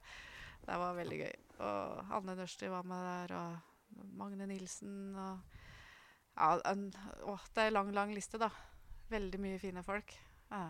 var 0.67 0.97
veldig 0.97 1.19
gøy. 1.21 1.35
Og 1.65 2.15
Anne 2.19 2.37
Nørsti 2.39 2.71
var 2.73 2.87
med 2.89 3.05
der, 3.09 3.35
og 3.39 4.05
Magne 4.19 4.47
Nilsen 4.51 5.15
og 5.15 5.61
Ja, 6.35 6.57
en, 6.67 6.89
å, 7.31 7.37
det 7.55 7.63
er 7.63 7.69
en 7.71 7.77
lang, 7.77 7.93
lang 7.95 8.11
liste, 8.11 8.41
da. 8.43 8.49
Veldig 9.13 9.39
mye 9.39 9.59
fine 9.63 9.85
folk. 9.87 10.11
Ja. 10.51 10.65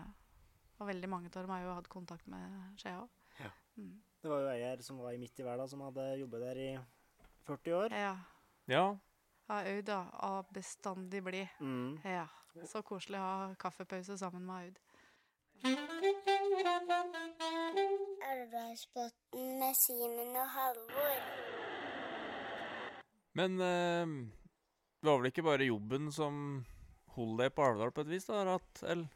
Og 0.77 0.89
veldig 0.91 1.09
mange 1.09 1.31
av 1.31 1.39
dem 1.39 1.53
har 1.55 1.63
jo 1.63 1.73
hatt 1.73 1.89
kontakt 1.89 2.27
med 2.29 2.75
Skjea 2.77 2.99
òg. 2.99 3.09
Ja. 3.39 3.49
Mm. 3.79 3.95
Det 4.21 4.29
var 4.29 4.43
jo 4.43 4.51
ei 4.51 4.61
her 4.61 4.83
som 4.85 4.99
var 5.01 5.15
i 5.15 5.19
midt 5.21 5.39
i 5.41 5.45
verden, 5.45 5.69
som 5.71 5.81
hadde 5.87 6.05
jobbet 6.19 6.45
der 6.45 6.61
i 6.61 6.69
40 7.47 7.77
år. 7.79 7.97
Ja. 7.97 8.15
Ja, 8.65 8.85
ja, 9.47 9.59
Aud, 9.61 9.85
da. 9.85 9.99
Av 10.25 10.45
bestandig 10.53 11.23
blid. 11.23 11.47
Mm. 11.59 11.99
Ja. 12.03 12.27
Så 12.65 12.81
koselig 12.85 13.19
å 13.19 13.25
ha 13.25 13.55
kaffepause 13.61 14.17
sammen 14.17 14.45
med 14.45 14.55
Aud. 14.69 14.79
Arbeidsbåten 18.35 19.59
med 19.59 19.75
Simen 19.79 20.33
og 20.35 20.47
Halvor. 20.51 21.19
Men 23.39 23.59
eh, 23.63 24.15
det 25.01 25.09
var 25.09 25.21
vel 25.21 25.29
ikke 25.31 25.45
bare 25.45 25.67
jobben 25.67 26.09
som 26.11 26.41
holdt 27.15 27.43
deg 27.43 27.53
på 27.55 27.63
Alvdal 27.63 27.93
på 27.95 28.03
et 28.03 28.11
vis? 28.11 28.27
da, 28.27 28.43
Rat, 28.47 28.81
eller? 28.83 29.07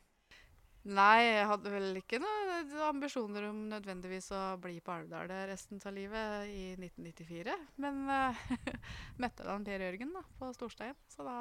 Nei, 0.89 1.19
jeg 1.25 1.47
hadde 1.49 1.71
vel 1.73 1.99
ikke 1.99 2.21
noen 2.23 2.71
ambisjoner 2.87 3.49
om 3.49 3.65
nødvendigvis 3.73 4.29
å 4.31 4.43
bli 4.63 4.77
på 4.83 4.93
Alvdal 4.95 5.31
resten 5.49 5.81
av 5.83 5.95
livet 5.95 6.47
i 6.53 6.63
1994. 6.77 7.57
Men 7.83 8.05
eh, 8.15 8.45
møtte 9.21 9.47
da 9.47 9.57
Per 9.67 9.85
Jørgen 9.89 10.15
da, 10.15 10.23
på 10.39 10.53
Storstein, 10.55 10.95
så 11.11 11.27
da 11.27 11.39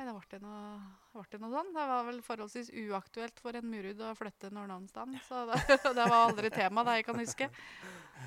Nei, 0.00 0.06
da 0.08 0.14
ble 0.16 0.28
det 0.32 0.38
noe, 0.40 0.76
ble 1.12 1.26
det 1.28 1.38
noe 1.42 1.52
sånn. 1.52 1.74
Det 1.76 1.82
var 1.90 2.06
vel 2.06 2.20
forholdsvis 2.24 2.70
uaktuelt 2.86 3.40
for 3.44 3.56
en 3.58 3.66
murud 3.68 3.98
å 4.00 4.14
flytte 4.16 4.48
noen 4.48 4.70
annen 4.72 4.86
sted, 4.88 5.12
så 5.26 5.42
det, 5.50 5.58
det 5.98 6.06
var 6.08 6.22
aldri 6.22 6.48
tema, 6.54 6.86
det 6.88 6.94
jeg 6.96 7.04
kan 7.10 7.20
huske. 7.20 7.48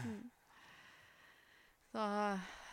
Mm. 0.03 0.19
Så 1.89 2.05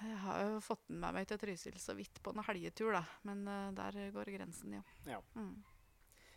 jeg 0.04 0.18
har 0.26 0.42
jo 0.44 0.60
fått 0.64 0.84
den 0.90 1.00
med 1.00 1.16
meg 1.16 1.30
til 1.30 1.40
Trysil 1.40 1.80
så 1.80 1.96
vidt 1.96 2.20
på 2.20 2.34
en 2.34 2.44
helgetur, 2.44 2.92
da. 2.98 3.00
Men 3.24 3.40
uh, 3.48 3.70
der 3.78 3.96
går 4.12 4.34
grensen, 4.36 4.76
ja. 4.76 4.84
Ja. 5.08 5.22
Mm. 5.32 5.56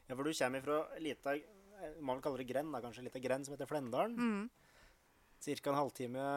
Ja, 0.07 0.15
for 0.15 0.23
du 0.23 0.31
kommer 0.31 0.63
fra 0.63 0.79
lita 1.03 1.35
eh, 1.35 1.99
Man 1.99 2.23
kaller 2.23 2.45
det 2.45 2.47
grend, 2.47 2.71
da, 2.71 2.79
kanskje. 2.83 3.03
Lita 3.09 3.19
grend 3.23 3.47
som 3.47 3.57
heter 3.57 3.67
Flendalen. 3.67 4.15
Mm. 4.15 4.47
Ca. 5.43 5.59
en 5.67 5.81
halvtime 5.81 6.29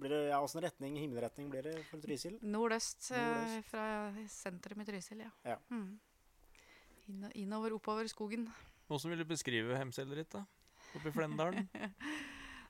blir 0.00 0.12
det, 0.12 0.20
ja, 0.28 0.40
Åssen 0.44 0.62
retning, 0.64 0.96
himmelretning 1.00 1.48
blir 1.50 1.62
det 1.62 1.74
for 1.90 2.00
Trysil? 2.02 2.38
Nordøst, 2.42 3.10
eh, 3.12 3.22
Nordøst. 3.22 3.70
fra 3.70 3.86
sentrum 4.28 4.80
i 4.80 4.84
Trysil, 4.88 5.18
ja. 5.24 5.30
Ja. 5.44 5.56
Mm. 5.70 5.98
Inno- 7.08 7.32
innover, 7.34 7.72
oppover 7.78 8.08
skogen. 8.10 8.48
Hvordan 8.88 9.10
vil 9.10 9.18
du 9.18 9.24
beskrive 9.24 9.76
hemselet 9.78 10.16
ditt 10.22 10.30
da? 10.36 10.44
Oppe 10.94 11.08
i 11.08 11.12
Flendalen? 11.12 11.68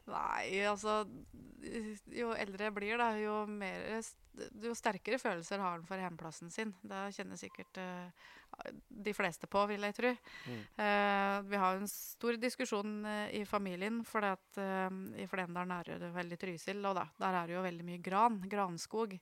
Nei, 0.07 0.63
altså 0.67 1.01
Jo 2.15 2.31
eldre 2.37 2.69
jeg 2.69 2.75
blir, 2.77 2.97
da, 3.01 3.11
jo, 3.19 3.41
mer, 3.51 3.99
jo 4.63 4.75
sterkere 4.77 5.19
følelser 5.19 5.63
har 5.63 5.79
han 5.79 5.87
for 5.89 5.99
hjemplassen 5.99 6.53
sin. 6.53 6.71
Det 6.87 7.09
kjenner 7.17 7.41
sikkert 7.41 7.81
uh, 7.83 8.29
de 8.87 9.15
fleste 9.17 9.49
på, 9.51 9.65
vil 9.73 9.83
jeg 9.89 9.97
tro. 9.97 10.13
Mm. 10.47 10.61
Uh, 10.79 11.39
vi 11.51 11.61
har 11.65 11.81
en 11.81 11.91
stor 11.91 12.39
diskusjon 12.39 13.01
uh, 13.09 13.27
i 13.35 13.43
familien, 13.49 14.05
for 14.07 14.29
at, 14.29 14.63
i 15.19 15.27
Flendalen 15.31 15.75
er 15.81 15.97
det 16.05 16.15
veldig 16.15 16.39
Trysil, 16.45 16.85
og 16.87 17.01
da, 17.01 17.09
der 17.19 17.41
er 17.41 17.51
det 17.51 17.59
jo 17.59 17.67
veldig 17.67 17.91
mye 17.91 18.05
gran, 18.05 18.39
granskog. 18.47 19.19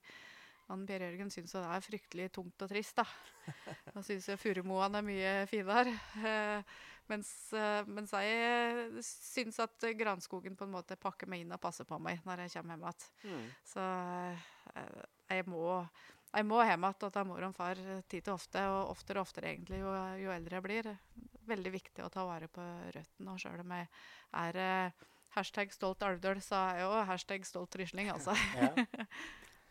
Han 0.68 0.84
Per 0.88 1.02
Jørgen 1.04 1.32
syns 1.32 1.52
jo 1.52 1.60
det 1.60 1.70
er 1.76 1.84
fryktelig 1.84 2.30
tungt 2.32 2.62
og 2.64 2.70
trist, 2.70 3.00
da. 3.00 3.04
Han 3.94 4.04
syns 4.04 4.28
jo 4.28 4.36
Furumoen 4.40 5.00
er 5.00 5.04
mye 5.04 5.32
finere. 5.48 5.92
Mens, 7.12 7.30
eh, 7.52 7.84
mens 7.84 8.14
jeg 8.16 9.02
syns 9.04 9.60
at 9.60 9.86
granskogen 9.98 10.56
på 10.56 10.64
en 10.64 10.72
måte 10.72 10.96
pakker 10.96 11.28
meg 11.28 11.44
inn 11.44 11.52
og 11.52 11.60
passer 11.60 11.84
på 11.88 11.98
meg 12.00 12.22
når 12.24 12.46
jeg 12.46 12.54
kommer 12.56 12.78
hjem 12.78 12.86
igjen. 12.88 13.08
Mm. 13.28 13.46
Så 13.68 13.88
eh, 14.80 15.00
jeg 15.34 15.48
må 15.52 15.66
jeg 16.34 16.46
må 16.48 16.58
hjem 16.66 16.82
igjen 16.88 17.12
til 17.14 17.26
mor 17.28 17.44
og 17.46 17.54
far 17.54 17.80
tid 18.10 18.24
til 18.26 18.32
ofte, 18.34 18.62
og 18.66 18.90
oftere 18.90 19.20
og 19.20 19.28
oftere 19.28 19.52
egentlig 19.52 19.78
jo, 19.84 19.92
jo 20.18 20.32
eldre 20.34 20.58
jeg 20.58 20.64
blir. 20.64 20.88
Veldig 21.46 21.72
viktig 21.76 22.02
å 22.02 22.10
ta 22.10 22.24
vare 22.26 22.48
på 22.50 22.64
røttene. 22.96 23.34
Og 23.34 23.38
sjøl 23.38 23.62
om 23.62 23.74
jeg 23.76 23.86
er 24.40 24.58
eh, 24.64 25.04
hashtag 25.36 25.70
stolt 25.76 26.02
alvdøl, 26.02 26.40
så 26.42 26.58
er 26.58 26.80
jeg 26.80 26.88
jo 26.88 27.04
hashtag 27.12 27.46
stolt 27.46 27.74
trysling, 27.76 28.10
altså. 28.14 28.34
Ja. 28.58 28.72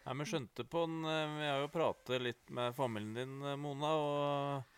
Nei, 0.03 0.13
men 0.19 0.27
skjønte 0.27 0.65
på 0.67 0.81
den 0.83 1.05
Vi 1.07 1.45
har 1.47 1.61
jo 1.61 1.69
pratet 1.71 2.19
litt 2.19 2.49
med 2.51 2.73
familien 2.75 3.13
din, 3.15 3.59
Mona, 3.61 3.91
og 3.95 4.72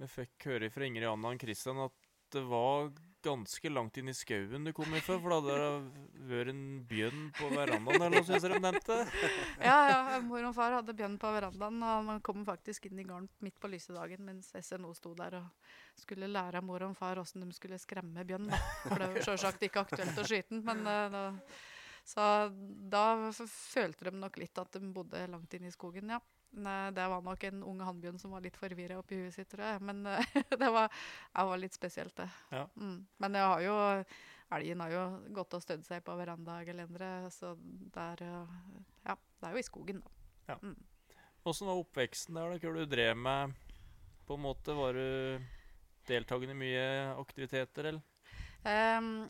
vi 0.00 0.10
fikk 0.10 0.48
høre 0.50 0.70
fra 0.74 0.86
Ingrid 0.86 1.08
Anna 1.08 1.34
og 1.34 1.42
Christian 1.42 1.82
at 1.84 1.94
det 2.34 2.42
var 2.48 2.88
ganske 3.24 3.70
langt 3.70 3.96
inn 3.96 4.10
i 4.10 4.14
skauen 4.16 4.66
du 4.66 4.72
kom 4.76 4.92
ifra, 4.96 5.16
for 5.22 5.32
da 5.32 5.38
hadde 5.38 5.54
det 5.54 6.26
vært 6.28 6.50
en 6.52 6.64
bjørn 6.88 7.20
på 7.36 7.48
verandaen, 7.52 8.02
eller 8.02 8.12
noe, 8.18 8.24
sånt 8.26 8.44
de 8.44 8.58
nevnte? 8.60 8.96
Ja, 9.62 9.76
ja, 9.88 10.18
mor 10.26 10.48
og 10.50 10.56
far 10.56 10.74
hadde 10.76 10.96
bjørn 10.98 11.16
på 11.22 11.30
verandaen, 11.36 11.78
og 11.88 12.08
man 12.10 12.20
kom 12.26 12.42
faktisk 12.46 12.90
inn 12.90 13.00
i 13.00 13.06
gården 13.08 13.30
midt 13.44 13.56
på 13.62 13.70
lyse 13.72 13.94
dagen 13.96 14.26
mens 14.26 14.50
SNO 14.58 14.92
sto 14.98 15.14
der 15.16 15.38
og 15.40 15.70
skulle 16.00 16.28
lære 16.28 16.60
mor 16.64 16.84
og 16.88 16.98
far 16.98 17.22
åssen 17.22 17.46
de 17.46 17.56
skulle 17.56 17.80
skremme 17.80 18.26
bjørn. 18.28 18.50
For 18.82 19.00
det 19.00 19.10
var 19.14 19.28
sjølsagt 19.30 19.64
ikke 19.68 19.86
aktuelt 19.86 20.20
å 20.20 20.26
skyte 20.26 20.52
den, 20.52 20.64
men 20.66 20.84
eh, 20.90 21.08
da, 21.14 21.24
Så 22.04 22.24
da 22.92 23.06
følte 23.32 24.10
de 24.10 24.18
nok 24.20 24.36
litt 24.42 24.58
at 24.60 24.76
de 24.76 24.92
bodde 24.92 25.24
langt 25.32 25.54
inne 25.56 25.70
i 25.70 25.74
skogen, 25.74 26.12
ja. 26.12 26.20
Nei, 26.54 26.90
det 26.94 27.06
var 27.10 27.22
nok 27.24 27.44
en 27.48 27.62
ung 27.66 27.80
hannbjørn 27.82 28.20
som 28.22 28.34
var 28.34 28.44
litt 28.44 28.58
forvirra 28.58 29.00
oppi 29.00 29.18
huet 29.18 29.34
sitt, 29.34 29.48
tror 29.50 29.64
jeg. 29.66 29.82
Men 29.82 30.04
eh, 30.06 30.36
det 30.60 30.70
var, 30.70 30.92
det 31.34 31.46
var 31.50 31.60
litt 31.60 31.74
spesielt, 31.74 32.14
det. 32.20 32.28
Ja. 32.54 32.64
Mm. 32.78 33.00
Men 33.22 33.40
jeg 33.40 33.50
har 33.52 33.66
jo 33.66 33.76
Elgen 34.54 34.82
har 34.84 34.92
jo 34.92 35.04
gått 35.34 35.54
og 35.56 35.62
stødd 35.64 35.82
seg 35.86 36.02
på 36.06 36.14
verandagelenderet, 36.14 37.32
så 37.34 37.54
det 37.58 38.08
er 38.12 38.24
eh, 38.28 38.58
Ja, 39.08 39.16
det 39.16 39.48
er 39.48 39.56
jo 39.56 39.62
i 39.62 39.66
skogen, 39.66 40.02
da. 40.46 40.58
Åssen 41.44 41.68
var 41.68 41.80
oppveksten 41.80 42.36
der? 42.36 42.54
da? 42.54 42.60
Hva 42.60 42.72
du 42.76 42.88
drev 42.88 43.16
med? 43.18 43.56
På 44.28 44.38
en 44.38 44.44
måte, 44.44 44.76
Var 44.76 44.96
du 44.96 45.44
deltakende 46.08 46.54
i 46.54 46.60
mye 46.60 46.86
aktiviteter, 47.18 47.90
eller? 47.90 48.04
Um, 48.64 49.28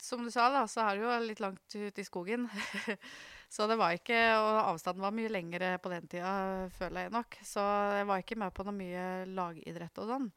som 0.00 0.24
du 0.24 0.30
sa, 0.32 0.46
da, 0.52 0.64
så 0.68 0.84
er 0.86 0.96
det 0.96 1.04
jo 1.04 1.16
litt 1.26 1.42
langt 1.44 1.76
ut 1.76 1.98
i 2.00 2.06
skogen. 2.06 2.48
så 3.50 3.66
det 3.66 3.76
var 3.80 3.96
ikke 3.96 4.18
Og 4.38 4.58
avstanden 4.62 5.02
var 5.02 5.14
mye 5.14 5.32
lengre 5.32 5.72
på 5.82 5.90
den 5.90 6.06
tida, 6.10 6.68
føler 6.78 7.08
jeg 7.08 7.14
nok. 7.16 7.38
Så 7.42 7.64
jeg 7.98 8.06
var 8.06 8.22
ikke 8.22 8.38
med 8.38 8.54
på 8.54 8.66
noe 8.66 8.76
mye 8.76 9.04
lagidrett 9.26 9.98
og 10.02 10.12
sånn. 10.12 10.30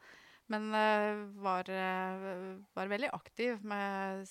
Men 0.52 0.68
eh, 0.76 1.22
var, 1.46 1.70
eh, 1.70 2.26
var 2.76 2.92
veldig 2.92 3.14
aktiv 3.16 3.62
med 3.64 4.26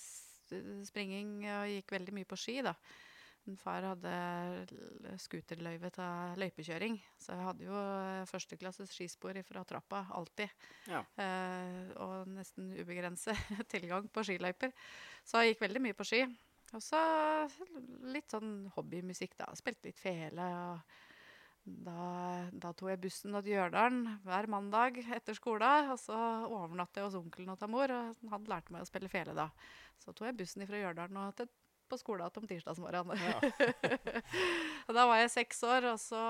springing 0.84 1.46
og 1.46 1.70
gikk 1.70 1.94
veldig 1.94 2.14
mye 2.18 2.28
på 2.28 2.38
ski, 2.38 2.58
da. 2.66 2.74
Min 3.42 3.56
far 3.58 3.82
hadde 3.82 4.10
scooterløyve 5.18 5.88
til 5.90 6.36
løypekjøring, 6.38 6.98
så 7.18 7.34
jeg 7.34 7.46
hadde 7.48 7.66
jo 7.66 7.74
eh, 7.74 8.26
førsteklasses 8.30 8.92
skispor 8.94 9.40
fra 9.48 9.64
trappa, 9.66 10.04
alltid. 10.14 10.52
Ja. 10.90 11.00
Eh, 11.18 11.90
og 12.04 12.30
nesten 12.30 12.70
ubegrenset 12.76 13.50
tilgang 13.72 14.06
på 14.14 14.22
skiløyper. 14.28 14.70
Så 15.26 15.42
jeg 15.42 15.54
gikk 15.54 15.66
veldig 15.66 15.82
mye 15.88 15.98
på 15.98 16.06
ski. 16.06 16.22
Og 16.72 16.80
så 16.80 16.98
litt 18.12 18.32
sånn 18.32 18.70
hobbymusikk, 18.76 19.36
da. 19.40 19.50
Spilte 19.58 19.90
litt 19.90 20.00
fele. 20.00 20.46
og 20.72 21.10
da, 21.62 22.48
da 22.50 22.72
tok 22.74 22.90
jeg 22.90 23.00
bussen 23.04 23.36
til 23.36 23.52
Gjørdalen 23.52 24.16
hver 24.24 24.48
mandag 24.50 24.98
etter 25.04 25.36
skolen. 25.38 25.92
Og 25.94 26.00
så 26.00 26.16
overnatta 26.48 27.00
jeg 27.00 27.10
hos 27.10 27.18
onkelen 27.20 27.52
og 27.54 27.60
ta 27.60 27.68
mor, 27.70 27.92
og 27.92 28.32
han 28.32 28.48
lærte 28.50 28.74
meg 28.74 28.84
å 28.84 28.88
spille 28.88 29.10
fele 29.12 29.36
da. 29.36 29.50
Så 30.02 30.10
tok 30.10 30.30
jeg 30.30 30.38
bussen 30.40 30.66
fra 30.66 30.80
Gjørdalen 30.80 31.20
og 31.22 31.36
til, 31.38 31.50
på 31.92 31.98
skolen 32.00 32.24
igjen 32.24 32.40
om 32.42 32.48
tirsdagsmorgenen. 32.50 33.22
og 34.88 34.96
da 34.96 35.06
var 35.10 35.20
jeg 35.20 35.34
seks 35.36 35.62
år, 35.68 35.90
og 35.92 36.00
så 36.00 36.22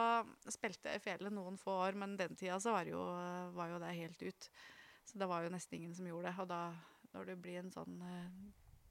spilte 0.50 0.96
jeg 0.96 1.04
fele 1.04 1.30
noen 1.32 1.56
få 1.60 1.78
år, 1.86 1.96
men 2.02 2.16
den 2.18 2.34
tida 2.36 2.58
så 2.60 2.74
var, 2.74 2.90
jo, 2.90 3.00
var 3.54 3.70
jo 3.70 3.78
det 3.80 3.94
helt 3.94 4.26
ut. 4.26 4.50
Så 5.06 5.22
det 5.22 5.28
var 5.30 5.46
jo 5.46 5.54
nesten 5.54 5.78
ingen 5.78 5.94
som 5.94 6.08
gjorde 6.10 6.28
det. 6.28 6.34
Og 6.42 6.50
da, 6.50 6.64
når 7.14 7.30
du 7.30 7.38
blir 7.46 7.62
en 7.62 7.72
sånn 7.72 7.96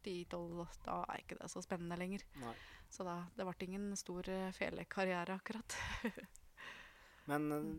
ti-tolv, 0.06 0.66
da 0.86 1.02
er 1.10 1.22
ikke 1.24 1.38
det 1.40 1.50
så 1.52 1.64
spennende 1.64 1.98
lenger. 2.00 2.24
Nei. 2.42 2.56
Så 2.92 3.06
da, 3.08 3.22
det 3.38 3.46
ble 3.48 3.68
ingen 3.68 3.92
stor 4.00 4.28
eh, 4.30 4.50
felekarriere, 4.56 5.38
akkurat. 5.40 5.78
Men 7.32 7.48
eh, 7.56 7.70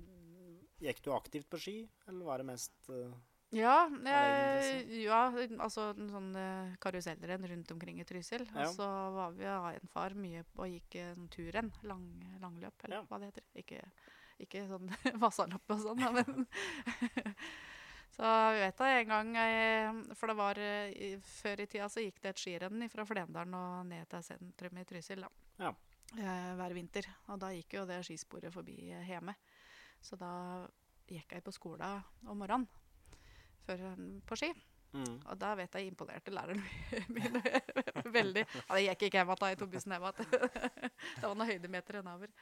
gikk 0.86 1.02
du 1.04 1.12
aktivt 1.14 1.50
på 1.52 1.60
ski, 1.60 1.76
eller 2.08 2.28
var 2.30 2.42
det 2.42 2.48
mest 2.48 2.88
uh, 2.90 3.12
Ja, 3.52 3.84
jeg, 3.90 4.86
ja 5.04 5.18
altså 5.60 5.90
en 5.92 6.08
sånn 6.08 6.30
karusellrenn 6.80 7.44
rundt 7.50 7.74
omkring 7.74 8.00
i 8.00 8.06
Trysil. 8.08 8.46
Ja. 8.54 8.70
Og 8.70 8.78
så 8.78 8.88
var 9.18 9.36
vi 9.36 9.50
av 9.50 9.68
en 9.74 9.92
far 9.92 10.16
mye 10.16 10.46
og 10.56 10.72
gikk 10.72 10.96
en 11.02 11.28
turrenn, 11.34 11.70
lang, 11.84 12.08
langløp, 12.40 12.86
eller 12.86 13.02
Ja. 13.02 13.04
hva 13.10 13.20
det 13.20 13.32
heter. 13.32 13.46
Ikke, 13.60 13.82
ikke 14.40 14.64
sånn 14.70 14.88
Vasalopp 15.22 15.76
og 15.76 15.84
sånn, 15.84 16.08
men 16.16 16.46
Så 18.12 18.28
vi 18.52 18.60
vet 18.60 18.76
da 18.76 18.88
en 18.92 19.08
gang 19.08 19.30
For 20.18 20.28
det 20.28 20.36
var 20.36 20.58
eh, 20.60 21.14
Før 21.24 21.62
i 21.64 21.66
tida 21.70 21.88
så 21.88 22.02
gikk 22.04 22.20
det 22.20 22.34
et 22.34 22.42
skirenn 22.42 22.84
fra 22.92 23.06
Flendalen 23.08 23.56
og 23.56 23.86
ned 23.88 24.04
til 24.10 24.26
sentrum 24.26 24.78
i 24.78 24.84
Trysil. 24.88 25.24
da. 25.24 25.30
Ja. 25.64 25.72
Eh, 26.18 26.50
hver 26.58 26.74
vinter. 26.76 27.08
Og 27.32 27.40
da 27.40 27.52
gikk 27.56 27.78
jo 27.78 27.86
det 27.88 28.02
skisporet 28.04 28.52
forbi 28.52 28.76
eh, 28.92 29.06
hjemme. 29.08 29.32
Så 30.02 30.18
da 30.20 30.32
gikk 31.08 31.32
jeg 31.32 31.44
på 31.44 31.54
skolen 31.54 32.02
om 32.28 32.36
morgenen 32.36 32.68
før, 33.64 33.80
på 34.26 34.36
ski. 34.36 34.50
mm. 34.92 35.16
Og 35.30 35.38
da 35.38 35.54
vet 35.56 35.74
jeg 35.78 35.88
imponerte 35.88 36.34
læreren 36.34 36.60
min 37.14 37.40
veldig. 38.12 38.44
Ja, 38.44 38.74
det 38.74 38.84
gikk 38.88 39.06
ikke 39.08 39.22
hjem 39.22 39.32
igjen, 39.32 39.54
i 39.54 39.60
to 39.60 39.70
bussen 39.72 39.94
hjem 39.96 40.08
igjen. 40.10 40.30
Det 41.22 41.24
var 41.24 41.34
noen 41.36 41.48
høydemeter 41.48 42.00
nedover. 42.02 42.32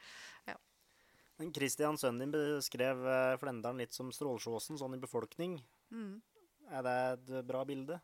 Men 0.47 0.59
Christian, 1.55 1.97
sønnen 1.97 2.27
din, 2.27 2.33
beskrev 2.57 3.05
eh, 3.07 3.37
Flendalen 3.41 3.81
litt 3.81 3.95
som 3.97 4.11
Strålsjåsen, 4.13 4.77
sånn 4.79 4.97
i 4.97 5.01
befolkning. 5.01 5.57
Mm. 5.89 6.19
Er 6.71 6.85
det 6.85 6.97
et 7.13 7.31
bra 7.47 7.63
bilde? 7.67 7.97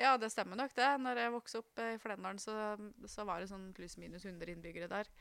Ja, 0.00 0.16
det 0.18 0.32
stemmer 0.32 0.58
nok 0.58 0.72
det. 0.78 0.88
Når 1.04 1.20
jeg 1.22 1.34
vokste 1.34 1.60
opp 1.62 1.82
eh, 1.82 1.94
i 1.96 2.00
Flendalen, 2.02 2.40
så, 2.42 2.54
så 3.06 3.26
var 3.28 3.42
det 3.42 3.50
sånn 3.52 3.68
pluss-minus 3.76 4.26
100 4.26 4.56
innbyggere 4.56 4.90
der. 4.90 5.12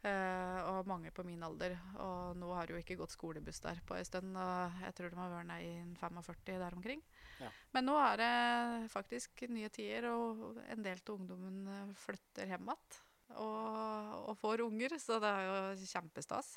Uh, 0.00 0.56
og 0.64 0.86
mange 0.88 1.10
på 1.12 1.20
min 1.28 1.42
alder. 1.44 1.74
Og 2.00 2.38
nå 2.40 2.48
har 2.56 2.64
det 2.64 2.72
jo 2.72 2.80
ikke 2.80 2.96
gått 3.02 3.12
skolebuss 3.12 3.60
der 3.60 3.82
på 3.84 3.98
en 3.98 4.06
stund. 4.08 4.32
Og 4.32 4.80
jeg 4.86 4.96
tror 4.96 5.12
de 5.12 5.20
har 5.20 5.34
vært 5.34 5.48
nær 5.50 5.64
i 5.66 5.74
45 6.00 6.56
der 6.62 6.76
omkring. 6.78 7.02
Ja. 7.42 7.50
Men 7.76 7.88
nå 7.88 7.98
er 8.00 8.22
det 8.22 8.32
faktisk 8.92 9.44
nye 9.52 9.68
tider, 9.72 10.08
og 10.08 10.60
en 10.72 10.86
del 10.86 11.02
av 11.04 11.14
ungdommen 11.14 11.60
eh, 11.68 11.92
flytter 12.00 12.48
hjem 12.48 12.72
igjen. 12.72 13.00
Og, 13.40 14.14
og 14.32 14.38
får 14.40 14.64
unger, 14.64 14.96
så 14.98 15.20
det 15.22 15.28
er 15.30 15.44
jo 15.46 15.90
kjempestas. 15.92 16.56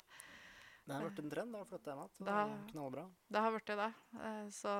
Det 0.86 0.92
har 0.94 1.04
vært 1.06 1.18
en 1.22 1.30
trend, 1.32 1.52
da, 1.56 1.64
flytte 1.64 1.90
hjem 1.90 2.00
igjen. 2.04 2.26
det 2.28 2.32
er 2.38 2.50
Knallbra. 2.72 3.04
Det 3.32 3.40
har 3.40 3.52
blitt 3.54 3.70
det. 3.80 3.90
Eh, 4.20 4.48
Så, 4.52 4.72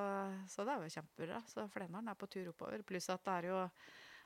så 0.53 0.65
det 0.67 0.75
er 0.75 0.83
jo 0.85 0.95
kjempebra. 0.99 1.39
Så 1.49 1.69
Flendalen 1.73 2.09
er 2.13 2.19
på 2.21 2.29
tur 2.29 2.51
oppover. 2.53 2.83
Pluss 2.85 3.09
at 3.11 3.25
det 3.25 3.33
er 3.39 3.49
jo 3.49 3.61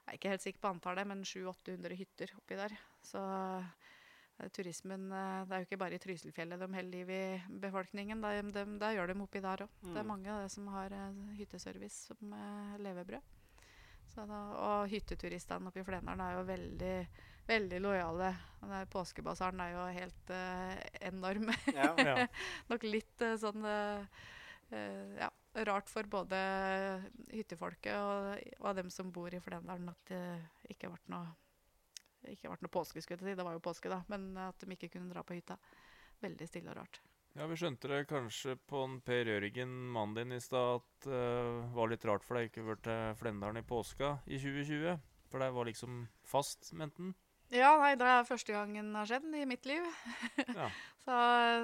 Jeg 0.09 0.15
er 0.15 0.19
ikke 0.19 0.31
helt 0.33 0.43
sikker 0.43 0.61
på 0.65 0.69
antallet, 0.73 1.07
men 1.07 1.23
700-800 1.23 1.95
hytter 2.01 2.31
oppi 2.39 2.57
der. 2.57 2.75
Så 3.05 3.21
eh, 4.41 4.49
turismen 4.57 5.07
eh, 5.13 5.45
Det 5.45 5.55
er 5.55 5.61
jo 5.63 5.67
ikke 5.69 5.79
bare 5.85 5.95
i 5.95 6.03
Trysilfjellet 6.03 6.59
de 6.59 6.67
holder 6.73 6.91
liv 6.91 7.11
i 7.11 7.43
befolkningen. 7.61 8.21
Det, 8.23 8.53
de, 8.55 8.65
det 8.81 8.93
gjør 8.97 9.13
de 9.13 9.21
oppi 9.23 9.41
der 9.45 9.65
òg. 9.67 9.75
Det 9.83 9.95
er 9.97 10.03
Mm. 10.03 10.09
mange 10.15 10.31
av 10.35 10.43
det 10.43 10.51
som 10.51 10.67
har 10.75 10.91
hytteservice 11.39 12.09
som 12.11 12.35
levebrød. 12.83 13.23
Så 14.09 14.25
og 14.27 14.89
hytteturistene 14.91 15.69
oppe 15.69 15.81
i 15.81 15.85
Flendalen 15.87 16.21
er 16.25 16.39
jo 16.39 16.45
veldig, 16.49 16.95
veldig 17.49 17.81
lojale. 17.83 18.33
Påskebasaren 18.93 19.61
er 19.63 19.75
jo 19.75 19.85
helt 19.97 20.33
uh, 20.35 20.75
enorm. 21.09 21.51
Ja. 21.73 21.93
Ja. 22.09 22.27
Nok 22.71 22.87
litt 22.87 23.25
uh, 23.25 23.35
sånn 23.41 23.65
eh, 23.67 24.23
eh, 24.75 25.19
ja, 25.19 25.29
rart 25.69 25.91
for 25.91 26.09
både 26.11 26.39
hyttefolket 27.33 27.97
og, 27.99 28.39
og 28.63 28.79
dem 28.79 28.91
som 28.95 29.13
bor 29.15 29.35
i 29.35 29.41
Flendalen 29.43 29.91
at 29.93 30.11
det 30.11 30.23
ikke 30.75 30.91
ble 30.93 31.15
noe 31.15 31.35
ikke 32.29 32.51
ble 32.51 32.59
noe 32.65 32.73
påske, 32.73 33.01
skulle 33.01 33.23
jeg 33.23 33.33
si. 33.33 33.39
Det 33.39 33.47
var 33.47 33.55
jo 33.55 33.63
påske, 33.63 33.89
da. 33.89 34.03
Men 34.11 34.33
at 34.43 34.59
de 34.61 34.75
ikke 34.75 34.91
kunne 34.93 35.09
dra 35.13 35.23
på 35.25 35.37
hytta. 35.37 35.55
Veldig 36.21 36.49
stille 36.51 36.73
og 36.73 36.81
rart. 36.81 36.99
Ja, 37.39 37.47
Vi 37.47 37.57
skjønte 37.61 37.89
det 37.93 38.09
kanskje 38.11 38.57
på 38.69 38.83
en 38.83 38.99
Per 39.07 39.31
Jørgen, 39.31 39.71
mannen 39.95 40.17
din, 40.19 40.35
i 40.35 40.43
stad, 40.43 40.83
at 40.83 41.07
det 41.07 41.71
var 41.77 41.93
litt 41.93 42.05
rart 42.09 42.27
for 42.27 42.37
deg 42.37 42.51
ikke 42.51 42.65
å 42.65 42.69
være 42.73 42.85
til 42.89 43.15
Flendalen 43.21 43.63
i 43.63 43.69
påska 43.69 44.17
i 44.27 44.41
2020. 44.43 44.99
For 45.31 45.45
det 45.45 45.53
var 45.55 45.71
liksom 45.71 46.03
fast, 46.27 46.73
mente 46.77 47.05
han. 47.05 47.15
Ja, 47.55 47.71
nei, 47.81 47.95
det 47.97 48.05
er 48.05 48.27
første 48.29 48.53
gangen 48.53 48.91
det 48.93 49.01
har 49.01 49.09
skjedd 49.09 49.37
i 49.39 49.47
mitt 49.49 49.65
liv. 49.69 49.85
Ja. 50.53 50.69
så, 51.07 51.17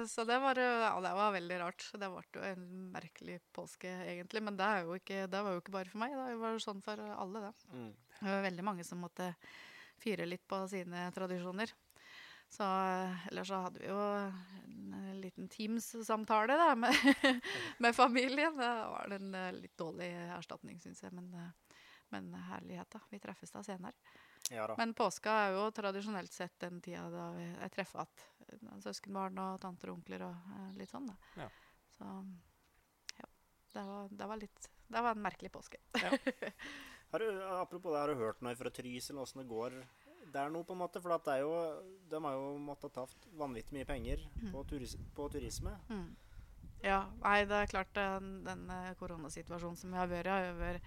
så 0.09 0.25
det 0.25 0.39
var, 0.41 0.57
ja, 0.57 0.89
det 1.05 1.13
var 1.19 1.35
veldig 1.35 1.59
rart. 1.61 1.85
Det 1.93 2.09
ble 2.09 2.25
jo 2.33 2.47
en 2.49 2.65
merkelig 2.95 3.37
påske, 3.53 3.91
egentlig. 4.09 4.41
Men 4.47 4.57
det, 4.57 4.71
ikke, 4.97 5.25
det 5.29 5.43
var 5.45 5.53
jo 5.53 5.61
ikke 5.61 5.75
bare 5.77 5.91
for 5.91 6.01
meg. 6.01 6.17
Det 6.17 6.41
var 6.41 6.55
jo 6.57 6.65
sånn 6.65 6.81
for 6.85 7.05
alle, 7.05 7.47
det. 7.47 7.71
Mm. 7.75 7.89
Det 8.17 8.29
var 8.31 8.45
veldig 8.49 8.65
mange 8.71 8.87
som 8.87 9.03
måtte 9.05 9.29
fyre 10.01 10.25
litt 10.27 10.45
på 10.49 10.63
sine 10.71 11.07
tradisjoner. 11.15 11.73
Så 12.49 12.65
ellers 13.29 13.47
så 13.47 13.61
hadde 13.65 13.81
vi 13.81 13.89
jo 13.89 13.99
en 13.99 14.93
eh, 14.95 15.15
liten 15.19 15.49
Teams-samtale 15.51 16.55
da, 16.59 16.69
med, 16.77 16.95
med 17.83 17.95
familien. 17.97 18.57
Det 18.57 18.73
var 18.91 19.15
en 19.17 19.33
eh, 19.35 19.51
litt 19.57 19.77
dårlig 19.77 20.11
erstatning, 20.37 20.79
syns 20.81 21.03
jeg, 21.03 21.13
men, 21.15 21.31
eh, 21.33 21.81
men 22.13 22.31
herlighet, 22.51 22.89
da. 22.95 23.01
Vi 23.11 23.19
treffes 23.19 23.51
da 23.51 23.63
senere. 23.65 23.97
Ja. 24.53 24.67
Men 24.77 24.93
påska 24.93 25.31
er 25.47 25.55
jo 25.55 25.69
tradisjonelt 25.73 26.31
sett 26.33 26.59
den 26.61 26.81
tida 26.85 27.07
da 27.09 27.31
vi- 27.33 27.47
jeg 27.61 27.71
treffer 27.73 28.05
igjen 28.45 28.81
søskenbarn 28.83 29.39
og 29.41 29.59
tanter 29.63 29.89
og 29.89 29.97
onkler 29.97 30.21
og 30.27 30.35
eh, 30.57 30.71
litt 30.77 30.91
sånn, 30.91 31.07
da. 31.09 31.15
Ja. 31.41 31.47
Så 31.97 32.09
ja. 33.17 33.25
Det 33.73 33.85
var, 33.87 34.09
det 34.11 34.27
var 34.29 34.37
litt 34.37 34.69
Det 34.87 35.01
var 35.01 35.15
en 35.15 35.23
merkelig 35.25 35.51
påske. 35.51 35.77
Har 37.11 37.19
du, 37.19 37.29
apropos 37.43 37.93
det, 37.93 37.99
har 38.01 38.07
du 38.11 38.15
hørt 38.19 38.41
noe 38.43 38.55
fra 38.59 38.69
Trysil, 38.73 39.17
åssen 39.21 39.39
det 39.41 39.47
går 39.47 39.75
der 40.33 40.49
nå, 40.51 40.63
på 40.67 40.73
en 40.75 40.81
måte? 40.81 40.99
For 40.99 41.13
er 41.31 41.41
jo, 41.45 41.51
de 42.11 42.19
har 42.25 42.33
jo 42.35 42.57
måttet 42.59 42.91
ta 42.93 43.05
vanvittig 43.39 43.71
mye 43.77 43.85
penger 43.87 44.23
på, 44.51 44.63
turis 44.67 44.97
på 45.15 45.27
turisme. 45.31 45.71
Mm. 45.87 46.09
Ja, 46.83 47.05
nei, 47.23 47.45
det 47.47 47.55
er 47.61 47.71
klart 47.71 47.93
den, 47.95 48.43
den 48.43 48.65
eh, 48.69 48.91
koronasituasjonen 48.99 49.77
som 49.79 49.93
vi 49.93 49.97
har 50.01 50.11
vært 50.11 50.27
har 50.33 50.51
vært 50.59 50.81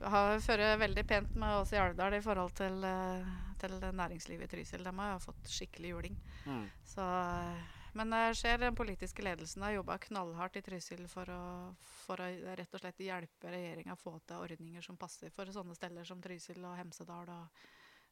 har 0.00 0.40
ført 0.40 0.78
veldig 0.80 1.04
pent 1.08 1.34
med 1.38 1.62
oss 1.62 1.72
i 1.74 1.80
Alvdal 1.80 2.14
i 2.18 2.22
forhold 2.22 2.54
til, 2.58 2.84
eh, 2.84 3.32
til 3.58 3.74
næringslivet 3.80 4.46
i 4.46 4.52
Trysil. 4.56 4.84
De 4.84 4.92
har 4.98 5.18
fått 5.22 5.50
skikkelig 5.50 5.90
juling. 5.90 6.16
Mm. 6.46 6.70
Så, 6.84 7.02
eh, 7.02 7.62
men 7.98 8.10
det 8.10 8.36
skjer 8.36 8.58
den 8.58 8.74
politiske 8.74 9.22
ledelsen 9.22 9.62
har 9.62 9.72
jobba 9.72 9.98
knallhardt 9.98 10.56
i 10.56 10.62
Trysil 10.62 11.08
for 11.08 11.24
å, 11.24 11.74
for 12.06 12.20
å 12.22 12.28
rett 12.56 12.74
og 12.74 12.80
slett 12.80 13.02
hjelpe 13.02 13.50
regjeringa 13.50 13.96
å 13.96 14.00
få 14.00 14.18
til 14.26 14.36
ordninger 14.36 14.82
som 14.84 14.96
passer 14.96 15.30
for 15.34 15.46
sånne 15.46 15.74
steder 15.74 16.04
som 16.04 16.22
Trysil 16.22 16.62
og 16.64 16.76
Hemsedal 16.78 17.28
og, 17.34 17.62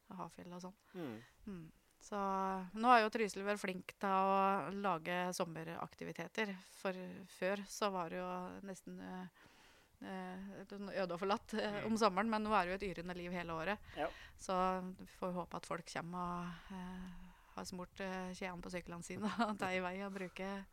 og 0.09 0.23
Hafjell 0.23 0.53
og 0.53 0.61
sånn. 0.61 0.79
Mm. 0.93 1.19
Mm. 1.47 1.67
Så 2.03 2.17
nå 2.77 2.91
har 2.91 3.01
jo 3.01 3.11
Trysil 3.13 3.45
vært 3.45 3.61
flink 3.61 3.93
til 3.99 4.11
å 4.11 4.71
lage 4.83 5.33
sommeraktiviteter. 5.35 6.53
For 6.77 6.97
før 7.39 7.63
så 7.69 7.89
var 7.93 8.13
det 8.13 8.21
jo 8.21 8.29
nesten 8.67 8.99
eh, 9.01 9.23
eh, 9.23 9.45
sånn 9.49 9.56
øde 10.03 11.13
og 11.15 11.19
forlatt 11.19 11.55
eh, 11.57 11.79
om 11.87 11.97
sommeren, 11.97 12.29
men 12.29 12.45
nå 12.45 12.53
er 12.53 12.65
det 12.65 12.73
jo 12.73 12.77
et 12.77 12.87
yrende 12.91 13.15
liv 13.17 13.33
hele 13.33 13.55
året. 13.55 13.89
Ja. 13.97 14.09
Så 14.37 14.57
vi 14.99 15.07
får 15.17 15.33
håpe 15.39 15.57
at 15.57 15.69
folk 15.69 15.89
kommer 15.89 16.27
og 16.27 16.75
eh, 16.77 17.25
har 17.55 17.65
smurt 17.65 18.03
eh, 18.05 18.33
kjedene 18.33 18.61
på 18.61 18.73
syklene 18.73 19.05
sine 19.05 19.31
og 19.47 19.57
tar 19.59 19.73
i 19.73 19.81
vei 19.83 19.95
og 20.05 20.13
bruker, 20.13 20.67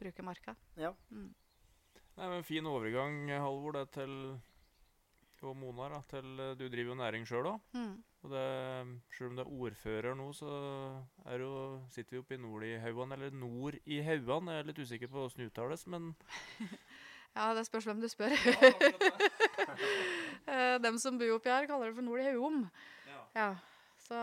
bruker 0.00 0.26
marka. 0.26 0.56
Ja. 0.80 0.94
Mm. 1.10 1.28
Nei, 2.12 2.28
men 2.28 2.44
Fin 2.44 2.66
overgang, 2.68 3.28
Halvor, 3.32 3.76
det 3.76 3.86
til 3.96 4.16
og 5.42 5.56
Mona, 5.58 5.88
da, 5.90 6.00
til 6.10 6.40
eh, 6.40 6.54
du 6.58 6.66
driver 6.70 6.92
jo 6.92 6.98
næring 7.00 7.24
sjøl 7.26 7.48
òg. 7.50 7.62
Mm. 7.74 7.94
Og 8.22 8.30
det, 8.30 8.42
selv 9.16 9.32
om 9.32 9.38
det 9.38 9.44
er 9.44 9.54
ordfører 9.66 10.14
nå, 10.18 10.28
så 10.38 10.50
er 11.26 11.42
jo, 11.42 11.54
sitter 11.90 12.14
vi 12.14 12.20
oppe 12.22 12.36
i 12.36 12.42
nord 12.42 12.66
i 12.66 12.76
Haugan, 12.82 13.14
eller 13.16 13.34
nord 13.34 13.78
i 13.82 13.98
Haugan. 14.06 14.50
Jeg 14.52 14.62
er 14.62 14.68
litt 14.68 14.78
usikker 14.78 15.10
på 15.10 15.24
åssen 15.26 15.42
det 15.42 15.50
uttales, 15.50 15.86
men 15.90 16.12
Ja, 17.36 17.54
det 17.56 17.64
spørs 17.66 17.86
hvem 17.88 18.00
du 18.02 18.08
spør. 18.12 18.34
Eh, 20.52 20.74
Dem 20.82 20.96
som 20.98 21.16
bor 21.20 21.30
oppi 21.36 21.48
her, 21.52 21.64
kaller 21.70 21.88
det 21.88 21.94
for 21.96 22.04
Nord 22.04 22.20
i 22.20 22.24
Hauom. 22.26 22.64
Ja. 23.36 23.52
Så 24.02 24.16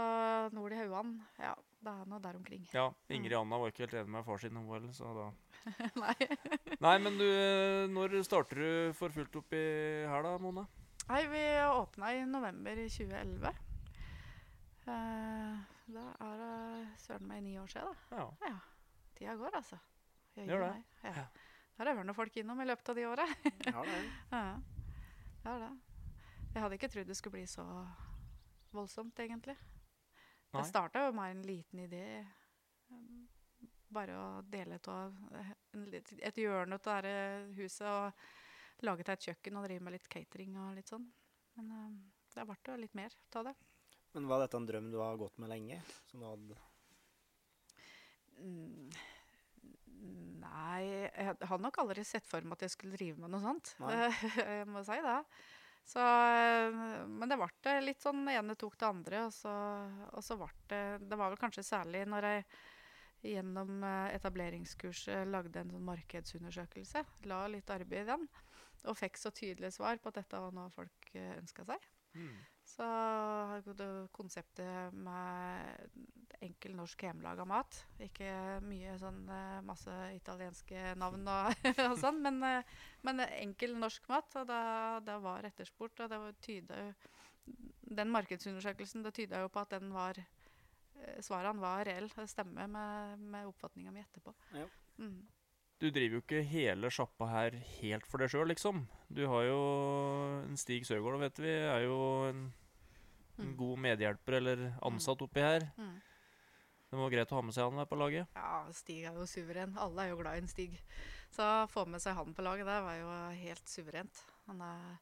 Nord 0.53 0.73
i 0.75 0.77
Hauan, 0.77 1.13
ja, 1.39 1.53
det 1.79 1.93
er 1.93 2.09
noe 2.11 2.19
der 2.21 2.35
omkring. 2.37 2.65
ja, 2.75 2.83
Ingrid 3.09 3.33
Anna 3.39 3.57
var 3.57 3.71
ikke 3.71 3.85
helt 3.85 3.95
enig 4.01 4.11
med 4.17 4.25
far 4.27 4.37
sin 4.43 4.57
om 4.59 4.67
OL, 4.69 4.85
så 4.93 5.13
da 5.15 5.29
Nei. 6.03 6.15
Nei, 6.85 6.93
men 7.01 7.17
du, 7.17 7.23
eh, 7.25 7.87
når 7.89 8.17
starter 8.27 8.59
du 8.61 8.93
for 8.99 9.15
fullt 9.15 9.39
oppi 9.39 9.61
her 10.11 10.27
da, 10.27 10.35
Mona? 10.43 10.65
Nei, 11.09 11.23
vi 11.31 11.43
åpna 11.71 12.11
i 12.19 12.21
november 12.29 12.83
2011. 12.83 13.55
Uh, 14.89 15.55
da 15.95 16.05
er 16.27 16.39
det 16.43 16.53
søren 17.01 17.27
meg 17.31 17.41
ni 17.47 17.55
år 17.63 17.71
siden, 17.71 17.95
da. 18.11 18.27
Ja. 18.43 18.53
Tida 19.17 19.35
går, 19.39 19.55
altså. 19.63 19.79
Jeg 20.37 20.51
Gjør 20.51 20.67
det? 20.67 20.73
meg. 20.75 21.15
Ja. 21.15 21.25
Der 21.79 21.87
har 21.87 21.95
vært 21.95 22.09
noen 22.09 22.17
folk 22.17 22.37
innom 22.41 22.59
i 22.59 22.65
løpet 22.67 22.89
av 22.91 22.97
de 22.97 23.05
åra. 23.07 23.25
Ja, 23.63 23.71
det 23.71 23.79
er 23.79 23.85
det. 23.87 23.99
ja. 24.35 24.41
Det 25.39 25.51
er 25.53 25.61
det. 25.63 25.69
Jeg 26.49 26.63
hadde 26.63 26.75
ikke 26.75 26.89
trodd 26.91 27.07
det 27.07 27.15
skulle 27.15 27.37
bli 27.37 27.45
så 27.47 27.63
voldsomt, 28.75 29.21
egentlig. 29.23 29.55
Nei. 29.55 30.59
Det 30.59 30.65
starta 30.67 31.05
jo 31.05 31.13
med 31.15 31.37
en 31.37 31.43
liten 31.47 31.83
idé. 31.85 32.03
um, 32.91 33.23
Bare 33.89 34.17
å 34.19 34.27
dele 34.45 34.75
ut 34.75 34.89
av 34.91 35.15
et 35.71 36.37
hjørne 36.37 36.77
av 36.77 36.83
dette 36.83 37.15
huset 37.57 37.87
og 37.87 38.83
lage 38.85 39.05
til 39.05 39.15
et 39.15 39.27
kjøkken 39.29 39.57
og 39.61 39.65
drive 39.65 39.85
med 39.87 39.95
litt 39.95 40.11
catering 40.11 40.59
og 40.59 40.75
litt 40.75 40.91
sånn. 40.91 41.07
Men 41.57 41.71
uh, 41.71 41.95
det 42.35 42.45
ble 42.49 42.59
jo 42.67 42.79
litt 42.83 42.99
mer 42.99 43.15
av 43.39 43.47
det. 43.49 43.55
Men 44.17 44.27
var 44.27 44.43
dette 44.43 44.59
en 44.59 44.67
drøm 44.67 44.91
du 44.91 44.99
har 44.99 45.17
gått 45.21 45.39
med 45.39 45.53
lenge? 45.53 45.79
Som 46.11 46.19
du 46.19 46.27
hadde 46.27 46.59
Mm, 48.39 48.87
Nei, 49.99 50.83
jeg 50.85 51.35
hadde 51.49 51.63
nok 51.63 51.79
aldri 51.81 52.03
sett 52.07 52.27
for 52.27 52.45
meg 52.45 52.57
at 52.57 52.67
jeg 52.67 52.75
skulle 52.75 52.97
drive 52.97 53.19
med 53.21 53.33
noe 53.33 53.43
sånt. 53.43 53.73
Jeg 54.39 54.67
må 54.69 54.83
si 54.87 54.97
det. 55.03 55.17
Så, 55.89 55.99
eh, 55.99 56.75
men 57.09 57.31
det 57.31 57.37
ble 57.39 57.77
litt 57.81 58.03
sånn 58.03 58.21
det 58.27 58.35
ene 58.37 58.55
tok 58.59 58.75
det 58.77 58.89
andre, 58.89 59.23
og 59.25 59.33
så, 59.33 59.53
og 60.13 60.21
så 60.21 60.37
ble 60.37 60.49
det 60.69 60.81
Det 61.09 61.17
var 61.17 61.31
vel 61.31 61.41
kanskje 61.41 61.65
særlig 61.65 62.03
når 62.05 62.27
jeg 62.27 62.43
gjennom 63.31 63.81
eh, 63.83 64.13
etableringskurset 64.19 65.25
lagde 65.27 65.63
en 65.63 65.73
sånn 65.73 65.87
markedsundersøkelse. 65.87 67.03
La 67.31 67.41
litt 67.51 67.73
arbeid 67.73 68.05
i 68.05 68.11
den. 68.11 68.29
Og 68.87 68.95
fikk 68.95 69.17
så 69.19 69.33
tydelige 69.35 69.73
svar 69.75 69.97
på 69.99 70.11
at 70.11 70.21
dette 70.21 70.39
var 70.39 70.53
noe 70.55 70.69
folk 70.71 71.09
ønska 71.15 71.65
seg. 71.67 71.89
Mm. 72.15 72.37
Så 72.69 72.87
konseptet 74.13 74.93
med 74.93 75.89
enkel 76.45 76.75
norsk 76.77 77.03
hjemmelaga 77.03 77.45
mat. 77.47 77.79
Ikke 78.03 78.29
mye 78.63 78.95
sånn 79.01 79.23
eh, 79.33 79.59
masse 79.65 79.95
italienske 80.15 80.93
navn 80.99 81.25
og, 81.27 81.65
og 81.89 81.95
sånn, 81.99 82.21
men, 82.23 82.39
eh, 82.45 82.75
men 83.07 83.23
enkel 83.25 83.75
norsk 83.79 84.05
mat. 84.11 84.37
Og 84.39 84.47
det, 84.49 84.61
det 85.09 85.17
var 85.25 85.49
etterspurt. 85.49 86.05
Og 86.05 86.11
det 86.11 86.21
var 86.25 86.37
tyda 86.45 86.83
jo 86.83 86.91
Den 87.99 88.11
markedsundersøkelsen 88.13 89.01
det 89.01 89.15
tyda 89.17 89.39
jo 89.41 89.49
på 89.49 89.63
at 89.63 89.71
den 89.73 89.89
var 89.95 90.19
eh, 90.21 91.19
Svarene 91.25 91.63
var 91.63 91.83
reelle. 91.89 92.13
Det 92.13 92.29
stemmer 92.29 92.69
med, 92.69 93.27
med 93.33 93.49
oppfatninga 93.49 93.91
mi 93.95 94.05
etterpå. 94.05 94.35
Ja. 94.53 94.69
Mm. 95.01 95.23
Du 95.79 95.87
driver 95.95 96.17
jo 96.17 96.21
ikke 96.23 96.41
hele 96.43 96.89
sjappa 96.91 97.27
her 97.31 97.55
helt 97.79 98.07
for 98.09 98.19
deg 98.19 98.31
sjøl, 98.33 98.49
liksom. 98.51 98.81
Du 99.07 99.21
har 99.31 99.45
jo 99.47 99.59
en 100.43 100.57
Stig 100.59 100.83
Søgaard, 100.87 101.19
vet 101.21 101.39
vi, 101.39 101.53
er 101.55 101.85
jo 101.87 101.99
en, 102.29 102.41
en 103.39 103.45
Mm. 103.45 103.53
god 103.55 103.77
medhjelper 103.79 104.35
eller 104.41 104.63
ansatt 104.83 105.21
oppi 105.23 105.39
her. 105.39 105.63
Det 105.77 105.87
Det 106.91 106.97
var 106.99 107.09
greit 107.13 107.31
å 107.31 107.35
ha 107.37 107.41
med 107.45 107.53
seg 107.55 107.69
han 107.69 107.77
der 107.79 107.85
på 107.87 107.95
laget. 108.01 108.27
Ja, 108.35 108.65
Stig 108.75 109.05
er 109.05 109.13
jo 109.15 109.23
suveren. 109.29 109.77
Alle 109.79 110.03
er 110.03 110.09
jo 110.09 110.17
glad 110.19 110.35
i 110.35 110.41
en 110.41 110.47
Stig. 110.51 110.73
Så 111.31 111.45
å 111.45 111.67
få 111.69 111.85
med 111.87 112.01
seg 112.01 112.15
han 112.17 112.33
på 112.33 112.43
laget 112.43 112.65
der 112.67 112.81
var 112.83 112.97
jo 112.97 113.11
helt 113.39 113.69
suverent. 113.69 114.23
Han 114.47 114.59
er, 114.65 114.97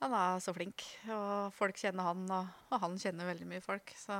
han 0.00 0.14
er 0.14 0.38
så 0.40 0.54
flink, 0.56 0.84
og 1.10 1.52
folk 1.52 1.76
kjenner 1.76 2.06
han, 2.08 2.24
og, 2.30 2.48
og 2.70 2.80
han 2.86 2.96
kjenner 3.02 3.28
veldig 3.28 3.48
mye 3.50 3.60
folk. 3.60 3.92
Så 3.98 4.16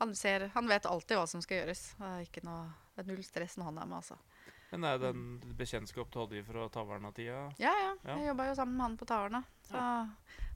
han, 0.00 0.14
ser, 0.18 0.48
han 0.56 0.66
vet 0.66 0.86
alltid 0.90 1.20
hva 1.20 1.26
som 1.30 1.44
skal 1.44 1.60
gjøres. 1.60 1.84
Det 2.00 2.08
er, 2.10 2.24
ikke 2.26 2.42
noe, 2.48 2.72
det 2.96 3.04
er 3.04 3.12
null 3.12 3.22
stress 3.22 3.54
når 3.60 3.70
han 3.70 3.78
er 3.84 3.86
med, 3.92 4.00
altså. 4.02 4.18
Men 4.74 4.84
er 4.88 4.96
det 4.98 5.10
en 5.14 5.26
bekjentskap 5.54 6.08
du 6.10 6.16
hadde 6.18 6.40
fra 6.42 6.64
taverna-tida? 6.74 7.44
Ja, 7.62 7.70
ja. 7.78 7.92
Ja. 8.02 8.16
Jeg 8.18 8.32
jobba 8.32 8.48
jo 8.48 8.54
sammen 8.58 8.74
med 8.74 8.84
han 8.88 8.96
på 8.98 9.06
Taverna. 9.06 9.40
Så, 9.68 9.82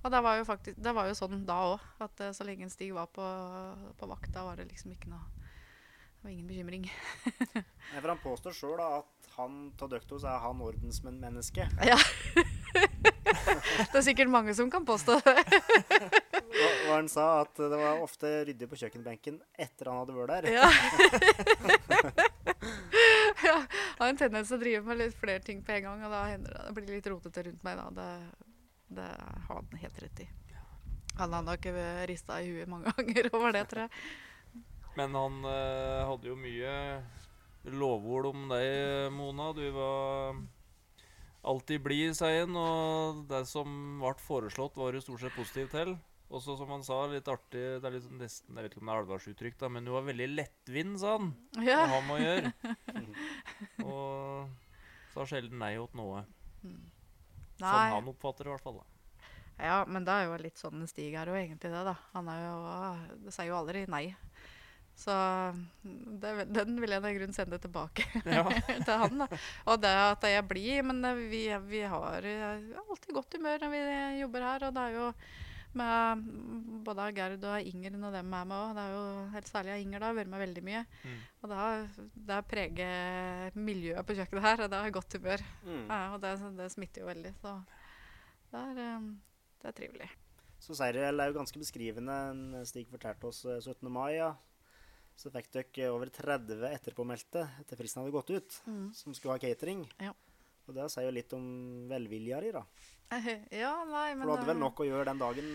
og 0.03 0.11
det 0.11 0.21
var 0.27 0.41
jo 0.41 0.47
faktisk 0.49 0.81
Det 0.83 0.93
var 0.97 1.07
jo 1.07 1.15
sånn 1.17 1.45
da 1.47 1.59
òg, 1.71 1.85
at 2.03 2.23
eh, 2.27 2.33
så 2.35 2.47
lenge 2.47 2.67
Stig 2.73 2.91
var 2.97 3.07
på, 3.15 3.23
på 3.99 4.09
vakt, 4.11 4.33
da 4.35 4.43
var 4.49 4.59
det 4.59 4.67
liksom 4.73 4.91
ikke 4.97 5.13
noe 5.13 5.23
Det 5.39 6.27
var 6.27 6.33
ingen 6.35 6.51
bekymring. 6.51 6.89
Nei, 7.55 8.01
for 8.01 8.11
Han 8.11 8.25
påstår 8.25 8.59
sjøl 8.59 8.83
at 8.83 9.31
han 9.39 9.59
av 9.79 9.87
dere 9.93 10.03
to 10.03 10.19
så 10.19 10.33
er 10.33 10.43
han 10.43 10.65
ordensmenneske. 10.67 11.69
Ja. 11.93 11.99
det 12.79 13.99
er 14.01 14.03
sikkert 14.03 14.31
mange 14.35 14.55
som 14.55 14.71
kan 14.71 14.83
påstå 14.87 15.21
det. 15.23 15.37
Og 16.89 16.91
han 16.91 17.09
sa 17.13 17.43
at 17.45 17.55
det 17.61 17.79
var 17.79 18.03
ofte 18.03 18.33
ryddig 18.49 18.67
på 18.71 18.79
kjøkkenbenken 18.83 19.39
etter 19.55 19.93
han 19.93 20.03
hadde 20.03 20.17
vært 20.19 20.31
der. 20.35 20.45
Ja. 20.59 20.67
Jeg 23.43 23.55
har 23.99 24.09
en 24.09 24.21
tendens 24.21 24.51
til 24.51 24.59
å 24.59 24.63
drive 24.63 24.83
med 24.87 25.01
litt 25.01 25.17
flere 25.19 25.43
ting 25.45 25.63
på 25.65 25.75
en 25.77 25.85
gang, 25.85 26.05
og 26.07 26.15
da 26.15 26.25
hender 26.31 26.55
det 26.55 26.65
det 26.69 26.75
blir 26.77 26.91
litt 26.97 27.09
rotete 27.11 27.45
rundt 27.47 27.65
meg. 27.67 27.81
Da. 27.81 27.89
Det, 27.99 28.09
det 28.99 29.09
har 29.49 29.61
han 29.61 29.83
helt 29.83 30.03
rett 30.05 30.25
i. 30.25 30.29
Han 31.19 31.35
har 31.35 31.43
nok 31.43 31.67
rista 32.07 32.39
i 32.43 32.51
huet 32.53 32.71
mange 32.71 32.93
ganger 32.99 33.31
over 33.35 33.55
det, 33.55 33.65
tror 33.71 33.87
jeg. 33.87 34.03
Men 34.99 35.15
han 35.15 35.43
eh, 35.47 36.05
hadde 36.09 36.31
jo 36.31 36.39
mye 36.39 36.75
lovord 37.75 38.31
om 38.33 38.47
deg, 38.51 39.11
Mona. 39.15 39.51
Du 39.55 39.65
var 39.75 40.39
alltid 41.43 41.83
blid, 41.85 42.15
sa 42.19 42.31
han. 42.33 42.57
Og 42.59 43.25
det 43.31 43.45
som 43.51 43.99
ble 44.03 44.15
foreslått, 44.23 44.79
var 44.79 44.95
du 44.95 45.03
stort 45.03 45.23
sett 45.23 45.37
positiv 45.39 45.71
til. 45.75 45.95
Også 46.29 46.59
som 46.61 46.69
han 46.75 46.83
sa, 46.85 46.97
litt 47.09 47.29
artig 47.33 47.61
Det 47.81 47.87
er 47.89 47.95
litt 47.95 48.05
sånn 48.05 48.19
nesten, 48.21 48.53
Jeg 48.59 48.67
vet 48.67 48.75
ikke 48.75 48.83
om 48.83 48.89
det 48.91 48.93
er 48.95 49.03
alvorsuttrykk, 49.03 49.55
da, 49.63 49.69
men 49.73 49.87
du 49.89 49.95
var 49.95 50.05
veldig 50.05 50.27
lettvint, 50.35 50.99
sa 51.01 51.15
han. 51.17 51.31
Ja. 51.65 51.79
Å 51.87 51.95
han 51.95 52.07
må 52.11 52.19
gjøre. 52.21 52.53
Og 53.89 54.51
sa 55.15 55.25
sjelden 55.31 55.59
nei 55.63 55.73
til 55.79 55.99
noe. 56.03 56.25
Som 56.63 57.65
Nei. 57.65 57.89
han 57.95 58.11
oppfatter 58.13 58.45
det, 58.47 58.53
i 58.53 58.55
hvert 58.55 58.67
fall. 58.67 58.81
da. 58.83 59.25
Ja, 59.59 59.79
men 59.91 60.05
det 60.07 60.15
er 60.15 60.29
jo 60.29 60.37
litt 60.39 60.61
sånn 60.61 60.85
Stig 60.87 61.17
er 61.19 61.27
jo 61.33 61.35
egentlig 61.35 61.73
det, 61.73 61.81
da. 61.89 61.97
Han 62.13 62.29
er 62.31 62.45
jo 62.45 62.59
Det 63.25 63.33
sier 63.35 63.49
jo 63.51 63.57
aldri 63.59 63.81
nei. 63.91 64.05
Så 64.99 65.15
det, 66.23 66.31
den 66.51 66.77
vil 66.83 66.91
jeg 66.95 67.03
i 67.07 67.17
grunnen 67.17 67.35
sende 67.35 67.59
tilbake 67.63 68.05
Ja. 68.37 68.45
til 68.85 68.95
han. 69.03 69.21
da. 69.25 69.29
Og 69.71 69.81
det 69.83 69.93
at 70.05 70.25
jeg 70.27 70.47
blir 70.51 70.83
Men 70.87 71.03
vi, 71.31 71.45
vi 71.71 71.83
har 71.87 72.27
eh, 72.27 72.71
alltid 72.85 73.15
godt 73.15 73.37
humør 73.39 73.63
når 73.65 73.75
vi 73.75 73.83
jobber 74.23 74.47
her. 74.53 74.67
Og 74.69 74.75
det 74.79 74.87
er 74.89 74.97
jo 75.01 75.11
med 75.77 76.23
både 76.87 77.09
Gerd 77.17 77.45
og 77.45 77.67
Inger 77.69 77.97
når 78.01 78.13
dem 78.19 78.33
er 78.35 78.45
med 78.49 78.57
òg. 78.57 78.71
Det 78.79 78.85
er 78.85 78.95
jo 78.95 79.03
helt 79.35 79.51
særlig 79.51 79.73
av 79.75 79.83
Inger 79.83 80.01
da, 80.01 80.07
har 80.11 80.17
vært 80.17 80.31
med 80.33 80.41
veldig 80.45 80.63
mye. 80.65 80.85
Mm. 81.05 81.19
Og 81.43 81.49
det 81.53 81.59
har, 81.61 81.85
det 82.15 82.35
har 82.39 82.47
preget 82.55 83.59
miljøet 83.59 84.07
på 84.09 84.17
kjøkkenet 84.19 84.47
her, 84.49 84.63
og 84.65 84.71
det 84.73 84.81
har 84.85 84.95
godt 84.97 85.19
humør. 85.19 85.45
Mm. 85.67 85.85
Ja, 85.91 86.01
og 86.15 86.21
det, 86.25 86.33
det 86.59 86.71
smitter 86.73 87.05
jo 87.05 87.11
veldig. 87.11 87.35
Så 87.43 87.55
det 88.53 88.65
er, 88.65 88.83
eh, 88.87 89.09
det 89.63 89.71
er 89.73 89.79
trivelig. 89.83 90.11
Så 90.59 90.75
Seriel 90.75 91.21
er 91.23 91.31
jo 91.31 91.37
ganske 91.39 91.61
beskrivende. 91.61 92.19
Stig 92.67 92.89
fortalte 92.91 93.29
oss 93.31 93.45
eh, 93.47 93.61
17. 93.61 93.87
mai, 93.93 94.15
ja. 94.17 94.33
Så 95.19 95.31
fikk 95.35 95.49
dere 95.55 95.91
over 95.91 96.11
30 96.15 96.63
etterpåmeldte 96.73 97.43
etter 97.61 97.79
fristen 97.79 98.03
hadde 98.05 98.15
gått 98.15 98.31
ut, 98.31 98.61
Mm. 98.71 98.93
som 98.95 99.15
skulle 99.15 99.35
ha 99.35 99.43
catering. 99.43 99.85
Ja. 100.01 100.13
Og 100.69 100.75
det 100.77 100.85
sier 100.93 101.07
jo 101.09 101.15
litt 101.17 101.33
om 101.33 101.45
velvilja 101.91 102.39
di, 102.45 102.51
da. 102.55 102.61
Ja, 103.63 103.73
nei, 103.89 104.15
men 104.15 104.23
For 104.27 104.29
du 104.29 104.35
hadde 104.37 104.47
vel 104.51 104.57
eh, 104.57 104.63
nok 104.63 104.81
å 104.85 104.87
gjøre 104.89 105.05
den 105.11 105.19
dagen 105.23 105.49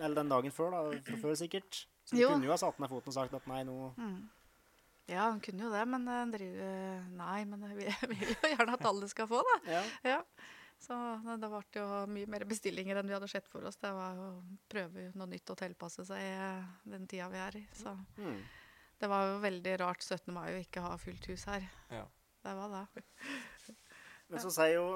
Eller 0.00 0.14
den 0.22 0.30
dagen 0.32 0.50
før, 0.54 0.70
da. 0.74 1.00
Fra 1.06 1.16
før, 1.22 1.34
sikkert. 1.38 1.84
Så 2.08 2.16
du 2.16 2.22
Jo. 2.22 2.30
kunne 2.32 2.46
jo 2.48 2.54
ha 2.54 2.60
satt 2.60 2.78
ned 2.82 2.88
foten 2.90 3.12
og 3.12 3.16
sagt 3.18 3.34
at 3.36 3.46
nei, 3.50 3.62
nå 3.68 3.92
Mm. 3.96 4.20
Ja, 5.10 5.24
han 5.32 5.40
kunne 5.42 5.64
jo 5.66 5.70
det, 5.74 5.82
men 5.90 6.06
eh, 6.06 6.18
han 6.20 6.30
driver 6.30 7.04
Nei, 7.18 7.44
men 7.44 7.62
jeg 7.82 8.08
vil, 8.08 8.20
jo 8.30 8.50
gjerne 8.54 8.74
at 8.78 8.84
alle 8.86 9.08
skal 9.10 9.26
få, 9.30 9.40
da. 9.46 9.56
Ja. 9.72 9.82
Ja. 10.14 10.20
Så 10.80 10.96
det 11.26 11.34
det 11.42 11.48
ble 11.52 11.60
jo 11.76 11.86
mye 12.08 12.26
mer 12.30 12.44
bestillinger 12.48 12.96
enn 12.96 13.06
vi 13.10 13.12
hadde 13.12 13.28
sett 13.28 13.48
for 13.50 13.66
oss. 13.68 13.76
Det 13.76 13.90
var 13.92 14.14
jo 14.16 14.28
å 14.30 14.58
prøve 14.72 15.10
noe 15.18 15.28
nytt 15.28 15.50
og 15.52 15.58
tilpasse 15.60 16.06
seg 16.08 16.22
eh, 16.22 16.62
den 16.88 17.04
tida 17.10 17.26
vi 17.28 17.36
er 17.42 17.58
i. 17.60 17.66
Så 17.76 17.92
Mm. 18.16 18.38
Det 19.00 19.08
var 19.08 19.26
jo 19.30 19.36
veldig 19.40 19.74
rart 19.80 20.02
17. 20.04 20.32
mai 20.32 20.50
å 20.54 20.60
ikke 20.60 20.80
ha 20.84 20.94
fullt 21.00 21.26
hus 21.32 21.44
her. 21.48 21.62
Ja. 21.90 22.06
Det 22.44 22.52
var 22.56 22.68
det. 22.72 23.04
Men 24.28 24.40
så 24.44 24.50
sier 24.52 24.74
jo 24.76 24.86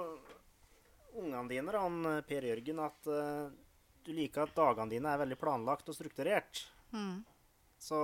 ungene 1.14 1.48
dine, 1.48 1.72
da, 1.72 1.82
han 1.84 2.00
eh, 2.10 2.22
Per 2.26 2.48
Jørgen, 2.48 2.80
at 2.84 3.10
eh, 3.10 3.44
du 4.04 4.10
liker 4.16 4.44
at 4.44 4.56
dagene 4.56 4.92
dine 4.92 5.12
er 5.12 5.22
veldig 5.22 5.38
planlagt 5.40 5.88
og 5.88 5.96
strukturert. 5.96 6.64
Mm. 6.92 7.22
Så 7.80 7.98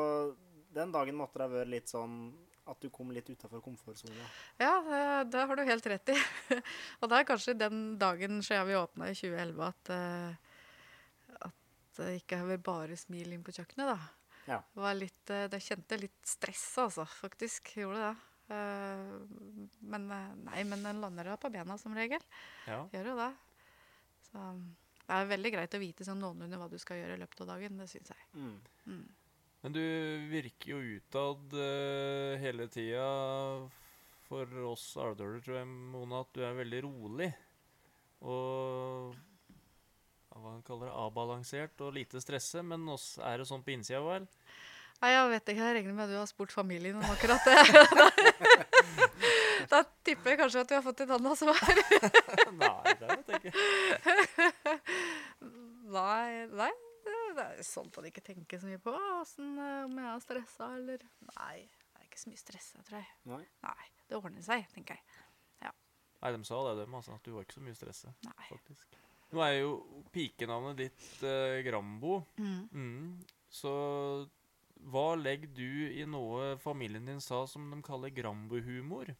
den 0.74 0.92
dagen 0.94 1.18
måtte 1.18 1.40
det 1.40 1.48
ha 1.48 1.52
vært 1.52 1.72
litt 1.72 1.90
sånn 1.90 2.30
at 2.70 2.78
du 2.84 2.90
kom 2.94 3.10
litt 3.10 3.26
utafor 3.26 3.62
komfortsona. 3.64 4.28
Ja, 4.60 4.76
det, 4.86 5.00
det 5.32 5.42
har 5.48 5.58
du 5.58 5.64
helt 5.66 5.88
rett 5.90 6.12
i. 6.12 6.16
og 7.00 7.10
det 7.10 7.18
er 7.18 7.26
kanskje 7.26 7.56
den 7.58 7.82
dagen 7.98 8.38
siden 8.46 8.68
vi 8.68 8.78
åpna 8.78 9.10
i 9.10 9.16
2011 9.18 9.66
at, 9.66 9.92
eh, 9.96 11.44
at 11.50 11.98
det 11.98 12.14
ikke 12.20 12.38
har 12.40 12.50
vært 12.52 12.66
bare 12.68 12.98
smil 13.00 13.34
inn 13.34 13.44
på 13.46 13.54
kjøkkenet, 13.56 13.90
da. 13.90 13.98
Ja. 14.46 14.58
Det, 14.62 14.82
var 14.82 14.96
litt, 14.98 15.32
det 15.52 15.62
kjente 15.62 15.98
litt 16.00 16.20
stress, 16.26 16.66
altså, 16.82 17.04
faktisk. 17.04 17.74
Gjorde 17.78 18.06
det. 18.06 18.29
Eh, 18.50 19.14
men 19.92 20.10
eh, 20.10 20.28
nei, 20.48 20.64
men 20.66 20.84
den 20.86 21.00
lander 21.02 21.32
da 21.32 21.38
på 21.40 21.50
bena 21.52 21.76
som 21.78 21.94
regel. 21.96 22.22
Ja. 22.66 22.82
Gjør 22.94 23.12
jo 23.12 23.16
det. 23.20 23.30
Så 24.30 24.44
det 25.10 25.16
er 25.16 25.30
veldig 25.30 25.52
greit 25.56 25.74
å 25.74 25.82
vite 25.82 26.06
sånn 26.06 26.20
noenlunde 26.22 26.58
hva 26.58 26.68
du 26.70 26.78
skal 26.78 27.00
gjøre 27.00 27.18
i 27.18 27.22
løpet 27.22 27.44
av 27.44 27.52
dagen. 27.54 27.78
Det 27.82 27.88
syns 27.90 28.12
jeg. 28.14 28.28
Mm. 28.34 28.56
Mm. 28.86 29.06
Men 29.60 29.76
du 29.76 29.82
virker 30.30 30.72
jo 30.72 30.96
utad 30.96 31.56
uh, 31.58 32.38
hele 32.40 32.64
tida 32.72 33.06
for 34.24 34.60
oss 34.70 34.84
alvdøler, 35.02 35.42
tror 35.44 35.58
jeg, 35.58 35.66
Mona, 35.68 36.22
at 36.22 36.30
du 36.32 36.44
er 36.46 36.54
veldig 36.56 36.80
rolig. 36.86 37.28
Og 38.22 39.18
hva 40.30 40.40
man 40.44 40.62
kaller 40.64 40.88
det, 40.88 40.96
avbalansert 41.02 41.82
og 41.84 41.96
lite 41.98 42.22
stresse. 42.22 42.62
Men 42.62 42.86
oss 42.94 43.16
er 43.18 43.42
det 43.42 43.48
sånn 43.50 43.64
på 43.66 43.74
innsida, 43.74 44.00
vel? 44.06 44.28
Nei, 45.00 45.10
jeg 45.14 45.30
vet 45.32 45.52
ikke. 45.52 45.64
Jeg 45.64 45.76
regner 45.78 45.96
med 45.96 46.04
at 46.04 46.12
du 46.12 46.18
har 46.18 46.28
spurt 46.28 46.52
familien 46.52 46.98
om 47.00 47.06
akkurat 47.08 47.46
det. 47.48 47.56
da 49.72 49.80
tipper 50.04 50.34
jeg 50.34 50.40
kanskje 50.42 50.64
at 50.64 50.70
du 50.70 50.76
har 50.76 50.84
fått 50.84 51.02
et 51.06 51.14
annet 51.16 51.40
svar. 51.40 51.80
Nei, 52.62 52.94
det 53.00 53.08
vet 53.14 53.32
jeg 53.32 53.40
ikke. 53.40 54.76
Nei, 55.96 56.46
nei. 56.52 56.70
Det 57.34 57.46
er 57.46 57.64
sånt 57.66 57.96
man 57.96 58.06
ikke 58.10 58.22
tenker 58.22 58.60
så 58.60 58.68
mye 58.68 58.82
på. 58.82 58.92
Åssen, 59.16 59.56
eh, 59.56 59.80
om 59.88 59.96
jeg 59.98 60.10
er 60.10 60.22
stressa, 60.22 60.68
eller 60.76 61.02
Nei, 61.32 61.56
det 61.64 62.04
er 62.04 62.06
ikke 62.06 62.20
så 62.20 62.30
mye 62.30 62.42
stressa, 62.42 62.84
tror 62.86 63.00
jeg. 63.00 63.10
Nei. 63.32 63.42
Nei, 63.64 63.90
det 64.06 64.20
ordner 64.20 64.44
seg, 64.46 64.68
tenker 64.74 65.00
jeg. 65.00 65.26
Nei, 66.20 66.32
de 66.36 66.44
sa 66.44 66.58
det, 66.68 66.82
dem, 66.82 66.94
altså. 66.98 67.16
At 67.16 67.24
du 67.24 67.32
var 67.32 67.46
ikke 67.46 67.56
så 67.56 67.62
mye 67.64 67.78
stressa, 67.78 68.12
faktisk. 68.50 68.98
Nå 69.30 69.42
er 69.46 69.54
jo 69.60 69.72
pikenavnet 70.12 70.80
ditt 70.80 71.06
eh, 71.24 71.60
Grambo. 71.64 72.18
Mm. 72.40 72.66
Mm. 72.74 73.12
Så 73.50 73.72
hva 74.88 75.14
legger 75.18 75.50
du 75.56 75.90
i 75.92 76.04
noe 76.08 76.54
familien 76.62 77.06
din 77.06 77.20
sa 77.20 77.42
som 77.46 77.68
de 77.70 77.82
kaller 77.84 78.10
Grambo-humor? 78.14 79.12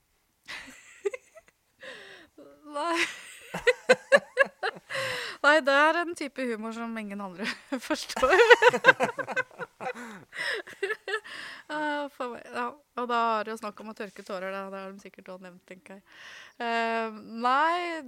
Nei. 2.77 2.97
Nei, 5.45 5.57
det 5.65 5.73
er 5.75 5.99
en 6.03 6.13
type 6.17 6.45
humor 6.45 6.73
som 6.77 6.97
ingen 7.01 7.21
andre 7.25 7.47
forstår. 7.89 8.37
Ja. 11.71 12.67
Og 13.01 13.07
da 13.09 13.19
er 13.39 13.47
det 13.47 13.55
jo 13.55 13.61
snakk 13.63 13.81
om 13.81 13.93
å 13.93 13.97
tørke 13.97 14.25
tårer. 14.27 14.53
Det 14.53 14.81
har 14.83 14.93
de 14.93 15.01
sikkert 15.03 15.31
også 15.33 15.47
nevnt, 15.47 15.63
tenker 15.69 15.97
jeg. 15.97 16.05
Uh, 16.61 17.17
nei, 17.47 18.03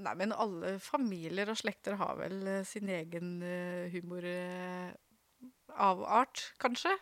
nei, 0.00 0.14
men 0.16 0.32
alle 0.32 0.78
familier 0.82 1.50
og 1.52 1.58
slekter 1.60 1.98
har 2.00 2.16
vel 2.20 2.40
eh, 2.48 2.62
sin 2.68 2.88
egen 2.88 3.34
uh, 3.44 3.90
humor. 3.92 4.24
eh, 4.24 4.88
avart, 5.80 6.50
kanskje. 6.62 6.92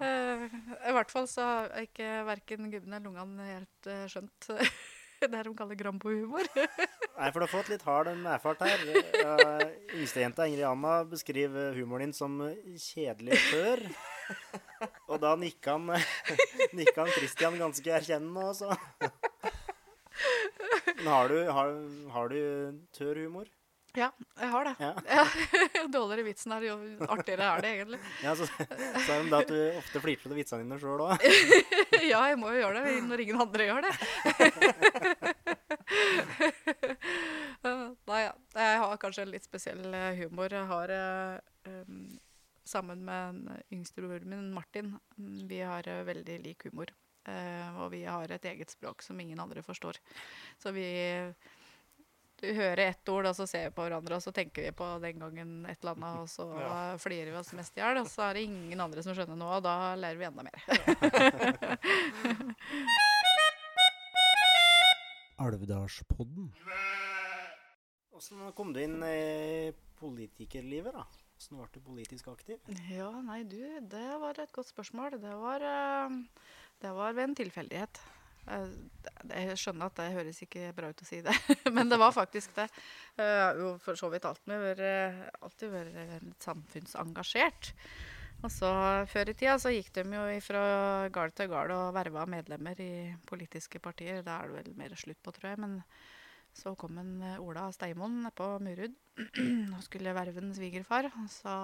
uh, 0.00 0.48
I 0.88 0.96
hvert 0.96 1.12
fall 1.12 1.28
så 1.30 1.46
har 1.46 1.86
ikke 1.86 2.22
verken 2.28 2.72
gubbene 2.72 2.98
eller 2.98 3.08
lungene 3.08 3.48
helt 3.54 3.88
uh, 3.90 4.04
skjønt 4.10 4.50
det 5.30 5.42
de 5.46 5.54
kaller 5.54 5.78
Grambo-humor. 5.78 6.48
Nei, 7.18 7.28
for 7.30 7.38
du 7.38 7.44
har 7.44 7.52
fått 7.52 7.70
litt 7.70 7.84
hard 7.86 8.10
erfart 8.10 8.64
her. 8.66 8.82
Uh, 9.22 9.66
Yngstejenta 10.00 10.48
Ingrid 10.48 10.66
Anna 10.66 11.02
beskriver 11.06 11.76
humoren 11.78 12.10
din 12.10 12.16
som 12.16 12.40
eh, 12.48 12.74
kjedelig 12.80 13.38
før. 13.50 13.84
Og 15.06 15.20
da 15.22 15.36
nikka 15.38 15.76
han, 15.76 15.92
nikka 16.74 17.04
han 17.04 17.14
Christian 17.14 17.58
ganske 17.60 17.94
erkjennende 18.00 18.48
også. 18.50 18.72
Men 20.98 21.10
har 21.12 21.30
du, 21.30 21.38
har, 21.54 21.74
har 22.16 22.32
du 22.32 22.80
tørr 22.96 23.22
humor? 23.22 23.50
Ja, 23.92 24.08
jeg 24.40 24.48
har 24.48 24.64
det. 24.64 24.72
Ja. 24.80 24.92
Ja. 25.04 25.24
Dårligere 25.96 26.24
vitsen 26.24 26.52
er 26.56 26.64
jo 26.64 26.76
artigere 27.12 27.44
er 27.44 27.60
det 27.60 27.72
egentlig. 27.74 27.98
ja 28.24 28.32
så 28.38 28.46
sa 28.48 29.18
de 29.20 29.28
da 29.28 29.40
at 29.42 29.50
du 29.52 29.58
ofte 29.76 30.00
flirter 30.00 30.32
til 30.32 30.38
vitsene 30.38 30.64
dine 30.64 30.78
sjøl 30.80 31.00
òg. 31.04 31.12
Ja, 32.02 32.24
jeg 32.32 32.38
må 32.40 32.50
jo 32.50 32.58
gjøre 32.58 32.80
det 32.82 33.02
når 33.06 33.20
ingen 33.22 33.40
andre 33.44 33.66
gjør 33.68 33.84
det. 33.84 33.92
Nei, 38.08 38.22
ja. 38.24 38.32
Jeg 38.56 38.80
har 38.82 38.96
kanskje 39.04 39.22
en 39.26 39.30
litt 39.30 39.46
spesiell 39.46 39.84
eh, 39.94 40.18
humor. 40.24 40.50
Jeg 40.50 40.66
har 40.72 40.92
um, 41.68 42.18
sammen 42.64 43.04
med 43.06 43.44
yngstebroren 43.70 43.76
yngste 43.76 44.02
broren 44.02 44.28
min, 44.32 44.50
Martin, 44.56 44.90
mm, 45.16 45.46
vi 45.52 45.60
har 45.62 45.86
eh, 45.88 46.02
veldig 46.08 46.40
lik 46.48 46.66
humor. 46.66 46.90
Uh, 47.28 47.84
og 47.84 47.92
vi 47.92 48.02
har 48.02 48.32
et 48.34 48.50
eget 48.50 48.72
språk 48.72 49.04
som 49.04 49.20
ingen 49.22 49.38
andre 49.38 49.62
forstår. 49.62 50.00
Så 50.58 50.72
vi 50.74 50.88
du 52.42 52.48
hører 52.56 52.80
ett 52.90 53.08
ord, 53.12 53.26
og 53.30 53.36
så 53.38 53.44
ser 53.48 53.62
vi 53.68 53.74
på 53.76 53.84
hverandre, 53.86 54.14
og 54.18 54.22
så 54.24 54.32
tenker 54.34 54.62
vi 54.66 54.72
på 54.74 54.86
den 55.02 55.16
gangen 55.22 55.50
et 55.70 55.78
eller 55.82 55.94
annet, 55.94 56.14
og 56.24 56.28
så 56.32 56.44
Ja. 56.58 56.96
flirer 56.98 57.30
vi 57.30 57.38
oss 57.38 57.52
mest 57.54 57.76
i 57.78 57.80
hjel, 57.80 57.96
og 58.02 58.08
så 58.10 58.20
er 58.28 58.32
det 58.34 58.42
ingen 58.48 58.80
andre 58.82 59.02
som 59.06 59.14
skjønner 59.14 59.36
noe, 59.38 59.56
og 59.60 59.64
da 59.66 59.74
lærer 59.94 60.18
vi 60.18 60.26
enda 60.26 60.42
mer. 60.42 60.58
Alvdalspodden. 65.42 66.50
Åssen 68.12 68.42
kom 68.56 68.72
du 68.74 68.80
inn 68.82 69.00
i 69.06 69.72
politikerlivet, 69.98 70.94
da? 70.94 71.06
Åssen 71.38 71.58
ble 71.58 71.66
du 71.74 71.80
politisk 71.82 72.28
aktiv? 72.30 72.58
Ja, 72.92 73.08
nei, 73.24 73.40
du, 73.48 73.58
det 73.90 74.04
var 74.22 74.38
et 74.42 74.52
godt 74.54 74.70
spørsmål. 74.70 75.16
Det 75.22 75.32
var, 75.40 75.64
eh, 75.66 76.08
det 76.84 76.92
var 76.94 77.16
ved 77.16 77.30
en 77.30 77.38
tilfeldighet. 77.40 78.02
Eh, 78.50 78.72
Jeg 79.32 79.58
skjønner 79.60 79.86
at 79.86 79.98
det 80.00 80.08
høres 80.16 80.40
ikke 80.42 80.72
bra 80.74 80.88
ut 80.90 81.02
å 81.02 81.06
si 81.06 81.20
det, 81.22 81.34
men 81.76 81.88
det 81.92 81.98
var 82.00 82.14
faktisk 82.14 82.56
det. 82.58 82.68
Jeg 83.18 83.36
har 83.44 83.60
jo 83.60 83.76
for 83.82 83.98
så 83.98 84.10
vidt 84.12 84.26
alltid 84.26 84.58
vært, 84.64 84.82
eh, 84.86 85.20
alltid 85.42 85.70
vært 85.76 86.42
samfunnsengasjert. 86.42 87.72
Og 88.42 88.50
så 88.50 88.68
Før 89.06 89.30
i 89.30 89.34
tida 89.38 89.54
så 89.62 89.70
gikk 89.70 89.92
de 89.94 90.02
jo 90.16 90.22
fra 90.42 90.62
gard 91.14 91.34
til 91.38 91.46
gard 91.52 91.70
og 91.70 91.92
verva 91.94 92.24
medlemmer 92.26 92.80
i 92.82 92.92
politiske 93.28 93.78
partier. 93.78 94.22
Da 94.26 94.40
er 94.42 94.50
det 94.50 94.56
vel 94.64 94.74
mer 94.80 94.96
slutt 94.98 95.20
på, 95.22 95.30
tror 95.36 95.52
jeg. 95.52 95.60
Men 95.62 95.76
så 96.52 96.74
kom 96.76 96.98
en 96.98 97.12
eh, 97.22 97.38
Ola 97.40 97.68
Steimoen 97.72 98.26
på 98.34 98.48
Murud 98.64 98.96
og 99.76 99.84
skulle 99.86 100.16
verve 100.16 100.42
en 100.42 100.50
svigerfar. 100.56 101.12
Og 101.22 101.30
så, 101.30 101.54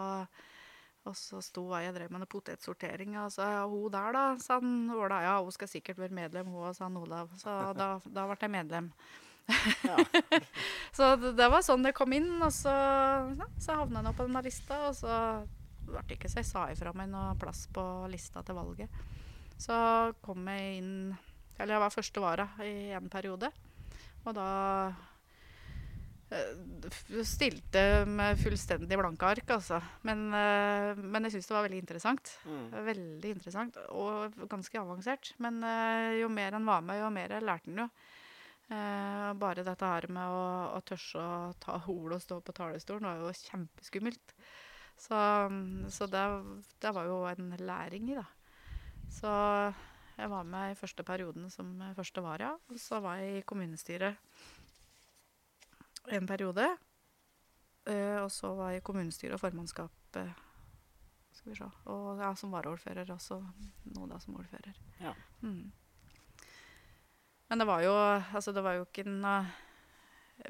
og 1.09 1.17
så 1.17 1.41
sto 1.45 1.65
jeg 1.73 1.89
jeg 1.89 1.95
drev 1.97 2.13
med 2.13 2.23
noe 2.23 2.31
potetsortering. 2.31 3.17
Og 3.23 3.33
så 3.35 3.47
ja, 3.49 3.63
hun 3.69 3.93
der, 3.93 4.11
da, 4.17 4.25
sa 4.43 4.59
han 4.61 4.91
Ola. 4.95 5.23
Ja, 5.25 5.39
hun 5.45 5.55
skal 5.55 5.71
sikkert 5.71 6.01
være 6.03 6.17
medlem, 6.17 6.51
hun 6.53 6.69
òg, 6.69 6.77
sa 6.77 6.87
han 6.87 6.99
Olav. 7.01 7.33
Så 7.41 7.55
da, 7.79 7.95
da 8.05 8.27
ble 8.29 8.39
jeg 8.41 8.55
medlem. 8.55 8.93
Ja. 9.87 9.97
Så 10.97 11.15
det, 11.17 11.33
det 11.39 11.47
var 11.49 11.63
sånn 11.65 11.87
det 11.87 11.95
kom 11.97 12.13
inn, 12.13 12.35
og 12.43 12.51
så, 12.53 12.73
ja, 13.33 13.47
så 13.57 13.79
havna 13.79 14.03
jeg 14.03 14.09
nå 14.09 14.13
på 14.19 14.27
denne 14.27 14.43
lista. 14.45 14.81
Og 14.91 14.97
så 14.99 15.13
ble 15.89 16.03
det 16.09 16.19
ikke 16.19 16.31
så 16.31 16.43
jeg 16.43 16.49
sa 16.51 16.65
ifra 16.73 16.93
meg 16.97 17.09
noe 17.13 17.37
plass 17.41 17.65
på 17.73 17.85
lista 18.13 18.43
til 18.45 18.59
valget. 18.59 19.01
Så 19.59 19.75
kom 20.23 20.47
jeg 20.53 20.79
inn 20.79 20.93
Eller 21.59 21.75
jeg 21.75 21.83
var 21.83 21.91
første 21.91 22.23
vara 22.23 22.45
i 22.63 22.93
en 22.95 23.09
periode. 23.11 23.49
Og 24.27 24.35
da 24.37 24.51
stilte 27.25 27.83
med 28.05 28.37
fullstendig 28.41 28.99
blanke 29.01 29.31
ark, 29.31 29.51
altså. 29.55 29.81
Men, 30.05 30.27
eh, 30.37 30.99
men 31.01 31.25
jeg 31.25 31.37
syns 31.37 31.49
det 31.49 31.57
var 31.57 31.67
veldig 31.67 31.81
interessant. 31.81 32.33
Mm. 32.45 32.67
Veldig 32.89 33.33
interessant 33.33 33.79
og 33.89 34.37
ganske 34.51 34.81
avansert. 34.81 35.33
Men 35.39 35.63
eh, 35.65 36.21
jo 36.21 36.29
mer 36.33 36.59
en 36.59 36.69
var 36.69 36.85
med, 36.85 37.01
jo 37.01 37.11
mer 37.15 37.39
lærte 37.41 37.73
en 37.73 37.85
jo. 37.85 37.89
Eh, 38.69 39.33
bare 39.41 39.65
dette 39.65 39.93
her 39.95 40.09
med 40.13 40.29
å, 40.29 40.47
å 40.77 40.81
tørre 40.85 41.25
å 41.25 41.53
ta 41.61 41.79
ordet 41.89 42.19
og 42.19 42.25
stå 42.27 42.41
på 42.45 42.57
talerstolen 42.61 43.09
var 43.09 43.23
jo 43.23 43.33
kjempeskummelt. 43.49 44.35
Så, 44.99 45.19
så 45.95 46.09
det, 46.11 46.25
det 46.83 46.91
var 46.93 47.07
jo 47.07 47.23
en 47.31 47.55
læring 47.63 48.11
i, 48.13 48.19
da. 48.19 48.27
Så 49.09 49.31
jeg 50.19 50.29
var 50.29 50.45
med 50.45 50.73
i 50.73 50.77
første 50.77 51.05
perioden 51.07 51.47
som 51.55 51.79
første 51.97 52.21
vara, 52.21 52.51
og 52.69 52.81
så 52.83 52.99
var 53.01 53.23
jeg 53.23 53.39
i 53.39 53.45
kommunestyret 53.47 54.19
en 56.07 56.27
periode. 56.27 56.69
Uh, 57.89 58.23
og 58.25 58.31
så 58.33 58.51
var 58.55 58.75
jeg 58.75 58.83
i 58.83 58.85
kommunestyret 58.85 59.37
og 59.39 59.41
formannskap 59.41 60.17
eh, 60.21 60.33
skal 61.33 61.53
vi 61.53 61.57
se. 61.57 61.69
Og 61.89 62.19
ja, 62.21 62.33
som 62.37 62.53
varaordfører 62.53 63.09
også. 63.15 63.39
Nå 63.95 64.09
da 64.11 64.19
som 64.21 64.37
ordfører. 64.37 64.77
Ja. 65.01 65.15
Mm. 65.41 65.71
Men 67.49 67.63
det 67.63 67.67
var 67.67 67.81
jo 67.81 67.95
Altså, 68.35 68.53
det 68.53 68.61
var 68.65 68.77
jo 68.77 68.85
ikke 68.85 69.07
en 69.07 69.25
uh, 69.25 69.49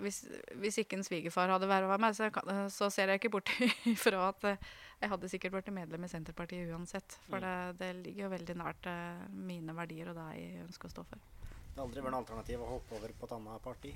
hvis, 0.03 0.19
hvis 0.61 0.79
ikke 0.83 0.99
en 0.99 1.05
svigerfar 1.07 1.49
hadde 1.49 1.69
vært 1.71 1.89
meg, 2.03 2.13
så, 2.17 2.29
kan, 2.35 2.69
så 2.69 2.91
ser 2.93 3.09
jeg 3.09 3.23
ikke 3.23 3.31
bort 3.39 3.49
ifra 3.95 4.27
at 4.29 4.45
eh, 4.51 4.67
jeg 5.01 5.13
hadde 5.15 5.31
sikkert 5.33 5.55
blitt 5.55 5.71
medlem 5.73 6.05
i 6.05 6.11
Senterpartiet 6.13 6.69
uansett. 6.75 7.17
For 7.29 7.39
Mm. 7.39 7.47
det, 7.47 7.79
det 7.81 7.89
ligger 8.03 8.27
jo 8.27 8.31
veldig 8.35 8.57
nært 8.59 8.87
eh, 8.91 9.25
mine 9.33 9.73
verdier 9.77 10.11
og 10.11 10.19
det 10.19 10.27
jeg 10.37 10.67
ønsker 10.67 10.91
å 10.91 10.93
stå 10.93 11.07
for. 11.09 11.25
Det 11.49 11.79
har 11.79 11.87
aldri 11.87 12.03
vært 12.05 12.13
noe 12.17 12.21
alternativ 12.25 12.65
å 12.67 12.71
hoppe 12.75 12.99
over 12.99 13.15
på 13.17 13.29
et 13.29 13.35
annet 13.39 13.63
parti. 13.65 13.95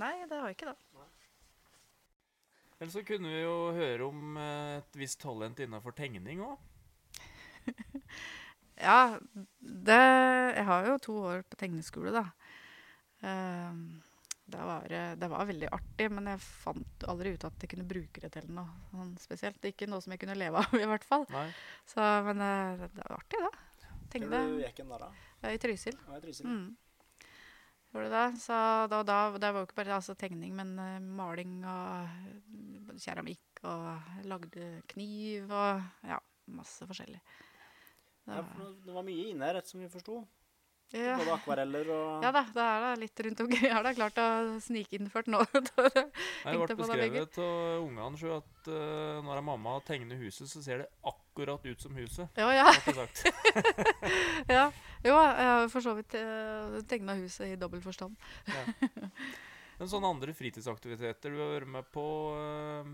Nei, 0.00 0.14
det 0.28 0.38
har 0.38 0.50
jeg 0.50 0.58
ikke, 0.58 0.72
da. 0.72 1.04
Eller 2.76 2.92
så 2.92 3.00
kunne 3.08 3.30
vi 3.32 3.38
jo 3.40 3.54
høre 3.72 4.08
om 4.10 4.36
eh, 4.36 4.78
et 4.82 4.98
visst 5.00 5.22
talent 5.22 5.60
innafor 5.64 5.96
tegning 5.96 6.42
òg. 6.44 6.58
Ja, 8.76 9.16
det 9.58 9.96
Jeg 9.96 10.64
har 10.68 10.86
jo 10.86 10.98
to 11.00 11.14
år 11.30 11.44
på 11.48 11.56
tegneskole, 11.56 12.12
da. 12.12 12.26
Ehm, 13.24 14.02
det, 14.44 14.60
var, 14.60 14.84
det 15.16 15.30
var 15.32 15.48
veldig 15.48 15.70
artig, 15.72 16.10
men 16.12 16.28
jeg 16.28 16.42
fant 16.44 17.06
aldri 17.08 17.32
ut 17.34 17.46
at 17.48 17.64
jeg 17.64 17.72
kunne 17.72 17.88
bruke 17.88 18.20
det 18.22 18.30
til 18.36 18.50
noe 18.52 18.68
sånn 18.92 19.14
spesielt. 19.20 19.64
Ikke 19.64 19.88
noe 19.88 20.04
som 20.04 20.12
jeg 20.12 20.22
kunne 20.22 20.36
leve 20.36 20.60
av, 20.60 20.76
i 20.76 20.88
hvert 20.88 21.06
fall. 21.08 21.24
Nei. 21.32 21.48
Så, 21.88 22.04
men 22.28 22.44
eh, 22.44 22.84
det 22.84 23.00
var 23.00 23.16
artig, 23.16 23.40
da. 23.46 23.54
Hvor 23.86 24.10
Tegne 24.12 24.42
du 24.52 24.60
gikk 24.62 24.84
hen 24.84 24.92
da, 24.92 25.08
da? 25.08 25.54
i 25.56 25.62
Trysil. 25.62 25.96
Ja, 26.06 26.18
i 26.20 26.22
Trysil. 26.22 26.46
Mm. 26.46 26.68
Gjorde 27.96 28.12
det. 28.12 28.40
Så 28.42 28.56
da, 28.92 29.00
da, 29.08 29.18
det 29.40 29.48
var 29.54 29.62
jo 29.62 29.66
ikke 29.70 29.78
bare 29.80 29.96
altså, 29.96 30.14
tegning, 30.20 30.52
men 30.58 30.74
uh, 30.76 31.00
maling 31.00 31.62
og 31.64 32.98
keramikk 33.00 33.62
og 33.64 34.24
lagde 34.28 34.68
kniv 34.92 35.48
og 35.48 35.80
ja, 36.04 36.18
masse 36.52 36.84
forskjellig. 36.88 37.20
Det 38.26 38.34
Ja, 38.36 38.42
var- 38.42 38.52
for 38.58 38.74
det 38.84 38.94
var 38.94 39.06
mye 39.06 39.30
inne 39.32 39.48
her, 39.48 39.60
som 39.64 39.80
vi 39.80 39.88
forsto. 39.88 40.20
Ja. 40.94 41.16
Både 41.18 41.32
akvareller 41.34 41.88
og 41.90 42.22
Ja 42.22 42.30
da, 42.30 42.42
det 42.54 42.62
er 42.62 42.84
da 42.84 42.90
litt 43.00 43.20
rundt 43.26 43.40
omkring. 43.42 43.64
Jeg 43.66 43.74
har 43.74 43.82
da 43.82 43.92
klart 43.96 44.18
å 44.22 44.26
snike 44.62 45.00
nå. 45.02 45.40
Det 45.56 45.72
ble 45.74 45.90
det, 45.90 46.06
begge. 46.46 46.76
beskrevet 46.78 47.38
av 47.42 47.82
ungene 47.82 48.20
sjøl 48.20 48.36
at 48.36 48.68
uh, 48.70 49.18
når 49.26 49.40
mamma 49.48 49.72
tegner 49.86 50.20
huset, 50.20 50.46
så 50.50 50.62
ser 50.62 50.84
det 50.84 50.86
akkurat 51.10 51.64
ut 51.66 51.82
som 51.82 51.96
huset. 51.98 52.28
ja, 52.38 52.52
ja, 52.54 52.70
sagt. 52.86 53.24
ja. 54.56 54.68
Jo, 55.02 55.16
jeg 55.18 55.48
har 55.50 55.66
for 55.74 55.82
så 55.84 55.96
vidt 55.98 56.14
uh, 56.20 56.78
tegna 56.86 57.16
huset 57.18 57.50
i 57.50 57.58
dobbel 57.60 57.82
forstand. 57.84 58.14
ja. 58.46 58.66
Men 59.76 59.90
sånne 59.92 60.08
andre 60.08 60.32
fritidsaktiviteter 60.32 61.34
du 61.34 61.40
har 61.42 61.50
vært 61.58 61.68
med 61.68 61.88
på 61.92 62.04
uh, 62.32 62.86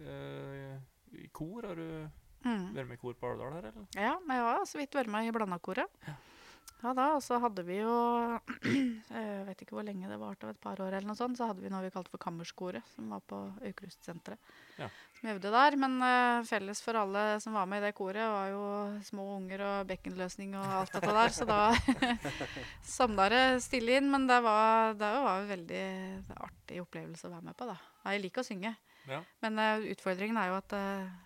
uh, 0.00 0.72
I 1.20 1.28
kor? 1.36 1.68
Har 1.68 1.76
du 1.78 2.08
Mm. 2.46 2.68
vært 2.70 2.86
med 2.86 2.94
i 2.94 3.00
kor 3.02 3.16
på 3.18 3.26
Alvdal 3.26 3.50
her, 3.56 3.64
eller? 3.66 3.86
Ja, 3.98 4.12
jeg 4.14 4.42
har 4.46 4.60
så 4.70 4.78
vidt 4.78 4.94
vært 4.94 5.08
med 5.10 5.26
i 5.26 5.32
Blandakoret. 5.34 5.90
Ja 6.06 6.12
da, 6.78 7.04
og 7.16 7.22
så 7.24 7.38
hadde 7.42 7.64
vi 7.66 7.80
jo 7.80 7.94
Jeg 8.62 9.44
vet 9.48 9.62
ikke 9.64 9.74
hvor 9.74 9.82
lenge 9.86 10.06
det 10.10 10.18
varte, 10.20 10.50
et 10.52 10.60
par 10.62 10.78
år 10.78 10.92
eller 10.94 11.08
noe 11.10 11.18
sånt. 11.18 11.36
Så 11.38 11.48
hadde 11.50 11.64
vi 11.64 11.70
noe 11.72 11.82
vi 11.82 11.90
kalte 11.94 12.12
for 12.12 12.22
Kammerskoret, 12.22 12.86
som 12.94 13.10
var 13.10 13.22
på 13.26 13.40
Aukrustsenteret. 13.66 14.38
Ja. 14.78 14.86
Som 15.18 15.30
øvde 15.32 15.50
der. 15.50 15.76
Men 15.82 15.96
uh, 15.98 16.46
felles 16.46 16.80
for 16.84 16.94
alle 17.00 17.24
som 17.42 17.56
var 17.58 17.66
med 17.66 17.82
i 17.82 17.88
det 17.88 17.94
koret, 17.98 18.22
var 18.30 18.52
jo 18.52 18.62
små 19.08 19.26
unger 19.40 19.64
og 19.66 19.88
bekkenløsning 19.90 20.54
og 20.60 20.66
alt 20.82 20.94
dette 20.94 21.14
der. 21.18 21.34
Så 21.34 21.48
da 21.50 21.60
samla 22.98 23.28
det 23.32 23.44
stille 23.66 23.98
inn. 23.98 24.10
Men 24.12 24.28
det 24.30 24.38
var, 24.46 24.94
det 24.98 25.12
var 25.26 25.42
en 25.42 25.50
veldig 25.50 25.82
artig 26.38 26.82
opplevelse 26.84 27.26
å 27.28 27.34
være 27.34 27.48
med 27.50 27.58
på, 27.58 27.66
da. 27.68 27.78
Jeg 28.08 28.22
liker 28.28 28.44
å 28.44 28.48
synge. 28.52 28.76
Ja. 29.08 29.22
Men 29.44 29.58
uh, 29.58 29.88
utfordringen 29.90 30.38
er 30.38 30.52
jo 30.52 30.60
at 30.60 30.74
eh, 30.76 31.08
jeg- 31.08 31.24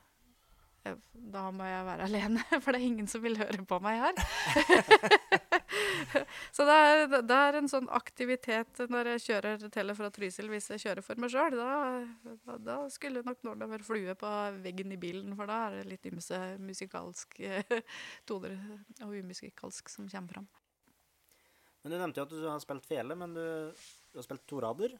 da 0.82 1.44
må 1.54 1.66
jeg 1.66 1.82
være 1.86 2.06
alene, 2.08 2.42
for 2.62 2.74
det 2.74 2.80
er 2.80 2.86
ingen 2.88 3.08
som 3.10 3.22
vil 3.22 3.38
høre 3.38 3.62
på 3.68 3.78
meg 3.84 4.00
her. 4.02 4.16
så 6.56 6.66
det 6.66 6.78
er, 6.86 7.14
det 7.22 7.36
er 7.36 7.58
en 7.60 7.70
sånn 7.70 7.86
aktivitet 7.94 8.82
når 8.90 9.12
jeg 9.14 9.24
kjører 9.28 9.68
til 9.72 9.94
og 9.94 9.98
fra 10.00 10.10
Trysil, 10.14 10.50
hvis 10.50 10.72
jeg 10.74 10.82
kjører 10.82 11.06
for 11.06 11.22
meg 11.22 11.32
sjøl. 11.32 11.54
Da, 11.58 11.68
da, 12.48 12.58
da 12.66 12.78
skulle 12.92 13.22
nok 13.26 13.46
Norda 13.46 13.70
være 13.70 13.86
flue 13.86 14.16
på 14.18 14.32
veggen 14.64 14.96
i 14.96 15.00
bilen, 15.00 15.36
for 15.38 15.50
da 15.50 15.60
er 15.68 15.78
det 15.78 15.86
litt 15.92 16.10
ymse 16.10 16.42
musikalske 16.62 17.62
toner 18.28 18.58
og 19.06 19.14
umusikalsk 19.14 19.92
som 19.92 20.10
kommer 20.10 20.38
fram. 20.38 20.50
Men 21.82 21.94
du 21.94 21.98
nevnte 21.98 22.22
jo 22.22 22.26
at 22.26 22.34
du 22.34 22.44
har 22.46 22.60
spilt 22.62 22.86
fele, 22.86 23.14
men 23.18 23.34
du, 23.34 23.42
du 24.10 24.18
har 24.18 24.26
spilt 24.26 24.46
to 24.50 24.60
rader? 24.62 24.98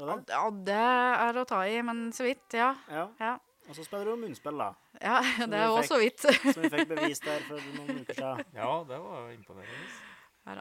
Ja, 0.00 0.44
det 0.56 0.76
er 0.76 1.36
å 1.36 1.44
ta 1.48 1.66
i, 1.68 1.76
men 1.84 2.06
så 2.16 2.24
vidt, 2.24 2.46
ja. 2.56 2.72
Ja. 2.88 3.10
Ja, 3.20 3.34
Og 3.68 3.76
så 3.78 3.84
spiller 3.86 4.10
du 4.10 4.22
munnspill, 4.24 4.58
da. 4.58 4.72
ja 4.98 5.18
det 5.46 5.58
er 5.58 5.70
òg 5.70 5.84
så 5.86 5.98
vidt. 6.02 6.24
Som 6.24 6.64
vi 6.64 6.70
fikk 6.72 6.88
bevist 6.90 7.26
der 7.26 7.44
for 7.46 7.72
noen 7.78 8.02
uker 8.02 8.18
siden. 8.18 8.46
Ja, 8.62 8.70
det 8.88 8.98
var 9.04 9.28
imponerende. 9.34 9.90
Nei. 10.48 10.56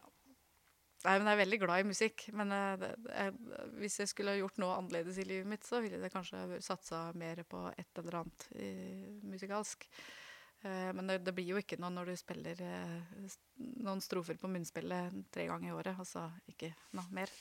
Nei, 1.01 1.15
men 1.17 1.31
jeg 1.31 1.33
er 1.33 1.41
veldig 1.41 1.59
glad 1.63 1.81
i 1.81 1.89
musikk. 1.89 2.27
Men 2.37 2.53
eh, 2.53 2.73
det, 2.81 2.91
det, 3.01 3.13
jeg, 3.15 3.61
hvis 3.81 3.99
jeg 4.03 4.11
skulle 4.11 4.37
gjort 4.37 4.59
noe 4.61 4.75
annerledes 4.77 5.17
i 5.17 5.25
livet 5.25 5.49
mitt, 5.49 5.65
så 5.65 5.81
ville 5.81 6.01
det 6.01 6.11
kanskje 6.13 6.59
satsa 6.61 7.07
mer 7.17 7.41
på 7.49 7.63
et 7.73 8.01
eller 8.01 8.19
annet 8.21 8.45
i, 8.53 8.69
musikalsk. 9.31 9.87
Eh, 10.61 10.91
men 10.93 11.09
det, 11.09 11.23
det 11.25 11.33
blir 11.37 11.55
jo 11.55 11.61
ikke 11.61 11.79
noe 11.81 11.89
når 11.95 12.11
du 12.11 12.21
spiller 12.21 12.61
eh, 12.67 13.33
noen 13.81 14.03
strofer 14.03 14.37
på 14.37 14.51
munnspillet 14.51 15.17
tre 15.33 15.47
ganger 15.49 15.71
i 15.71 15.75
året. 15.79 15.97
Altså 15.97 16.27
ikke 16.53 16.69
noe 16.97 17.17
mer. 17.17 17.33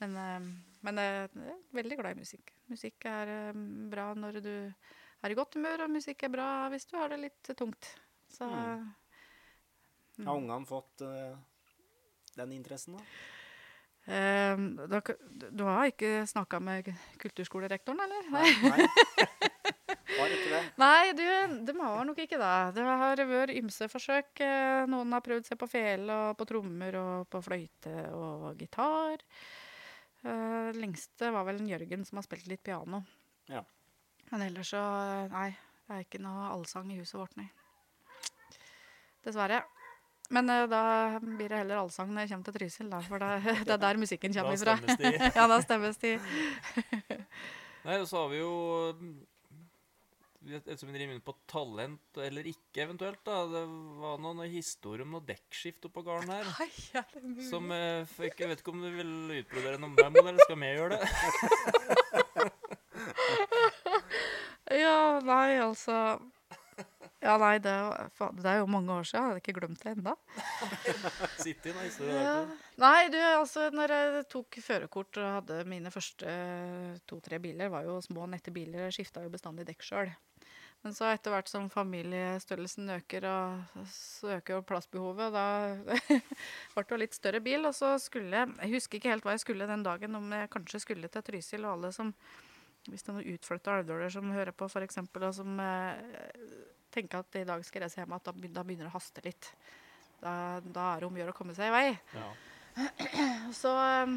Men, 0.00 0.16
eh, 0.16 0.48
men 0.86 0.98
eh, 0.98 1.26
jeg 1.28 1.52
er 1.52 1.76
veldig 1.76 1.98
glad 2.00 2.16
i 2.16 2.22
musikk. 2.22 2.54
Musikk 2.72 3.06
er 3.10 3.34
eh, 3.34 3.58
bra 3.92 4.10
når 4.16 4.40
du 4.44 4.54
er 5.20 5.32
i 5.32 5.36
godt 5.36 5.58
humør, 5.58 5.84
og 5.84 5.92
musikk 5.92 6.24
er 6.24 6.32
bra 6.32 6.48
hvis 6.72 6.88
du 6.88 6.96
har 6.96 7.12
det 7.12 7.20
litt 7.26 7.52
tungt. 7.56 7.94
Så 8.30 8.48
Mm. 8.48 8.88
mm. 10.18 10.26
Har 10.26 10.36
ungene 10.36 10.66
fått 10.68 11.00
uh, 11.00 11.36
den 12.36 12.52
interessen, 12.52 12.96
da? 12.96 13.04
Eh, 14.12 14.58
da, 14.90 15.00
du 15.50 15.64
har 15.64 15.88
ikke 15.88 16.26
snakka 16.26 16.60
med 16.60 16.90
kulturskolerektoren, 17.20 18.00
eller? 18.04 18.30
Nei. 18.30 18.50
nei. 18.64 18.88
Har 20.20 20.32
ikke 20.34 20.50
det. 20.50 20.60
Nei, 20.80 21.12
du, 21.16 21.24
de 21.64 21.74
har 21.78 22.04
nok 22.04 22.18
ikke 22.18 22.38
det. 22.40 22.56
Det 22.76 22.84
har 22.84 23.20
vært 23.30 23.52
ymse 23.54 23.86
forsøk. 23.88 24.42
Noen 24.90 25.14
har 25.14 25.22
prøvd 25.24 25.46
seg 25.48 25.58
på 25.60 25.68
fele 25.70 26.16
og 26.26 26.36
på 26.36 26.46
trommer 26.50 26.98
og 26.98 27.28
på 27.30 27.40
fløyte 27.46 27.94
og 28.18 28.58
gitar. 28.58 29.22
Eh, 30.22 30.70
lengste 30.76 31.30
var 31.32 31.46
vel 31.48 31.62
en 31.62 31.68
Jørgen 31.70 32.04
som 32.04 32.20
har 32.20 32.26
spilt 32.26 32.48
litt 32.50 32.62
piano. 32.66 33.02
Ja. 33.48 33.64
Men 34.30 34.46
ellers 34.46 34.72
så 34.74 34.80
Nei, 35.32 35.50
det 35.86 35.96
er 35.96 36.04
ikke 36.04 36.20
noe 36.22 36.50
allsang 36.52 36.90
i 36.92 36.98
huset 37.00 37.18
vårt, 37.18 37.36
nei. 37.40 37.48
Dessverre. 39.24 39.62
Men 40.30 40.46
uh, 40.46 40.66
da 40.70 40.82
blir 41.18 41.50
det 41.50 41.58
heller 41.64 41.80
allsang 41.80 42.12
når 42.12 42.22
jeg 42.24 42.32
kommer 42.32 42.46
til 42.46 42.56
Trysil, 42.58 42.90
da, 42.92 43.00
for 43.02 43.22
det, 43.22 43.30
det 43.66 43.74
er 43.74 43.82
der 43.82 43.98
musikken 43.98 44.36
kommer 44.36 44.54
ifra. 44.54 44.76
ja, 45.38 45.46
da 45.50 45.58
stemmes 45.64 45.98
de. 46.04 46.14
Nei, 47.82 47.96
så 48.06 48.22
har 48.22 48.30
vi 48.30 48.38
jo 48.38 48.52
et, 50.48 50.66
et 50.72 50.78
som 50.80 50.88
vi 50.88 50.94
driver 50.96 51.12
inn 51.16 51.20
på 51.24 51.34
talent 51.50 52.20
eller 52.24 52.46
ikke, 52.48 52.84
eventuelt. 52.86 53.20
da. 53.26 53.42
Det 53.52 53.64
var 54.00 54.18
noen 54.24 54.40
historier 54.52 55.04
om 55.04 55.12
noe 55.18 55.26
dekkskift 55.28 55.84
oppå 55.90 56.00
gården 56.06 56.32
her. 56.32 56.48
Nei, 56.58 56.68
ja, 56.94 57.02
det 57.12 57.20
er 57.20 57.26
mulig? 57.28 57.48
Som 57.50 57.68
eh, 57.76 58.06
fikk, 58.16 58.40
Jeg 58.40 58.48
vet 58.54 58.62
ikke 58.64 58.72
om 58.74 58.80
du 58.84 58.90
vil 58.96 59.12
utbrodere 59.42 59.80
noe 59.82 59.94
demo, 60.00 60.24
eller 60.24 60.40
skal 60.46 60.60
vi 60.62 60.72
gjøre 60.74 60.96
det? 60.96 61.02
Ja, 64.70 65.18
nei, 65.26 65.56
altså 65.58 65.94
Ja, 67.20 67.34
nei, 67.40 67.56
det, 67.60 67.68
er- 67.74 68.08
faen, 68.16 68.36
det 68.40 68.46
er 68.48 68.60
jo 68.62 68.68
mange 68.70 68.94
år 68.94 69.04
siden. 69.04 69.20
Jeg 69.20 69.28
hadde 69.28 69.40
ikke 69.42 69.54
glemt 69.58 69.82
det 69.82 69.90
ennå. 69.92 70.14
Sitte 71.42 71.68
i 71.68 71.74
noen 71.74 71.84
historier. 71.90 72.54
Nei, 72.80 73.00
du, 73.12 73.18
altså, 73.20 73.66
når 73.76 73.92
jeg 73.92 74.22
tok 74.32 74.56
førerkort 74.64 75.18
og 75.20 75.26
hadde 75.40 75.58
mine 75.68 75.92
første 75.92 76.32
to-tre 77.10 77.36
biler, 77.44 77.68
var 77.74 77.84
jo 77.84 77.98
små, 78.06 78.24
nette 78.32 78.54
biler, 78.54 78.88
skifta 78.94 79.20
jo 79.26 79.32
bestandig 79.34 79.66
dekk 79.68 79.84
sjøl. 79.84 80.14
Men 80.80 80.94
så 80.96 81.10
etter 81.10 81.34
hvert 81.34 81.48
som 81.50 81.66
familiestørrelsen 81.68 82.88
øker, 82.94 83.26
og 83.28 83.82
så 83.92 84.30
øker 84.38 84.56
jo 84.56 84.62
plassbehovet, 84.64 85.26
og 85.28 85.34
da 85.34 85.98
ble 86.72 86.84
det 86.84 86.94
jo 86.94 87.00
litt 87.02 87.18
større 87.18 87.42
bil. 87.44 87.66
Og 87.68 87.76
så 87.76 87.92
skulle 88.00 88.46
jeg 88.46 88.72
husker 88.72 88.96
ikke 88.96 89.12
helt 89.12 89.26
hva 89.26 89.34
jeg 89.36 89.44
skulle 89.44 89.68
den 89.68 89.84
dagen, 89.84 90.16
om 90.16 90.32
jeg 90.32 90.48
kanskje 90.54 90.80
skulle 90.86 91.12
til 91.12 91.26
Trysil, 91.26 91.66
og 91.66 91.76
alle 91.76 91.92
som 91.96 92.14
Hvis 92.88 93.02
det 93.04 93.10
er 93.12 93.16
noen 93.18 93.34
utflytta 93.34 93.72
alvdåler 93.76 94.08
som 94.08 94.30
hører 94.32 94.56
på, 94.56 94.64
f.eks., 94.64 94.96
og 95.04 95.34
som 95.36 95.58
eh, 95.60 95.98
tenker 96.90 97.20
at 97.20 97.36
i 97.36 97.44
dag 97.44 97.60
skal 97.64 97.82
jeg 97.82 97.90
reise 97.90 98.00
hjem, 98.00 98.14
at 98.16 98.24
da 98.24 98.32
da 98.32 98.64
begynner 98.64 98.88
det 98.88 98.92
å 98.94 98.94
haste 98.94 99.20
litt. 99.24 99.50
Da, 100.22 100.32
da 100.64 100.86
er 100.94 101.02
det 101.02 101.10
om 101.10 101.18
å 101.18 101.20
gjøre 101.20 101.34
å 101.34 101.36
komme 101.36 101.52
seg 101.56 101.68
i 101.68 101.74
vei. 101.74 101.98
Ja. 102.16 102.30
Så 103.60 103.74
um, 103.76 104.16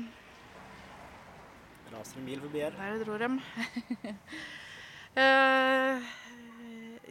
Raser 1.92 2.22
en 2.22 2.26
bil 2.32 2.40
forbi 2.42 2.64
her. 2.64 2.80
der 2.80 3.04
dro 3.04 3.18
dem. 3.20 3.42
Eh, 5.14 6.06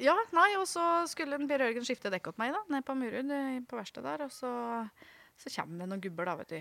ja, 0.03 0.15
nei, 0.35 0.51
og 0.59 0.67
så 0.69 0.85
skulle 1.11 1.39
en 1.39 1.49
Per 1.51 1.63
Jørgen 1.63 1.87
skifte 1.87 2.11
dekk 2.13 2.33
opp 2.33 2.41
meg, 2.43 2.55
da, 2.57 2.63
ned 2.75 2.87
på 2.87 2.97
Murud, 2.99 3.31
eh, 3.31 3.59
på 3.69 3.79
verkstedet 3.79 4.09
der. 4.09 4.25
Og 4.27 4.33
så, 4.35 4.51
så 5.39 5.53
kommer 5.55 5.85
det 5.85 5.91
noen 5.93 6.03
gubber, 6.03 6.31
da, 6.31 6.35
vet 6.43 6.55
du. 6.57 6.61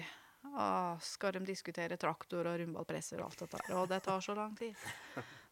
Og 0.52 1.04
skal 1.06 1.36
de 1.36 1.44
diskutere 1.46 1.98
traktor 2.02 2.48
og 2.50 2.58
rundballpresser 2.62 3.22
og 3.22 3.30
alt 3.30 3.44
dette 3.44 3.60
der. 3.62 3.76
Og 3.78 3.90
det 3.92 4.02
tar 4.06 4.24
så 4.26 4.38
lang 4.38 4.56
tid. 4.58 4.74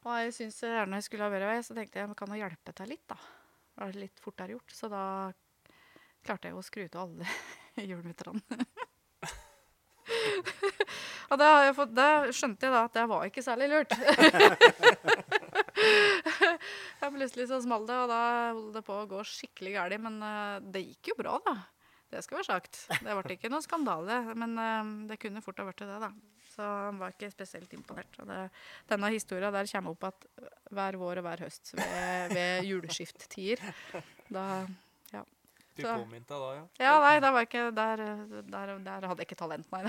Og 0.06 0.16
jeg 0.24 0.34
syns 0.38 0.62
gjerne 0.64 0.98
jeg 0.98 1.06
skulle 1.10 1.28
ha 1.28 1.34
vært 1.34 1.50
vei, 1.50 1.60
så 1.66 1.76
tenkte 1.78 2.02
jeg 2.02 2.18
kan 2.18 2.34
jo 2.34 2.40
hjelpe 2.40 2.76
til 2.78 2.92
litt, 2.94 3.06
da. 3.10 3.20
Det 3.20 3.84
var 3.84 4.00
litt 4.02 4.24
fortere 4.24 4.56
gjort. 4.56 4.76
Så 4.76 4.90
da 4.92 5.04
klarte 6.26 6.50
jeg 6.50 6.58
å 6.58 6.66
skru 6.66 6.86
ut 6.86 7.00
alle 7.00 7.26
hjulmutterne. 7.90 8.42
Og 11.30 11.38
det, 11.38 11.50
fått, 11.78 11.92
det 11.94 12.34
skjønte 12.34 12.66
jeg 12.66 12.74
da 12.74 12.86
at 12.88 12.96
det 12.98 13.06
var 13.12 13.28
ikke 13.28 13.44
særlig 13.46 13.68
lurt. 13.70 13.92
ja, 17.02 17.10
plutselig 17.12 17.50
så 17.50 17.60
smalt 17.64 17.88
det, 17.90 17.98
og 17.98 18.10
da 18.12 18.22
holdt 18.54 18.74
det 18.78 18.86
på 18.88 18.96
å 19.02 19.10
gå 19.10 19.26
skikkelig 19.28 19.76
galt. 19.78 20.00
Men 20.04 20.20
uh, 20.24 20.58
det 20.64 20.86
gikk 20.86 21.14
jo 21.14 21.20
bra, 21.22 21.38
da. 21.46 21.56
Det 22.10 22.24
skal 22.26 22.40
være 22.40 22.50
sagt. 22.50 22.82
Det 23.06 23.16
ble 23.20 23.36
ikke 23.38 23.52
noe 23.54 23.66
skandale, 23.66 24.20
men 24.40 24.58
uh, 24.58 24.92
det 25.10 25.20
kunne 25.22 25.44
fort 25.46 25.62
ha 25.62 25.68
blitt 25.70 25.86
det, 25.86 26.02
da. 26.02 26.12
Så 26.50 26.66
han 26.66 27.00
var 27.00 27.14
ikke 27.14 27.30
spesielt 27.32 27.74
imponert. 27.78 28.20
Og 28.20 28.28
det, 28.28 28.40
denne 28.90 29.12
historia 29.14 29.52
der 29.54 29.70
kommer 29.70 29.96
opp 29.96 30.08
at 30.10 30.30
hver 30.76 30.98
vår 31.00 31.22
og 31.22 31.28
hver 31.28 31.44
høst 31.46 31.76
ved, 31.78 32.34
ved 32.36 32.66
juleskifttider. 32.72 33.64
Da 34.30 34.48
Du 35.80 35.86
påminte 35.86 36.36
deg 36.36 36.42
da, 36.42 36.48
ja. 36.58 36.64
Ja, 36.84 36.94
nei, 37.00 37.20
da 37.24 37.30
var 37.32 37.46
ikke 37.46 37.70
der, 37.72 38.02
der, 38.52 38.72
der 38.84 39.06
hadde 39.08 39.24
jeg 39.24 39.30
ikke 39.30 39.38
talent, 39.40 39.70
nei. 39.72 39.86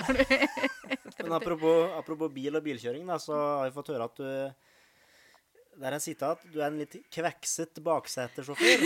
Men 1.19 1.35
apropos, 1.35 1.91
apropos 1.97 2.31
bil 2.31 2.55
og 2.55 2.63
bilkjøring, 2.63 3.09
da, 3.11 3.17
så 3.19 3.35
har 3.35 3.65
vi 3.67 3.75
fått 3.75 3.91
høre 3.91 4.07
at 4.07 4.21
du 4.21 4.29
Det 5.81 5.89
er 5.89 5.97
en 5.97 6.03
sitat. 6.05 6.43
Du 6.53 6.59
er 6.61 6.66
en 6.68 6.76
litt 6.76 6.99
kvekset 7.09 7.78
baksetersjåfør. 7.85 8.83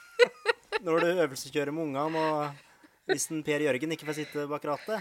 Når 0.84 1.00
du 1.00 1.06
øvelseskjører 1.14 1.72
med 1.72 1.86
ungene, 1.86 2.20
og 2.20 3.08
hvis 3.08 3.30
en 3.32 3.40
Per 3.44 3.64
Jørgen 3.64 3.96
ikke 3.96 4.08
får 4.08 4.18
sitte 4.18 4.44
bak 4.50 4.66
rattet. 4.68 5.00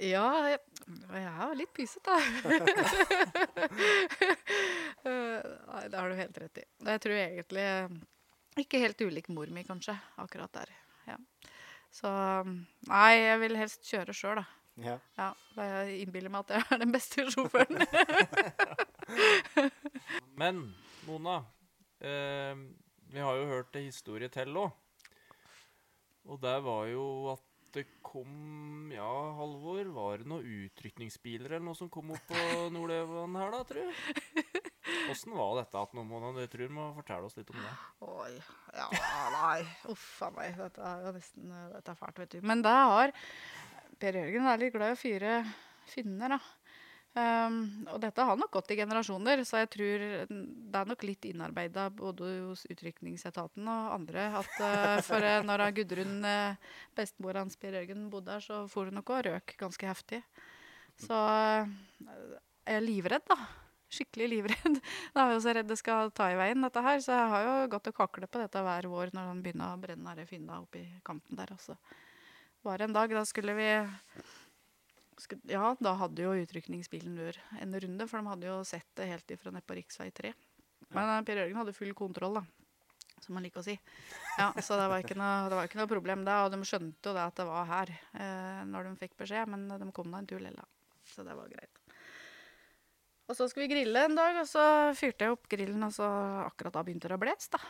Ja, 0.00 0.26
jeg, 0.48 0.58
jeg 1.12 1.30
er 1.46 1.56
litt 1.60 1.72
pysete, 1.76 2.10
da. 2.10 2.18
Eh, 5.00 5.40
det 5.88 5.96
har 5.96 6.10
du 6.12 6.18
helt 6.18 6.38
rett 6.42 6.58
i. 6.60 6.62
Jeg 6.84 7.00
tror 7.00 7.14
egentlig 7.16 7.62
ikke 8.60 8.82
helt 8.82 9.00
ulik 9.00 9.30
mor 9.32 9.48
mi, 9.48 9.62
kanskje, 9.64 9.94
akkurat 10.20 10.52
der. 10.52 10.72
Ja. 11.08 11.16
Så 11.94 12.10
nei, 12.90 13.14
jeg 13.16 13.38
vil 13.40 13.56
helst 13.56 13.88
kjøre 13.88 14.12
sjøl, 14.18 14.42
da. 14.42 14.59
Ja. 14.80 14.96
Ja, 15.18 15.30
jeg 15.58 16.04
innbiller 16.04 16.32
meg 16.32 16.46
at 16.46 16.54
jeg 16.56 16.66
er 16.70 16.80
den 16.84 16.92
beste 16.94 17.26
sjåføren. 17.32 17.82
Men 20.40 20.62
Mona, 21.08 21.40
eh, 22.00 22.54
vi 23.10 23.20
har 23.20 23.36
jo 23.40 23.50
hørt 23.50 23.76
en 23.76 23.88
historie 23.90 24.30
til 24.32 24.56
òg. 24.56 24.72
Og 26.30 26.40
det 26.42 26.56
var 26.64 26.86
jo 26.92 27.04
at 27.32 27.46
det 27.74 27.86
kom 28.02 28.90
Ja, 28.90 29.10
Halvor, 29.38 29.84
var 29.94 30.18
det 30.18 30.26
noen 30.30 30.46
utrykningsbiler 30.66 31.54
eller 31.54 31.68
noe 31.68 31.78
som 31.78 31.90
kom 31.92 32.10
opp 32.16 32.24
på 32.26 32.40
Nordøvan 32.74 33.36
her, 33.38 33.54
da, 33.54 33.60
tror 33.68 33.86
du? 33.86 34.50
Åssen 35.10 35.34
var 35.36 35.54
dette 35.60 35.78
at 35.78 35.94
Mona? 35.94 36.32
du 36.34 36.42
tror 36.50 36.72
må 36.74 36.88
fortelle 36.96 37.28
oss 37.28 37.36
litt 37.38 37.50
om 37.52 37.60
det. 37.62 37.72
Oi. 38.06 38.32
Ja, 38.74 38.88
nei. 39.34 39.60
Uff 39.90 40.06
a 40.26 40.30
meg. 40.34 40.58
Dette 40.58 40.82
er 40.86 41.06
jo 41.06 41.14
nesten 41.14 41.54
Dette 41.74 41.94
er 41.94 41.98
fælt, 41.98 42.20
vet 42.22 42.36
du. 42.36 42.40
Men 42.46 42.62
det 42.66 42.74
har 42.74 43.14
Per 44.00 44.16
Jørgen 44.16 44.48
er 44.48 44.62
litt 44.62 44.74
glad 44.74 44.92
i 44.92 44.96
å 44.96 45.00
fyre 45.00 45.34
finner, 45.90 46.36
da. 46.36 46.40
Um, 47.10 47.56
og 47.90 47.96
dette 48.04 48.22
har 48.22 48.36
nok 48.38 48.52
gått 48.54 48.68
i 48.70 48.76
generasjoner, 48.78 49.40
så 49.42 49.64
jeg 49.64 49.70
tror 49.72 50.02
det 50.30 50.78
er 50.78 50.86
nok 50.86 51.02
litt 51.02 51.26
innarbeida 51.26 51.88
både 51.90 52.28
hos 52.44 52.62
utrykningsetaten 52.70 53.66
og 53.66 53.94
andre 53.96 54.28
at 54.38 54.52
uh, 54.62 55.00
for 55.02 55.26
uh, 55.26 55.40
når 55.42 55.64
Gudrun, 55.74 56.20
uh, 56.22 56.76
bestemor 56.94 57.40
hans 57.40 57.58
Per 57.58 57.74
Jørgen, 57.74 58.04
bodde 58.12 58.36
her, 58.36 58.44
så 58.44 58.60
for 58.70 58.86
hun 58.86 59.00
nok 59.00 59.10
og 59.10 59.24
røk 59.26 59.56
ganske 59.58 59.90
heftig. 59.90 60.20
Så 61.02 61.16
uh, 61.18 61.66
jeg 62.68 62.78
er 62.78 62.86
livredd, 62.86 63.26
da. 63.26 63.38
Skikkelig 63.90 64.28
livredd. 64.30 64.78
Da 65.16 65.24
er 65.24 65.32
jeg 65.32 65.40
jo 65.40 65.42
så 65.42 65.56
redd 65.56 65.70
det 65.72 65.80
skal 65.80 66.12
ta 66.14 66.28
i 66.30 66.38
veien, 66.38 66.62
dette 66.62 66.84
her. 66.84 67.02
Så 67.02 67.16
jeg 67.16 67.32
har 67.32 67.48
jo 67.48 67.56
gått 67.72 67.90
og 67.90 67.96
kaklet 67.96 68.30
på 68.30 68.38
dette 68.38 68.62
hver 68.62 68.86
vår 68.92 69.10
når 69.16 69.32
han 69.32 69.42
begynner 69.42 69.74
å 69.74 69.82
brenne 69.82 70.14
her 70.14 70.30
finna 70.30 70.60
oppi 70.62 70.84
kanten 71.02 71.40
der. 71.40 71.50
Og 71.56 71.64
så 71.64 71.74
var 72.62 72.78
det 72.78 72.88
en 72.88 72.96
dag, 72.96 73.12
da 73.14 73.24
skulle 73.28 73.54
vi 73.56 73.68
skulle, 75.20 75.42
Ja, 75.52 75.74
da 75.80 75.94
hadde 76.00 76.24
jo 76.24 76.36
utrykningsbilen 76.42 77.18
vår 77.20 77.38
en 77.60 77.76
runde, 77.84 78.08
for 78.08 78.20
de 78.20 78.32
hadde 78.32 78.48
jo 78.50 78.60
sett 78.68 78.88
det 78.98 79.10
helt 79.10 79.36
ifra 79.36 79.52
nede 79.54 79.66
på 79.66 79.76
rv. 79.76 80.10
3. 80.22 80.32
Men 80.90 81.12
ja. 81.14 81.20
Per 81.26 81.42
Jørgen 81.42 81.60
hadde 81.60 81.76
full 81.76 81.94
kontroll, 81.94 82.40
da. 82.40 82.44
Som 83.20 83.36
man 83.36 83.44
liker 83.44 83.60
å 83.60 83.66
si. 83.66 83.76
Ja, 84.38 84.48
Så 84.64 84.78
det 84.80 84.88
var 84.88 85.02
ikke 85.04 85.18
noe, 85.18 85.48
det 85.52 85.58
var 85.58 85.68
ikke 85.68 85.80
noe 85.82 85.90
problem, 85.90 86.24
da, 86.24 86.44
Og 86.46 86.54
de 86.54 86.60
skjønte 86.64 87.10
jo 87.10 87.16
det 87.16 87.26
at 87.26 87.36
det 87.36 87.46
var 87.48 87.68
her 87.68 87.92
eh, 87.92 88.62
når 88.68 88.88
de 88.88 88.96
fikk 89.02 89.18
beskjed, 89.20 89.50
men 89.52 89.68
de 89.68 89.92
kom 89.92 90.08
da 90.10 90.22
en 90.22 90.30
tur 90.30 90.40
likevel. 90.40 90.70
Så 91.10 91.24
det 91.26 91.36
var 91.36 91.50
greit. 91.52 91.80
Og 93.30 93.36
så 93.38 93.46
skulle 93.46 93.68
vi 93.68 93.74
grille 93.76 94.06
en 94.08 94.16
dag, 94.18 94.40
og 94.40 94.48
så 94.48 94.62
fyrte 94.98 95.26
jeg 95.26 95.36
opp 95.36 95.46
grillen, 95.52 95.84
og 95.86 95.92
så 95.94 96.06
akkurat 96.48 96.74
da 96.74 96.82
begynte 96.86 97.10
det 97.12 97.18
å 97.18 97.22
blæse, 97.22 97.52
da. 97.52 97.60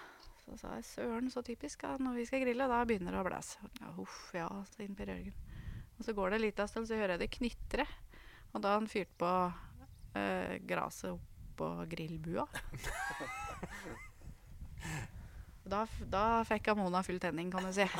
Så 0.51 0.57
sa 0.59 0.73
jeg 0.75 0.87
søren, 0.89 1.29
så 1.31 1.45
typisk, 1.47 1.85
ja, 1.87 1.93
når 2.03 2.17
vi 2.19 2.25
skal 2.27 2.41
grille, 2.43 2.65
da 2.67 2.81
begynner 2.83 3.15
det 3.15 3.21
å 3.21 3.27
blæse. 3.29 3.69
Ja, 3.79 3.93
huff, 3.95 4.17
ja, 4.35 4.49
sa. 4.75 5.31
Og 5.95 6.03
så 6.03 6.15
går 6.17 6.33
det 6.33 6.41
en 6.41 6.43
liten 6.43 6.71
stund, 6.73 6.89
så 6.91 6.99
hører 6.99 7.15
jeg 7.15 7.23
det 7.23 7.29
knitre. 7.37 7.87
Og 8.51 8.65
da 8.65 8.73
har 8.73 8.81
han 8.81 8.91
fyrt 8.91 9.13
på 9.21 9.31
eh, 10.19 10.57
gresset 10.67 11.15
oppå 11.15 11.69
grillbua. 11.93 12.49
Da, 15.71 15.85
da 16.11 16.43
fikk 16.49 16.73
Mona 16.75 16.99
full 17.07 17.21
tenning, 17.23 17.47
kan 17.53 17.63
du 17.63 17.71
si. 17.71 17.85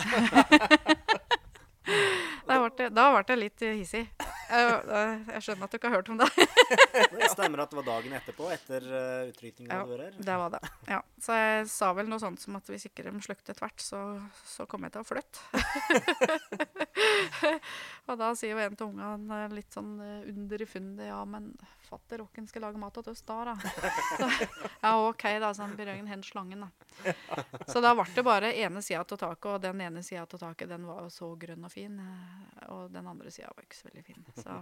da 2.51 2.57
ble 2.67 3.23
det 3.29 3.37
litt 3.39 3.63
hissig. 3.63 4.09
Jeg, 4.51 5.21
jeg 5.31 5.43
skjønner 5.47 5.67
at 5.67 5.73
du 5.73 5.79
ikke 5.79 5.91
har 5.91 5.97
hørt 6.01 6.11
om 6.13 6.19
det. 6.21 6.29
Det 7.21 7.29
stemmer 7.33 7.63
at 7.65 7.71
det 7.73 7.79
var 7.81 7.87
dagen 7.87 8.15
etterpå, 8.17 8.47
etter 8.55 8.85
uh, 8.91 9.29
utrykningen 9.31 9.73
Ja. 9.73 9.83
her. 9.87 10.15
Det 10.19 10.37
var 10.43 10.53
det. 10.55 10.61
Ja. 10.91 11.01
Så 11.23 11.37
jeg 11.39 11.69
sa 11.73 11.91
vel 11.97 12.09
noe 12.11 12.21
sånt 12.23 12.43
som 12.43 12.57
at 12.59 12.71
hvis 12.71 12.87
ikke 12.89 13.05
de 13.07 13.13
slukte 13.25 13.55
tvert, 13.59 13.83
så, 13.83 14.01
så 14.47 14.67
kom 14.71 14.87
jeg 14.87 14.95
til 14.97 15.03
å 15.05 15.09
flytte. 15.09 15.39
og 18.09 18.19
da 18.21 18.31
sier 18.39 18.55
jo 18.57 18.63
en 18.65 18.77
til 18.79 18.91
ungene 18.91 19.43
eh, 19.45 19.55
litt 19.55 19.75
sånn 19.77 19.97
underfundig 20.01 20.41
under 20.41 20.63
i 20.63 20.67
fundet 20.69 21.07
Ja, 21.11 21.21
men 21.29 21.51
fatter 21.91 22.23
rocken 22.23 22.47
skal 22.49 22.63
lage 22.69 22.79
mat 22.81 22.95
til 22.97 23.11
oss 23.13 23.23
da, 23.27 23.39
da. 23.51 23.55
Så, 24.21 24.31
ja, 24.85 24.93
OK, 25.09 25.25
da, 25.43 25.51
han 25.59 25.75
Per 25.79 25.91
Jørgen. 25.93 26.23
Slangen, 26.27 26.63
da. 26.67 27.15
Så 27.71 27.83
da 27.85 27.93
ble 27.99 28.07
det 28.15 28.25
bare 28.27 28.53
ene 28.55 28.83
sida 28.87 29.03
av 29.03 29.11
taket, 29.19 29.51
og 29.57 29.61
den 29.67 29.83
ene 29.85 30.03
sida 30.07 30.23
av 30.27 30.39
taket 30.39 30.71
den 30.71 30.87
var 30.89 31.03
jo 31.07 31.11
så 31.15 31.33
grønn 31.41 31.67
og 31.67 31.73
fin. 31.75 31.99
eh, 31.99 32.71
Og 32.71 32.89
den 32.95 33.07
andre 33.11 33.31
sida 33.35 33.51
var 33.57 33.67
ikke 33.67 33.79
så 33.83 33.91
veldig 33.91 34.07
fin. 34.07 34.25
Så, 34.39 34.57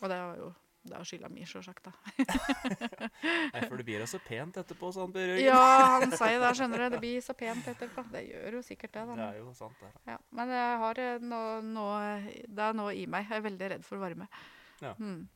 og 0.00 0.08
det 0.12 0.22
var 0.22 0.40
jo 0.40 0.54
det 0.88 0.94
er 0.96 1.04
skylda 1.04 1.28
mi, 1.28 1.42
sjølsagt. 1.44 1.88
Nei, 3.52 3.62
for 3.66 3.76
det 3.76 3.84
blir 3.84 4.00
da 4.00 4.06
så 4.08 4.20
pent 4.24 4.56
etterpå, 4.60 4.88
sa 4.94 5.02
han 5.04 5.12
Per 5.12 5.26
Jørgen. 5.34 5.44
Ja, 5.44 5.64
han 5.98 6.12
sier 6.14 6.38
det, 6.40 6.52
skjønner 6.56 6.84
du. 6.84 6.86
Det 6.94 7.00
blir 7.02 7.24
så 7.24 7.34
pent 7.36 7.66
etterpå. 7.72 8.04
Det 8.12 8.22
gjør 8.28 8.56
jo 8.58 8.62
sikkert 8.64 8.94
det. 8.94 9.02
Da. 9.10 9.16
Det 9.18 9.26
er 9.26 9.40
jo 9.42 9.52
sant, 9.58 9.82
det. 9.82 9.90
Ja, 10.08 10.16
men 10.38 10.52
jeg 10.54 10.78
har 10.84 11.00
eh, 11.04 11.26
noe, 11.34 11.58
noe, 11.66 11.98
det 12.46 12.64
er 12.70 12.78
noe 12.78 12.94
i 12.96 13.04
meg. 13.10 13.26
Jeg 13.28 13.42
er 13.42 13.46
veldig 13.48 13.70
redd 13.74 13.84
for 13.88 14.00
varme. 14.02 14.30
Ja. 14.80 14.94
Mm. 15.02 15.26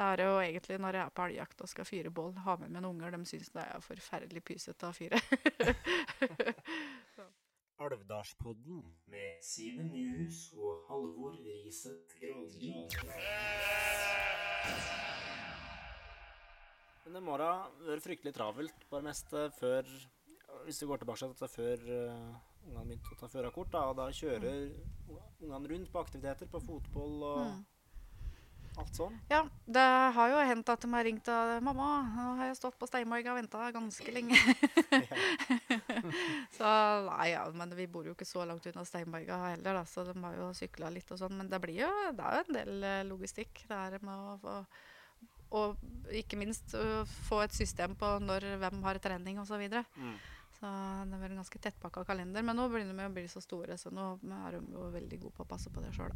Det 0.00 0.06
er 0.06 0.20
jo 0.24 0.36
egentlig 0.40 0.78
når 0.80 0.96
jeg 0.96 1.04
er 1.04 1.10
på 1.12 1.24
elgjakt 1.28 1.58
og 1.60 1.68
skal 1.68 1.84
fyre 1.84 2.08
bål, 2.16 2.30
ha 2.40 2.54
med 2.56 2.70
meg 2.72 2.80
noen 2.80 2.96
unger, 2.96 3.12
de 3.12 3.20
syns 3.28 3.50
det 3.52 3.60
er 3.60 3.82
forferdelig 3.84 4.40
pysete 4.48 4.88
å 4.88 4.96
fyre. 4.96 5.18
Alvdalspodden 7.84 8.78
med 9.12 9.42
Simen 9.44 9.90
Nyhus 9.92 10.38
og 10.56 10.86
Halvor 10.88 11.36
Riset 11.44 12.14
Granvik. 12.16 12.96
Denne 17.04 17.20
morgenen 17.20 17.60
har 17.66 17.74
vært 17.90 18.04
fryktelig 18.06 18.32
travelt 18.38 18.86
på 18.88 18.96
det 19.02 19.06
meste 19.10 19.42
før 19.58 19.84
Hvis 20.64 20.80
vi 20.80 20.88
går 20.88 21.02
tilbake 21.02 21.28
til 21.42 21.50
før 21.58 21.76
uh, 21.90 22.38
ungene 22.70 22.86
begynte 22.86 23.12
å 23.12 23.18
ta 23.20 23.28
førerkort, 23.34 23.68
da, 23.76 23.84
og 23.92 24.00
da 24.00 24.08
kjører 24.16 24.64
ungene 25.44 25.68
rundt 25.74 25.92
på 25.92 26.00
aktiviteter, 26.00 26.48
på 26.48 26.64
fotball 26.64 27.20
og 27.34 27.44
Mm. 27.50 27.60
Alt 28.90 28.98
sånn. 28.98 29.16
Ja, 29.30 29.40
det 29.66 29.84
har 30.14 30.32
jo 30.32 30.42
hendt 30.50 30.68
at 30.72 30.82
de 30.82 30.90
har 30.92 31.04
ringt 31.04 31.28
og 31.30 31.62
'Mamma, 31.62 31.88
nå 32.14 32.26
har 32.38 32.46
jeg 32.50 32.58
stått 32.58 32.78
på 32.78 32.88
Steinborg 32.88 33.26
og 33.30 33.38
venta 33.38 33.70
ganske 33.72 34.12
lenge'. 34.12 34.36
så 36.58 36.66
nei, 37.06 37.30
ja, 37.32 37.44
men 37.54 37.74
vi 37.76 37.86
bor 37.86 38.04
jo 38.04 38.14
ikke 38.14 38.28
så 38.28 38.44
langt 38.44 38.66
unna 38.66 38.84
Steinmarga 38.84 39.38
heller, 39.54 39.80
da, 39.80 39.84
så 39.84 40.04
de 40.04 40.16
har 40.18 40.34
jo 40.34 40.50
sykla 40.54 40.90
litt 40.90 41.10
og 41.10 41.18
sånn. 41.18 41.36
Men 41.36 41.48
det 41.50 41.60
blir 41.62 41.84
jo 41.84 41.90
det 42.16 42.24
er 42.24 42.36
jo 42.36 42.46
en 42.46 42.58
del 42.58 42.82
eh, 42.84 43.04
logistikk. 43.06 43.64
Det 43.68 43.76
er 43.76 44.02
med 44.02 44.14
å 44.14 44.38
få 44.42 44.64
Og 45.50 45.80
ikke 46.14 46.36
minst 46.38 46.76
få 47.26 47.40
et 47.42 47.50
system 47.50 47.96
på 47.98 48.06
når 48.22 48.44
hvem 48.60 48.84
har 48.84 49.00
trening 49.02 49.40
osv. 49.40 49.50
Så, 49.50 49.58
videre. 49.58 49.82
Mm. 49.96 50.14
så 50.60 50.70
det 51.10 51.16
er 51.16 51.22
vel 51.24 51.32
en 51.32 51.40
ganske 51.42 51.58
tettpakka 51.58 52.04
kalender. 52.06 52.44
Men 52.46 52.54
nå 52.54 52.68
begynner 52.70 52.94
de 52.94 53.08
å 53.08 53.14
bli 53.16 53.26
så 53.26 53.42
store, 53.42 53.74
så 53.74 53.90
nå 53.90 54.12
er 54.46 54.54
de 54.54 54.60
jo 54.76 54.92
veldig 54.94 55.18
gode 55.24 55.34
på 55.34 55.42
å 55.42 55.50
passe 55.50 55.72
på 55.74 55.82
det 55.82 55.90
sjøl. 55.96 56.14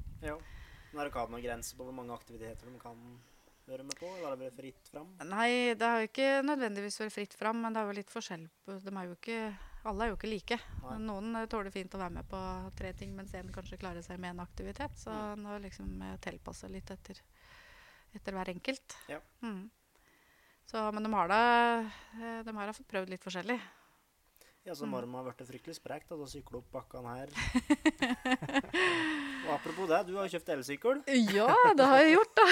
Men 0.95 1.01
har 1.03 1.09
dere 1.11 1.23
hatt 1.25 1.31
noen 1.35 1.43
grenser 1.43 1.75
på 1.79 1.85
hvor 1.89 1.95
mange 1.97 2.15
aktiviteter 2.15 2.69
de 2.71 2.79
kan 2.79 2.99
være 3.67 3.83
med 3.83 3.97
på? 3.99 4.07
Eller 4.15 4.29
har 4.31 4.37
det 4.39 4.51
fritt 4.55 4.91
fram? 4.93 5.09
Nei, 5.27 5.75
det 5.75 5.83
har 5.89 6.03
jo 6.05 6.07
ikke 6.07 6.29
nødvendigvis 6.47 7.01
vært 7.03 7.15
fritt 7.17 7.35
fram, 7.35 7.59
men 7.65 7.75
det 7.75 7.81
er 7.83 7.89
jo 7.91 7.97
litt 7.99 8.13
forskjell 8.13 8.45
på 8.63 8.77
De 8.85 8.93
er 8.95 9.09
jo 9.09 9.17
ikke 9.19 9.39
Alle 9.91 10.05
er 10.07 10.13
jo 10.13 10.17
ikke 10.17 10.31
like. 10.31 10.59
Nei. 10.85 10.97
Noen 11.05 11.35
eh, 11.37 11.47
tåler 11.51 11.75
fint 11.75 11.93
å 11.93 11.99
være 12.01 12.15
med 12.15 12.29
på 12.31 12.39
tre 12.79 12.93
ting, 12.97 13.11
mens 13.19 13.35
en 13.37 13.51
kanskje 13.53 13.77
klarer 13.83 14.01
seg 14.07 14.17
med 14.23 14.31
en 14.37 14.45
aktivitet. 14.47 14.95
Så 14.97 15.11
Mm. 15.11 15.33
en 15.35 15.45
har 15.51 15.61
liksom 15.61 15.91
eh, 16.07 16.15
tilpassa 16.25 16.71
litt 16.73 16.89
etter, 16.95 17.21
etter 18.15 18.33
hver 18.33 18.49
enkelt. 18.55 18.97
Ja. 19.11 19.19
Mm. 19.43 19.67
Så, 20.65 20.81
men 20.95 21.03
de 21.05 21.13
har 21.13 21.29
da 21.29 21.41
eh, 21.83 22.43
De 22.47 22.55
har 22.57 22.67
da 22.67 22.73
fått 22.73 22.89
prøvd 22.89 23.11
litt 23.13 23.27
forskjellig. 23.27 23.59
Ja, 24.65 24.73
så 24.75 24.87
Mm. 24.87 24.91
må 24.95 25.01
de 25.05 25.11
ha 25.13 25.23
blitt 25.27 25.45
fryktelig 25.49 25.75
sprekt 25.77 26.09
da, 26.09 26.17
å 26.17 26.25
sykle 26.29 26.59
opp 26.63 26.71
bakkene 26.73 27.17
her. 27.19 27.29
Og 29.45 29.51
apropos 29.53 29.89
det, 29.91 29.99
du 30.09 30.15
har 30.17 30.25
jo 30.29 30.33
kjøpt 30.39 30.53
elsykkel. 30.57 31.03
Ja, 31.37 31.49
det 31.77 31.85
har 31.91 32.01
jeg 32.01 32.15
gjort, 32.17 32.35
da. 32.39 32.47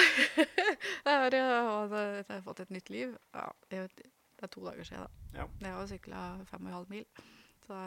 Det 1.07 1.13
er, 1.13 1.37
eh, 1.39 1.69
og 1.73 1.95
jeg 1.97 2.25
har 2.29 2.43
fått 2.45 2.61
et 2.67 2.73
nytt 2.75 2.89
liv. 2.93 3.15
Ja, 3.33 3.47
det 3.71 3.79
er 3.85 3.89
det 3.97 4.45
er 4.49 4.53
to 4.53 4.61
dager 4.65 4.85
siden, 4.85 5.07
da. 5.07 5.37
Ja. 5.39 5.45
Jeg 5.63 5.73
har 5.73 5.87
sykla 5.89 6.23
fem 6.49 6.65
og 6.65 6.69
en 6.69 6.77
halv 6.77 6.89
mil. 6.91 7.05
Så 7.63 7.77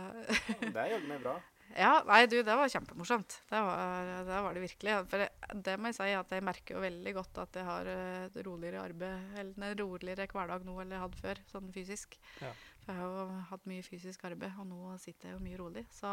Det 0.63 0.73
er 0.75 0.91
jaggu 0.97 1.09
meg 1.13 1.23
bra. 1.27 1.37
Ja, 1.77 1.97
nei, 2.07 2.21
du, 2.31 2.37
det 2.47 2.55
var 2.55 2.69
kjempemorsomt. 2.71 3.41
Det 3.51 3.59
var 3.59 4.07
det, 4.25 4.37
var 4.45 4.55
det 4.55 4.61
virkelig. 4.63 4.93
For 5.11 5.19
det, 5.19 5.27
det 5.67 5.73
må 5.83 5.91
jeg 5.91 5.97
si 5.99 6.13
at 6.15 6.31
jeg 6.31 6.45
merker 6.47 6.77
jo 6.77 6.83
veldig 6.85 7.13
godt 7.17 7.39
at 7.43 7.57
jeg 7.59 7.67
har 7.67 7.89
eh, 7.91 8.29
et 8.29 8.37
roligere 8.47 8.85
arbeid, 8.87 9.25
eller 9.43 9.67
en 9.73 9.79
roligere 9.81 10.29
hverdag 10.31 10.63
nå 10.65 10.77
enn 10.85 10.95
jeg 10.95 11.03
hadde 11.03 11.19
før, 11.19 11.41
sånn 11.51 11.73
fysisk. 11.75 12.15
Ja. 12.39 12.53
For 12.87 12.95
jeg 12.95 13.03
har 13.03 13.11
jo 13.19 13.41
hatt 13.51 13.65
mye 13.67 13.83
fysisk 13.83 14.25
arbeid, 14.31 14.55
og 14.63 14.69
nå 14.71 14.93
sitter 15.03 15.33
jeg 15.33 15.37
jo 15.37 15.43
mye 15.43 15.59
rolig. 15.59 15.83
Så, 15.91 16.11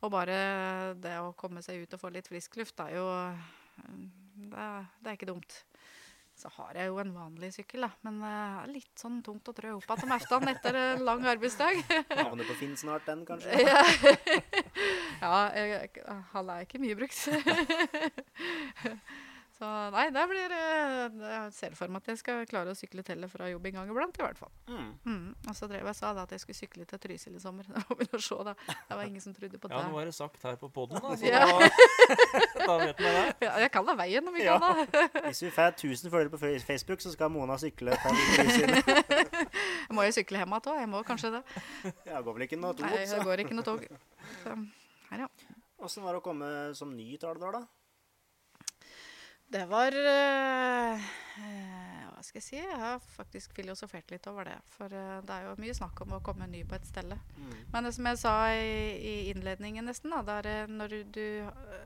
og 0.00 0.12
bare 0.14 0.38
det 0.96 1.18
å 1.20 1.34
komme 1.36 1.60
seg 1.64 1.82
ut 1.84 1.92
og 1.96 2.00
få 2.00 2.10
litt 2.14 2.30
frisk 2.32 2.56
luft, 2.60 2.76
det 2.80 2.86
er 2.88 2.96
jo 3.02 3.04
eh, 3.12 3.52
det, 4.48 4.56
er- 4.64 4.88
det 5.04 5.12
er 5.12 5.18
ikke 5.20 5.28
dumt. 5.34 5.60
Så 6.34 6.48
har 6.56 6.74
jeg 6.74 6.88
jo 6.90 6.96
en 6.98 7.12
vanlig 7.14 7.52
sykkel, 7.54 7.84
da. 7.86 7.92
Men 8.02 8.16
det 8.18 8.30
det 8.34 8.62
er 8.64 8.72
litt 8.72 8.98
sånn 8.98 9.20
tungt 9.22 9.46
å 9.46 9.52
trø 9.54 9.74
opp 9.76 9.84
igjen 9.86 10.08
om 10.08 10.14
eftan 10.16 10.48
etter 10.50 10.78
en 10.80 11.04
lang 11.06 11.22
arbeidsdag. 11.30 11.78
Havner 12.24 12.48
på 12.48 12.56
Finn 12.58 12.74
snart, 12.80 13.04
den, 13.06 13.22
kanskje. 13.28 13.54
Ja, 15.22 15.36
ja 15.54 15.64
jeg, 15.70 15.92
halv 16.32 16.50
er 16.56 16.64
ikke 16.66 16.80
mye 16.82 16.96
brukt. 16.98 17.20
Så 19.54 19.68
nei, 19.94 20.08
det 20.10 20.22
blir 20.26 20.50
eh, 20.50 21.12
Jeg 21.22 21.50
ser 21.54 21.74
for 21.78 21.92
meg 21.92 22.02
at 22.02 22.08
jeg 22.10 22.18
skal 22.18 22.40
klare 22.50 22.72
å 22.72 22.78
sykle 22.78 23.04
til 23.06 23.20
og 23.22 23.30
fra 23.30 23.46
jobb 23.46 23.68
en 23.70 23.76
gang 23.76 23.90
iblant, 23.92 24.16
i 24.18 24.24
hvert 24.24 24.40
fall. 24.40 24.50
Mm. 24.66 24.88
Mm. 25.06 25.28
Og 25.46 25.54
så 25.54 25.68
drev 25.70 25.86
jeg 25.86 25.98
sa 26.00 26.10
da 26.16 26.24
at 26.26 26.32
jeg 26.34 26.42
skulle 26.42 26.58
sykle 26.58 26.86
til 26.90 27.00
Trysil 27.04 27.36
i 27.38 27.42
sommer. 27.42 27.68
Det 27.70 28.08
var, 28.10 28.24
se, 28.24 28.38
da. 28.48 28.54
Det 28.88 28.98
var 28.98 29.04
ingen 29.06 29.22
som 29.22 29.36
trodde 29.36 29.60
på 29.62 29.70
det. 29.70 29.76
Ja, 29.78 29.84
nå 29.92 30.00
er 30.02 30.10
det 30.10 30.16
sagt 30.16 30.42
her 30.42 30.58
på 30.58 30.70
poden, 30.74 30.98
da. 30.98 31.14
Så 31.14 31.30
Ja. 31.30 31.44
da, 31.46 31.68
da 32.66 32.76
vet 32.82 32.98
vi 33.04 33.12
det. 33.14 33.22
Ja, 33.46 33.52
jeg 33.62 33.70
kan 33.76 33.86
da 33.86 33.94
veien 34.02 34.26
om 34.32 34.34
vi 34.34 34.42
Ja. 34.42 34.56
kan 34.58 34.82
da. 34.90 35.04
Hvis 35.28 35.44
vi 35.46 35.52
får 35.54 35.70
1000 35.78 36.10
følgere 36.10 36.34
på 36.34 36.42
Facebook, 36.66 37.04
så 37.06 37.14
skal 37.14 37.30
Mona 37.30 37.54
sykle 37.62 37.94
til 38.02 38.20
Trysil. 38.34 38.74
Jeg 38.74 39.94
må 39.94 40.08
jo 40.08 40.16
sykle 40.18 40.42
hjem 40.42 40.58
igjen 40.58 40.72
òg. 40.74 40.82
Jeg 40.82 40.90
må 40.96 41.04
kanskje 41.06 41.30
det. 41.38 41.44
Ja, 42.10 42.18
går 42.26 42.40
vel 42.40 42.48
ikke 42.48 42.58
noe 42.58 42.74
tog? 42.74 42.90
Nei, 42.90 43.06
det 43.06 43.22
går 43.22 43.46
ikke 43.46 43.54
noe 43.60 43.70
tog. 43.70 43.86
Så, 44.42 44.58
her, 45.12 45.26
ja. 45.28 45.30
Åssen 45.84 46.02
var 46.02 46.16
det 46.16 46.22
å 46.24 46.26
komme 46.26 46.50
som 46.74 46.90
ny 46.96 47.14
Taldal, 47.22 47.60
da? 47.60 47.83
Det 49.54 49.62
var 49.70 49.94
eh, 49.94 51.02
Hva 52.10 52.22
skal 52.26 52.40
jeg 52.40 52.44
si? 52.44 52.56
Jeg 52.58 52.78
har 52.80 52.96
faktisk 52.98 53.52
filosofert 53.54 54.10
litt 54.10 54.26
over 54.26 54.48
det. 54.50 54.56
For 54.74 54.90
eh, 54.90 55.20
det 55.22 55.36
er 55.36 55.46
jo 55.46 55.52
mye 55.62 55.76
snakk 55.78 56.02
om 56.02 56.16
å 56.16 56.22
komme 56.26 56.48
ny 56.50 56.64
på 56.66 56.74
et 56.74 56.88
stelle. 56.88 57.20
Mm. 57.38 57.52
Men 57.70 57.86
det 57.86 57.92
som 57.94 58.08
jeg 58.10 58.18
sa 58.24 58.32
i, 58.50 58.72
i 58.98 59.14
innledningen 59.30 59.86
nesten, 59.86 60.10
da, 60.10 60.24
det 60.26 60.40
er 60.40 60.50
eh, 60.64 60.74
når, 60.80 60.96
du, 61.14 61.22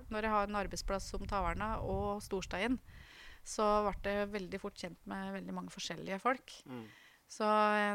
når 0.09 0.29
jeg 0.29 0.35
har 0.37 0.49
en 0.49 0.61
arbeidsplass 0.62 1.11
som 1.12 1.29
Taverna 1.29 1.75
og 1.85 2.25
Storstein, 2.25 2.81
så 3.45 3.69
ble 3.85 4.16
jeg 4.16 4.33
veldig 4.33 4.64
fort 4.64 4.81
kjent 4.81 5.05
med 5.11 5.37
veldig 5.37 5.61
mange 5.61 5.75
forskjellige 5.75 6.23
folk. 6.25 6.57
Mm. 6.73 6.87
Så 7.29 7.49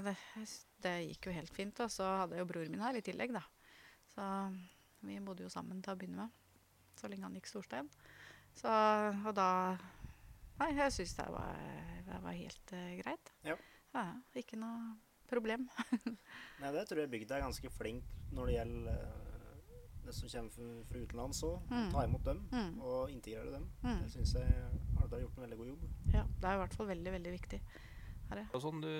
det, 0.05 0.17
det 0.85 0.97
gikk 1.07 1.31
jo 1.31 1.37
helt 1.39 1.55
fint. 1.55 1.81
Og 1.81 1.89
så 1.89 2.13
hadde 2.21 2.37
jeg 2.37 2.45
jo 2.45 2.51
broren 2.53 2.75
min 2.75 2.85
her 2.85 3.01
i 3.01 3.05
tillegg, 3.05 3.33
da. 3.33 3.41
Så 4.13 4.29
vi 5.01 5.17
bodde 5.17 5.47
jo 5.47 5.53
sammen 5.53 5.81
til 5.81 5.95
å 5.95 5.97
begynne 5.97 6.27
med, 6.27 6.41
så 7.01 7.09
lenge 7.09 7.25
han 7.25 7.41
gikk 7.41 7.49
Storstein. 7.49 7.89
Så, 8.57 8.69
og 9.25 9.33
da 9.37 9.49
Nei, 10.59 10.69
jeg 10.77 10.93
syns 10.93 11.15
det 11.17 11.25
var, 11.33 11.57
det 12.05 12.19
var 12.23 12.35
helt 12.37 12.73
uh, 12.77 12.91
greit. 13.01 13.31
Ja. 13.43 13.55
Ja, 13.93 14.03
ikke 14.37 14.59
noe 14.61 14.93
problem. 15.27 15.65
Nei, 16.61 16.71
det 16.75 16.85
tror 16.87 17.01
jeg 17.03 17.11
bygda 17.11 17.39
er 17.39 17.45
ganske 17.47 17.71
flink 17.73 18.05
når 18.33 18.51
det 18.51 18.57
gjelder 18.59 18.99
uh, 19.01 19.33
det 20.03 20.13
som 20.15 20.29
kommer 20.29 20.53
fra, 20.53 21.01
utenlands 21.01 21.41
òg. 21.47 21.57
Mm. 21.71 21.89
Ta 21.95 22.05
imot 22.05 22.25
dem 22.27 22.43
Mm. 22.53 22.71
og 22.81 23.11
integrere 23.11 23.55
dem. 23.55 23.65
Mm. 23.81 24.03
Det 24.03 24.11
syns 24.13 24.35
jeg 24.37 24.61
Alvdal 24.99 25.17
har 25.17 25.25
gjort 25.25 25.37
en 25.39 25.45
veldig 25.47 25.59
god 25.59 25.71
jobb. 25.73 25.83
Ja, 26.13 26.23
det 26.39 26.47
er 26.49 26.53
i 26.53 26.61
hvert 26.63 26.77
fall 26.77 26.91
veldig, 26.93 27.13
veldig 27.17 27.35
viktig. 27.39 27.61
Og 28.53 28.61
sånn 28.63 28.81
du 28.81 28.91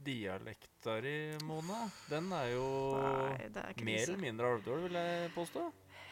dialekter 0.00 1.04
i, 1.06 1.16
Mona, 1.46 1.84
den 2.10 2.30
er 2.34 2.48
jo 2.54 2.66
Nei, 2.96 3.50
er 3.50 3.82
mer 3.84 4.02
eller 4.06 4.22
mindre 4.22 4.52
Alvdal, 4.54 4.84
vil 4.86 4.98
jeg 4.98 5.32
påstå. 5.36 5.64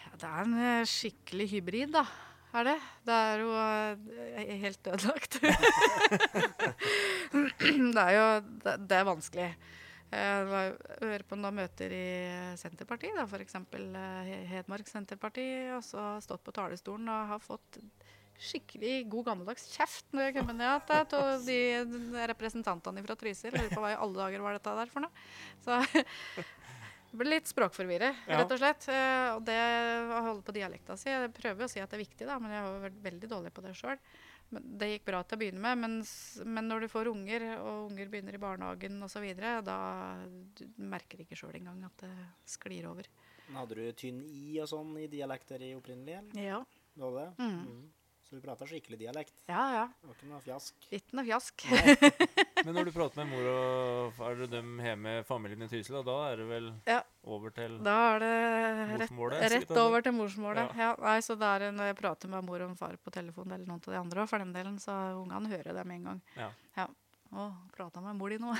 Ja, 0.04 0.10
det 0.14 0.28
er 0.28 0.42
en 0.44 0.58
eh, 0.62 0.88
skikkelig 0.88 1.48
hybrid, 1.54 1.94
da. 1.96 2.04
Er 2.56 2.64
det? 2.64 2.76
Det 3.04 3.12
er 3.14 3.38
jo 3.42 3.50
eh, 3.60 3.96
helt 4.62 4.86
ødelagt. 4.88 5.34
det 7.96 8.04
er 8.04 8.12
jo 8.16 8.24
det, 8.64 8.74
det 8.88 8.96
er 8.98 9.04
vanskelig. 9.08 9.48
Jeg 10.08 10.46
var- 10.48 10.78
hører 11.02 11.22
på 11.28 11.36
noen 11.36 11.58
møter 11.60 11.92
i 11.92 12.04
Senterpartiet, 12.56 13.12
da, 13.18 13.26
f.eks. 13.28 13.54
Hedmark 14.48 14.88
Senterparti, 14.88 15.44
og 15.76 15.82
så 15.84 15.96
har 16.00 16.14
jeg 16.16 16.24
stått 16.30 16.46
på 16.46 16.54
talerstolen 16.56 17.08
og 17.12 17.28
har 17.34 17.40
fått 17.44 17.76
skikkelig 18.38 19.02
god 19.10 19.24
gammeldags 19.32 19.64
kjeft 19.74 20.06
når 20.14 20.22
jeg 20.28 20.34
kommer 20.38 20.54
ned 20.54 20.78
til 21.10 21.42
de 21.44 21.58
representantene 22.30 23.02
fra 23.04 23.16
Trysil. 23.18 23.50
Lurer 23.52 23.74
på 23.74 23.82
hva 23.82 23.90
i 23.92 23.98
alle 23.98 24.20
dager 24.22 24.40
var 24.46 24.52
dette 24.56 24.76
der 24.78 24.92
for 24.94 25.00
noe. 25.04 25.12
Så 25.66 25.70
det 25.82 26.04
ble 27.12 27.28
litt 27.30 27.46
språkforvirret, 27.48 28.14
Ja. 28.28 28.38
rett 28.42 28.52
og 28.52 28.58
slett. 28.58 28.88
Eh, 28.88 29.34
Og 29.36 29.44
det 29.44 29.56
å 29.56 30.22
holde 30.22 30.42
på 30.42 30.52
dialekta 30.52 30.96
si 30.98 31.08
Jeg 31.10 31.32
prøver 31.32 31.64
å 31.64 31.68
si 31.70 31.80
at 31.80 31.90
det 31.90 31.98
er 32.00 32.04
viktig, 32.04 32.26
da, 32.26 32.38
men 32.38 32.50
jeg 32.50 32.62
har 32.62 32.80
vært 32.90 33.02
veldig 33.02 33.28
dårlig 33.28 33.52
på 33.54 33.62
det 33.62 33.74
sjøl. 33.74 33.98
Det 34.50 34.88
gikk 34.88 35.04
bra 35.04 35.22
til 35.24 35.36
å 35.36 35.40
begynne 35.40 35.60
med, 35.60 35.78
men, 35.78 36.04
men 36.46 36.68
når 36.68 36.80
du 36.80 36.88
får 36.88 37.06
unger, 37.12 37.42
og 37.60 37.90
unger 37.90 38.08
begynner 38.08 38.34
i 38.34 38.38
barnehagen 38.40 39.02
osv., 39.04 39.26
da 39.64 39.76
du 40.56 40.64
merker 40.78 41.18
ikke 41.20 41.36
sjøl 41.36 41.54
engang 41.56 41.84
at 41.84 41.96
det 41.98 42.12
sklir 42.46 42.86
over. 42.88 43.04
Hadde 43.52 43.74
du 43.76 43.92
tynn 43.92 44.22
i 44.28 44.58
og 44.60 44.68
sånn 44.68 44.96
i 45.02 45.06
dialekter 45.06 45.60
i 45.60 45.74
opprinnelig? 45.76 46.16
eller? 46.18 46.42
Ja. 46.42 46.64
Du 46.96 47.04
hadde 47.04 47.26
det? 47.26 47.44
Mm. 47.44 47.60
Mm. 47.66 47.92
Så 48.28 48.36
du 48.36 48.42
prater 48.44 48.68
skikkelig 48.68 48.98
dialekt? 49.00 49.30
Ja, 49.48 49.60
ja. 49.72 49.84
Det 50.02 50.08
var 50.10 50.16
ikke 50.18 50.26
noe 50.28 50.38
fjask? 50.44 50.74
Ikke 50.92 51.16
noe 51.16 51.22
fjask. 51.24 51.62
Men 52.66 52.74
når 52.76 52.90
du 52.90 52.92
prater 52.92 53.22
med 53.22 53.30
mor 53.30 53.46
og 53.54 54.18
er 54.26 54.42
det 54.42 54.48
dem 54.52 54.74
hjemme, 54.84 55.14
familien 55.24 55.62
i 55.64 55.68
Trysil, 55.70 55.94
da, 55.96 56.02
da 56.04 56.16
er 56.26 56.42
det 56.42 56.48
vel 56.50 56.66
Ja. 56.90 56.98
over 57.24 57.54
til 57.56 57.78
Da 57.86 57.94
er 58.10 58.18
det 58.20 58.32
rett, 58.34 59.06
morsmålet? 59.06 59.46
rett 59.54 59.72
over 59.80 60.04
til 60.04 60.12
morsmålet. 60.18 60.74
Ja. 60.76 60.90
Ja. 60.90 60.98
nei, 61.06 61.14
så 61.24 61.38
det 61.40 61.48
er 61.54 61.72
når 61.72 61.88
jeg 61.88 61.96
prater 62.02 62.28
med 62.34 62.44
mor 62.44 62.60
og 62.66 62.74
far 62.76 62.98
på 63.00 63.08
telefon, 63.14 63.48
eller 63.48 63.64
noen 63.64 63.80
av 63.80 63.94
de 63.94 64.00
andre 64.02 64.20
òg, 64.26 64.28
for 64.28 64.44
den 64.44 64.52
delen, 64.52 64.76
så 64.82 64.92
ungene 65.16 65.48
hører 65.54 65.72
det 65.78 65.84
med 65.88 65.96
en 65.96 66.04
gang. 66.10 66.20
Ja. 66.36 66.50
ja. 66.82 66.86
Å, 67.32 67.46
prata 67.72 68.00
med 68.04 68.16
mor 68.16 68.28
di 68.32 68.36
nå. 68.40 68.52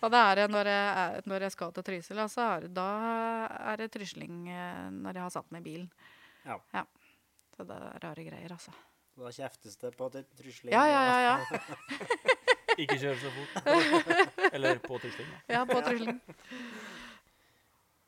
og 0.00 0.08
det 0.12 0.22
er 0.22 0.40
det 0.40 0.48
når 0.52 0.68
jeg, 0.72 1.20
når 1.28 1.44
jeg 1.46 1.54
skal 1.58 1.76
til 1.76 1.84
Trysil, 1.90 2.22
er 2.24 2.64
det, 2.64 2.72
da 2.76 2.88
er 3.72 3.84
det 3.84 3.90
trysling 3.92 4.48
eh, 4.48 4.88
når 4.96 5.20
jeg 5.20 5.26
har 5.26 5.36
satt 5.36 5.52
meg 5.52 5.60
i 5.60 5.68
bilen. 5.68 5.92
Ja. 6.48 6.56
Ja. 6.72 6.86
Så 7.60 7.66
det 7.68 7.76
er 7.76 7.98
rare 8.00 8.22
greier, 8.24 8.52
altså. 8.54 8.72
Så 9.12 9.20
da 9.20 9.30
kjeftes 9.36 9.74
det 9.82 9.88
på 9.92 10.06
til 10.14 10.22
trysling? 10.38 10.72
Ja, 10.72 10.80
ja, 10.88 11.00
ja. 11.04 11.18
ja. 11.26 11.58
Ikke 12.80 12.96
kjør 12.96 13.18
så 13.20 13.32
fort. 13.34 13.66
Eller 14.56 14.80
på 14.80 14.96
trusling, 15.02 15.28
da. 15.28 15.40
ja 15.58 15.60
på 15.68 15.76
trusling. 15.84 16.22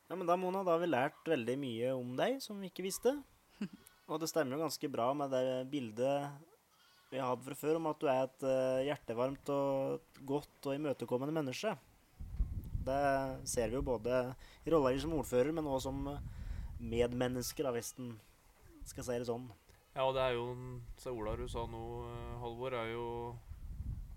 Ja, 0.08 0.16
men 0.16 0.24
da, 0.24 0.38
Mona, 0.40 0.62
da 0.64 0.72
har 0.72 0.80
vi 0.80 0.88
lært 0.88 1.28
veldig 1.34 1.58
mye 1.60 1.92
om 1.98 2.16
deg 2.16 2.40
som 2.40 2.64
vi 2.64 2.72
ikke 2.72 2.86
visste. 2.86 3.12
Og 4.08 4.24
det 4.24 4.30
stemmer 4.32 4.56
jo 4.56 4.62
ganske 4.64 4.92
bra 4.94 5.10
med 5.20 5.36
det 5.36 5.44
bildet 5.74 6.32
vi 7.12 7.20
har 7.20 7.28
hatt 7.34 7.44
fra 7.44 7.60
før 7.66 7.76
om 7.76 7.92
at 7.92 8.00
du 8.00 8.08
er 8.08 8.24
et 8.24 8.48
eh, 8.48 8.82
hjertevarmt 8.88 9.52
og 9.52 10.18
godt 10.32 10.72
og 10.72 10.80
imøtekommende 10.80 11.36
menneske. 11.42 11.76
Det 12.88 13.00
ser 13.52 13.68
vi 13.68 13.82
jo 13.82 13.84
både 13.92 14.24
i 14.64 14.72
rolla 14.72 14.96
di 14.96 15.04
som 15.04 15.12
ordfører, 15.20 15.52
men 15.52 15.68
også 15.68 15.90
som 15.90 16.06
medmennesker, 16.80 17.68
da, 17.68 17.76
hvis 17.76 17.92
en 18.00 18.14
skal 18.84 19.02
jeg 19.02 19.08
si 19.08 19.18
det 19.22 19.28
sånn. 19.28 19.48
Ja, 19.92 20.06
og 20.06 20.14
det 20.16 20.22
er 20.24 20.36
jo 20.38 20.46
Se, 20.96 21.10
Ola 21.12 21.34
du 21.36 21.44
sa 21.50 21.66
nå, 21.68 21.82
eh, 22.08 22.36
Halvor, 22.40 22.76
er 22.78 22.92
jo 22.94 23.06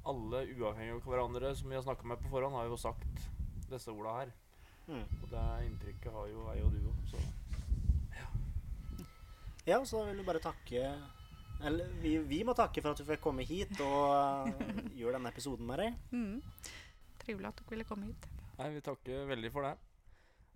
alle 0.05 0.45
uavhengig 0.53 0.93
av 0.93 1.07
hverandre 1.09 1.51
som 1.57 1.71
vi 1.71 1.75
har 1.75 1.83
snakka 1.83 2.07
med 2.07 2.21
på 2.21 2.29
forhånd, 2.31 2.55
har 2.55 2.69
jo 2.69 2.77
sagt 2.79 3.25
disse 3.71 3.91
orda 3.91 4.13
her. 4.19 4.31
Mm. 4.87 5.01
Og 5.01 5.27
det 5.31 5.43
inntrykket 5.65 6.13
har 6.13 6.29
jo 6.29 6.45
jeg 6.53 6.63
og 6.63 6.75
du 6.75 6.79
òg, 6.91 6.99
så 7.09 7.23
Ja, 9.65 9.79
så 9.81 10.03
vil 10.05 10.19
du 10.21 10.23
bare 10.27 10.37
takke 10.37 10.91
Eller 11.65 11.89
vi, 12.03 12.19
vi 12.21 12.43
må 12.45 12.53
takke 12.53 12.83
for 12.83 12.93
at 12.93 12.99
du 13.01 13.07
fikk 13.07 13.23
komme 13.23 13.41
hit 13.47 13.73
og 13.81 14.51
eh, 14.53 14.83
gjøre 14.99 15.17
denne 15.17 15.33
episoden 15.33 15.65
med 15.65 15.81
deg. 15.81 15.99
Mm. 16.13 16.39
Trivelig 17.23 17.49
at 17.49 17.59
dere 17.59 17.73
ville 17.73 17.87
komme 17.89 18.11
hit. 18.11 18.29
Nei, 18.59 18.69
vi 18.75 18.83
takker 18.85 19.25
veldig 19.27 19.51
for 19.51 19.65
det. 19.65 19.73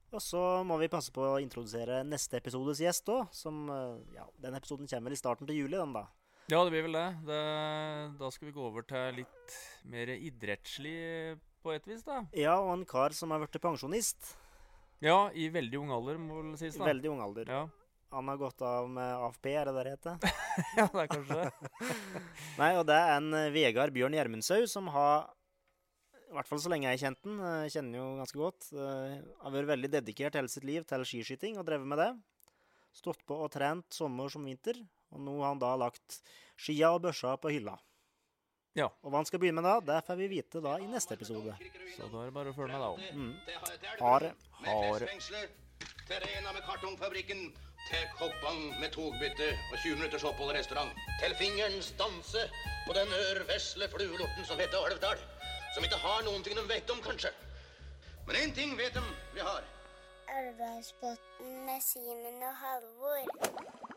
Og 0.10 0.22
så 0.24 0.42
må 0.66 0.80
vi 0.82 0.90
passe 0.90 1.14
på 1.14 1.22
å 1.22 1.40
introdusere 1.42 2.02
neste 2.08 2.40
episodes 2.40 2.82
gjest 2.82 3.10
òg. 3.14 3.28
Som 3.36 3.68
eh, 3.74 4.16
Ja, 4.18 4.26
den 4.42 4.58
episoden 4.58 4.90
kommer 4.90 5.10
vel 5.12 5.18
i 5.18 5.22
starten 5.22 5.50
til 5.50 5.62
juli, 5.62 5.78
den, 5.78 5.94
da. 5.94 6.08
Ja, 6.50 6.64
det 6.66 6.74
blir 6.74 6.88
vel 6.88 6.98
det. 6.98 7.08
det. 7.28 7.42
Da 8.18 8.32
skal 8.34 8.50
vi 8.50 8.56
gå 8.56 8.64
over 8.72 8.86
til 8.90 9.20
litt 9.22 9.58
mer 9.86 10.10
idrettslig 10.16 11.38
på 11.62 11.76
et 11.76 11.86
vis, 11.86 12.02
da. 12.08 12.24
Ja, 12.34 12.56
og 12.58 12.72
en 12.74 12.88
kar 12.90 13.14
som 13.14 13.30
har 13.36 13.44
blitt 13.44 13.60
pensjonist. 13.62 14.32
Ja, 15.04 15.30
i 15.32 15.46
veldig 15.54 15.78
ung 15.80 15.92
alder, 15.94 16.18
må 16.20 16.42
vel 16.42 16.56
sies, 16.60 16.74
I 16.76 16.82
da. 16.82 16.90
veldig 16.90 17.12
ung 17.14 17.22
alder. 17.24 17.52
Ja. 17.54 17.62
Han 18.10 18.32
har 18.32 18.40
gått 18.42 18.64
av 18.66 18.88
med 18.90 19.12
AFP, 19.28 19.52
er 19.54 19.70
det 19.70 19.76
det 19.76 19.84
det 19.86 19.92
heter? 19.94 20.32
ja, 20.80 20.88
det 20.90 21.04
er 21.04 21.12
kanskje 21.12 21.38
det. 21.38 21.70
Nei, 22.64 22.72
og 22.80 22.88
det 22.90 22.98
er 22.98 23.12
en 23.20 23.30
Vegard 23.54 23.94
Bjørn 23.94 24.18
Gjermundshaug 24.18 24.66
som 24.72 24.90
har 24.96 25.30
I 26.30 26.36
hvert 26.38 26.50
fall 26.50 26.62
så 26.62 26.70
lenge 26.70 26.86
jeg 26.86 26.98
har 26.98 27.04
kjent 27.08 27.24
den, 27.26 27.40
Jeg 27.66 27.74
kjenner 27.74 27.98
jo 27.98 28.08
ganske 28.20 28.38
godt, 28.38 28.70
Jeg 28.76 29.22
har 29.42 29.54
vært 29.56 29.72
veldig 29.74 29.90
dedikert 29.98 30.38
hele 30.38 30.52
sitt 30.52 30.68
liv 30.68 30.86
til 30.86 31.06
skiskyting 31.06 31.58
og 31.58 31.66
drevet 31.66 31.90
med 31.90 31.98
det. 31.98 32.12
Stått 32.94 33.22
på 33.26 33.38
og 33.38 33.52
trent 33.54 33.94
sommer 33.94 34.30
som 34.30 34.46
vinter, 34.46 34.78
og 35.14 35.22
nå 35.26 35.40
har 35.42 35.54
han 35.54 35.62
da 35.62 35.76
lagt 35.78 36.20
skia 36.58 36.92
og 36.94 37.02
børsa 37.06 37.36
på 37.42 37.54
hylla. 37.54 37.78
Ja. 38.78 38.88
Og 39.02 39.10
hva 39.10 39.22
han 39.22 39.28
skal 39.28 39.42
begynne 39.42 39.62
med 39.62 39.66
da, 39.66 39.80
det 39.82 40.06
får 40.08 40.20
vi 40.20 40.28
vite 40.36 40.62
da 40.64 40.76
i 40.82 40.90
neste 40.90 41.18
episode. 41.18 41.56
Så 41.96 42.10
da 42.12 42.22
er 42.22 42.30
det 42.30 42.36
bare 42.36 42.54
å 42.54 42.58
følge 42.58 42.78
med, 42.78 42.84
da 42.84 42.90
òg. 42.94 43.02
Mm. 43.18 43.34
Ha 44.04 44.14
det. 44.24 44.34
Ha 44.68 44.78
det. 45.02 45.10
Til 46.10 46.24
Rena 46.26 46.54
med 46.54 46.64
kartongfabrikken. 46.68 47.50
Til 47.90 48.06
Koppang 48.20 48.60
med 48.82 48.92
togbytte 48.94 49.48
og 49.72 49.76
20 49.80 49.96
minutters 49.98 50.26
opphold 50.28 50.52
i 50.54 50.58
restaurant. 50.60 50.92
Til 51.22 51.34
fingerens 51.40 51.90
danse 51.98 52.44
på 52.86 52.94
den 52.98 53.14
ørvesle 53.18 53.88
fluelorten 53.90 54.46
som 54.46 54.60
heter 54.62 54.84
Alvdal. 54.92 55.22
Som 55.74 55.84
ikke 55.84 56.00
har 56.02 56.24
noen 56.26 56.44
ting 56.44 56.58
de 56.58 56.64
vet 56.70 56.90
om, 56.90 57.02
kanskje. 57.06 57.32
Men 58.28 58.36
én 58.36 58.56
ting 58.56 58.78
vet 58.78 58.94
de 58.94 59.04
vi 59.34 59.42
har. 59.46 59.64
Elvasbotn 60.40 61.54
med 61.66 61.82
Simen 61.82 62.44
og 62.50 62.56
Halvor. 62.64 63.89